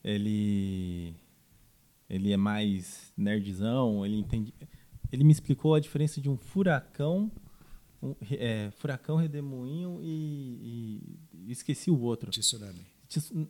[0.03, 1.15] Ele,
[2.09, 4.53] ele é mais nerdzão, ele entende.
[5.11, 7.31] Ele me explicou a diferença de um furacão,
[8.01, 11.01] um, é, furacão, redemoinho e,
[11.33, 12.31] e, esqueci o outro.
[12.31, 12.85] Tsunami.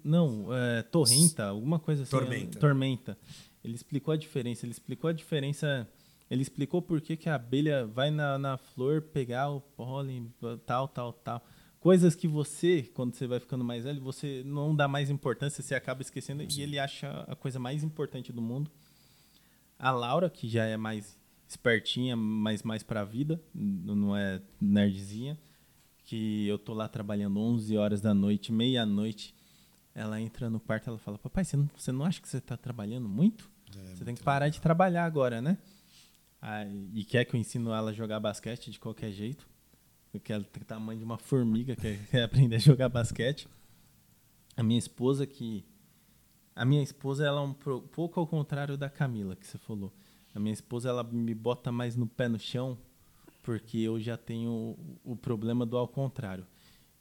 [0.03, 2.11] Não, é, torrenta, alguma coisa assim.
[2.11, 2.59] Tormenta.
[2.59, 3.17] tormenta.
[3.63, 4.65] Ele explicou a diferença.
[4.65, 5.87] Ele explicou a diferença
[6.29, 10.33] ele explicou por que, que a abelha vai na, na flor pegar o pólen,
[10.65, 11.45] tal, tal, tal.
[11.85, 15.75] Coisas que você, quando você vai ficando mais velho, você não dá mais importância, você
[15.75, 16.41] acaba esquecendo.
[16.51, 16.59] Sim.
[16.59, 18.71] E ele acha a coisa mais importante do mundo.
[19.77, 21.15] A Laura, que já é mais
[21.47, 25.37] espertinha, mas mais para a vida, não é nerdzinha,
[26.05, 29.35] que eu tô lá trabalhando 11 horas da noite, meia-noite,
[29.93, 32.57] ela entra no quarto ela fala: Papai, você não, você não acha que você está
[32.57, 33.47] trabalhando muito?
[33.77, 35.55] É, você tem que parar de trabalhar agora, né?
[36.95, 39.47] e quer que eu ensino ela a jogar basquete de qualquer jeito.
[40.27, 43.47] Ela tem o tamanho de uma formiga, quer, quer aprender a jogar basquete.
[44.55, 45.65] A minha esposa que...
[46.55, 49.91] A minha esposa ela é um pouco ao contrário da Camila, que você falou.
[50.33, 52.77] A minha esposa ela me bota mais no pé no chão,
[53.43, 56.47] porque eu já tenho o problema do ao contrário.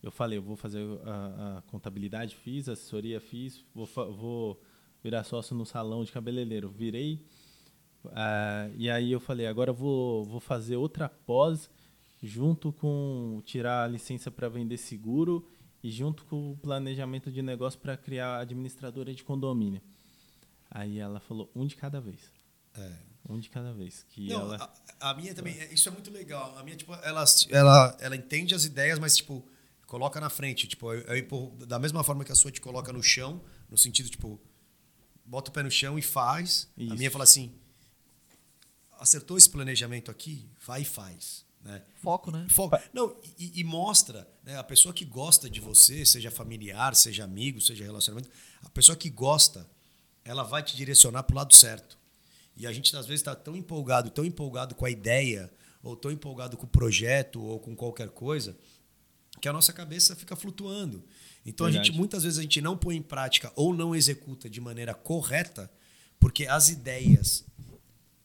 [0.03, 4.61] Eu falei, eu vou fazer a, a contabilidade, fiz, assessoria fiz, vou, vou
[5.03, 6.69] virar sócio no salão de cabeleireiro.
[6.69, 7.25] Virei,
[8.05, 11.71] Uh, e aí eu falei, agora eu vou, vou fazer outra pós
[12.25, 15.47] junto com tirar a licença para vender seguro
[15.83, 19.83] e junto com o planejamento de negócio para criar administradora de condomínio.
[20.71, 22.33] Aí ela falou, um de cada vez.
[22.75, 22.93] É.
[23.29, 24.05] Um de cada vez.
[24.09, 24.73] Que Não, ela...
[25.01, 26.57] a, a, minha também, isso é muito legal.
[26.57, 29.47] A minha, tipo, ela, ela, ela entende as ideias, mas, tipo,
[29.87, 30.67] coloca na frente.
[30.67, 34.09] Tipo, eu, eu, da mesma forma que a sua te coloca no chão, no sentido,
[34.09, 34.41] tipo,
[35.25, 36.71] bota o pé no chão e faz.
[36.77, 36.93] Isso.
[36.93, 37.55] A minha fala assim,
[38.99, 41.44] acertou esse planejamento aqui, vai e faz.
[41.65, 41.81] Né?
[41.97, 42.47] Foco, né?
[42.51, 42.79] Foco.
[42.93, 47.59] Não, e, e mostra, né, a pessoa que gosta de você, seja familiar, seja amigo,
[47.61, 48.29] seja relacionamento,
[48.63, 49.67] a pessoa que gosta,
[50.25, 51.99] ela vai te direcionar para o lado certo.
[52.55, 55.51] E a gente, às vezes, está tão empolgado, tão empolgado com a ideia,
[55.83, 58.57] ou tão empolgado com o projeto, ou com qualquer coisa,
[59.41, 61.03] que a nossa cabeça fica flutuando.
[61.47, 61.89] Então, Verdade.
[61.89, 64.95] a gente, muitas vezes, a gente não põe em prática ou não executa de maneira
[64.95, 65.71] correta,
[66.21, 67.45] porque as ideias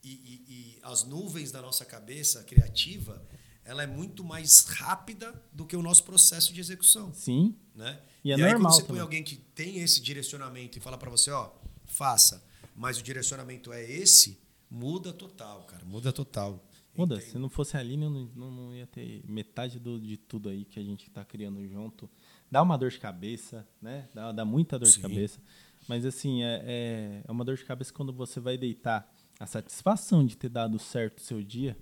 [0.03, 0.48] e, e,
[0.89, 3.23] as nuvens da nossa cabeça criativa,
[3.63, 7.13] ela é muito mais rápida do que o nosso processo de execução.
[7.13, 7.55] Sim.
[7.75, 8.01] Né?
[8.23, 8.71] E é e aí, normal.
[8.71, 8.95] Quando você também.
[8.95, 11.51] põe alguém que tem esse direcionamento e fala para você, ó,
[11.85, 12.43] faça,
[12.75, 16.65] mas o direcionamento é esse, muda total, cara, muda total.
[16.95, 17.21] Muda.
[17.21, 20.65] Se não fosse a Aline, não, não, não ia ter metade do, de tudo aí
[20.65, 22.09] que a gente está criando junto.
[22.51, 24.09] Dá uma dor de cabeça, né?
[24.13, 24.95] Dá, dá muita dor Sim.
[24.95, 25.39] de cabeça.
[25.87, 29.09] Mas assim, é, é, é uma dor de cabeça quando você vai deitar
[29.39, 31.77] a satisfação de ter dado certo o seu dia,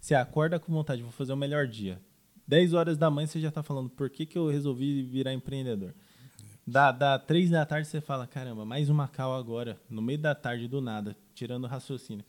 [0.00, 2.00] você acorda com vontade, vou fazer o melhor dia.
[2.46, 5.94] 10 horas da manhã você já está falando, por que, que eu resolvi virar empreendedor?
[6.66, 10.34] Dá, dá 3 da tarde você fala, caramba, mais uma cal agora, no meio da
[10.34, 12.24] tarde, do nada, tirando o raciocínio.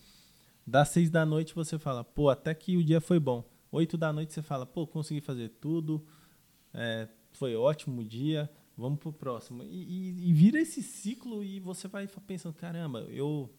[0.65, 3.43] Dá 6 da noite você fala, pô, até que o dia foi bom.
[3.71, 6.05] 8 da noite você fala, pô, consegui fazer tudo,
[6.73, 9.63] é, foi ótimo o dia, vamos pro próximo.
[9.63, 13.49] E, e, e, vira esse ciclo e você vai pensando, caramba, eu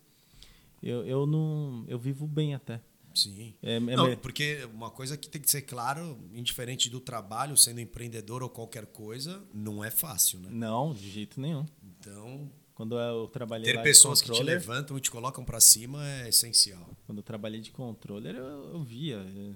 [0.82, 1.84] eu, eu não.
[1.88, 2.80] Eu vivo bem até.
[3.14, 3.54] Sim.
[3.62, 7.80] É, é não, porque uma coisa que tem que ser claro, indiferente do trabalho, sendo
[7.80, 10.48] empreendedor ou qualquer coisa, não é fácil, né?
[10.50, 11.66] Não, de jeito nenhum.
[11.82, 12.50] Então.
[12.74, 16.88] Quando eu trabalhei Ter pessoas que te levantam e te colocam para cima é essencial.
[17.06, 19.16] Quando eu trabalhei de controller, eu, eu via.
[19.16, 19.54] Eu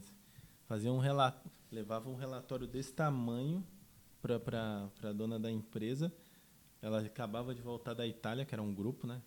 [0.67, 3.67] fazia um relato, levava um relatório desse tamanho
[4.21, 6.13] para a dona da empresa.
[6.83, 9.23] Ela acabava de voltar da Itália, que era um grupo, né?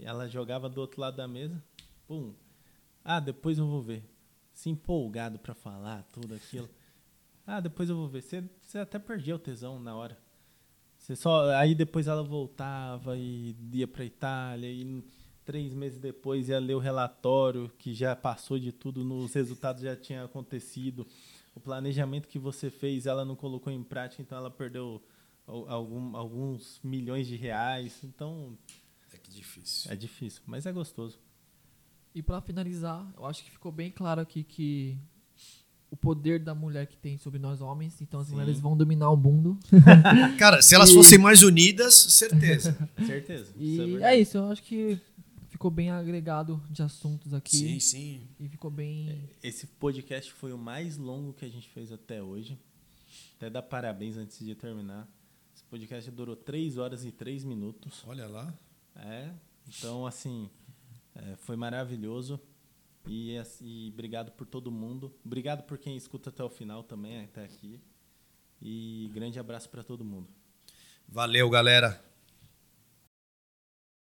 [0.00, 1.62] E ela jogava do outro lado da mesa.
[2.06, 2.32] Pum.
[3.04, 4.02] Ah, depois eu vou ver.
[4.52, 6.68] Se empolgado para falar tudo aquilo.
[7.46, 8.22] Ah, depois eu vou ver.
[8.22, 10.18] Você, até perdia o tesão na hora.
[10.98, 15.02] Você só, aí depois ela voltava e ia para Itália e
[15.44, 19.96] três meses depois ia ler o relatório, que já passou de tudo, os resultados já
[19.96, 21.06] tinham acontecido.
[21.54, 25.02] O planejamento que você fez, ela não colocou em prática, então ela perdeu
[25.46, 28.04] algum, alguns milhões de reais.
[28.04, 28.58] Então.
[29.28, 29.92] É difícil.
[29.92, 31.18] É difícil, mas é gostoso.
[32.14, 34.98] E para finalizar, eu acho que ficou bem claro aqui que
[35.90, 38.34] o poder da mulher que tem sobre nós homens, então as Sim.
[38.34, 39.58] mulheres vão dominar o mundo.
[40.38, 40.94] Cara, se elas e...
[40.94, 42.76] fossem mais unidas, certeza.
[43.06, 43.52] certeza.
[43.56, 45.00] E é, é, isso, eu acho que
[45.48, 47.56] ficou bem agregado de assuntos aqui.
[47.56, 48.28] Sim, sim.
[48.38, 49.28] E ficou bem.
[49.42, 52.58] Esse podcast foi o mais longo que a gente fez até hoje.
[53.36, 55.08] Até dar parabéns antes de terminar.
[55.54, 58.04] Esse podcast durou 3 horas e 3 minutos.
[58.06, 58.52] Olha lá.
[58.98, 59.30] É.
[59.66, 60.50] Então, assim,
[61.14, 62.40] é, foi maravilhoso.
[63.06, 65.14] E, e obrigado por todo mundo.
[65.24, 67.80] Obrigado por quem escuta até o final também, até aqui.
[68.60, 70.28] E grande abraço para todo mundo.
[71.08, 72.07] Valeu, galera.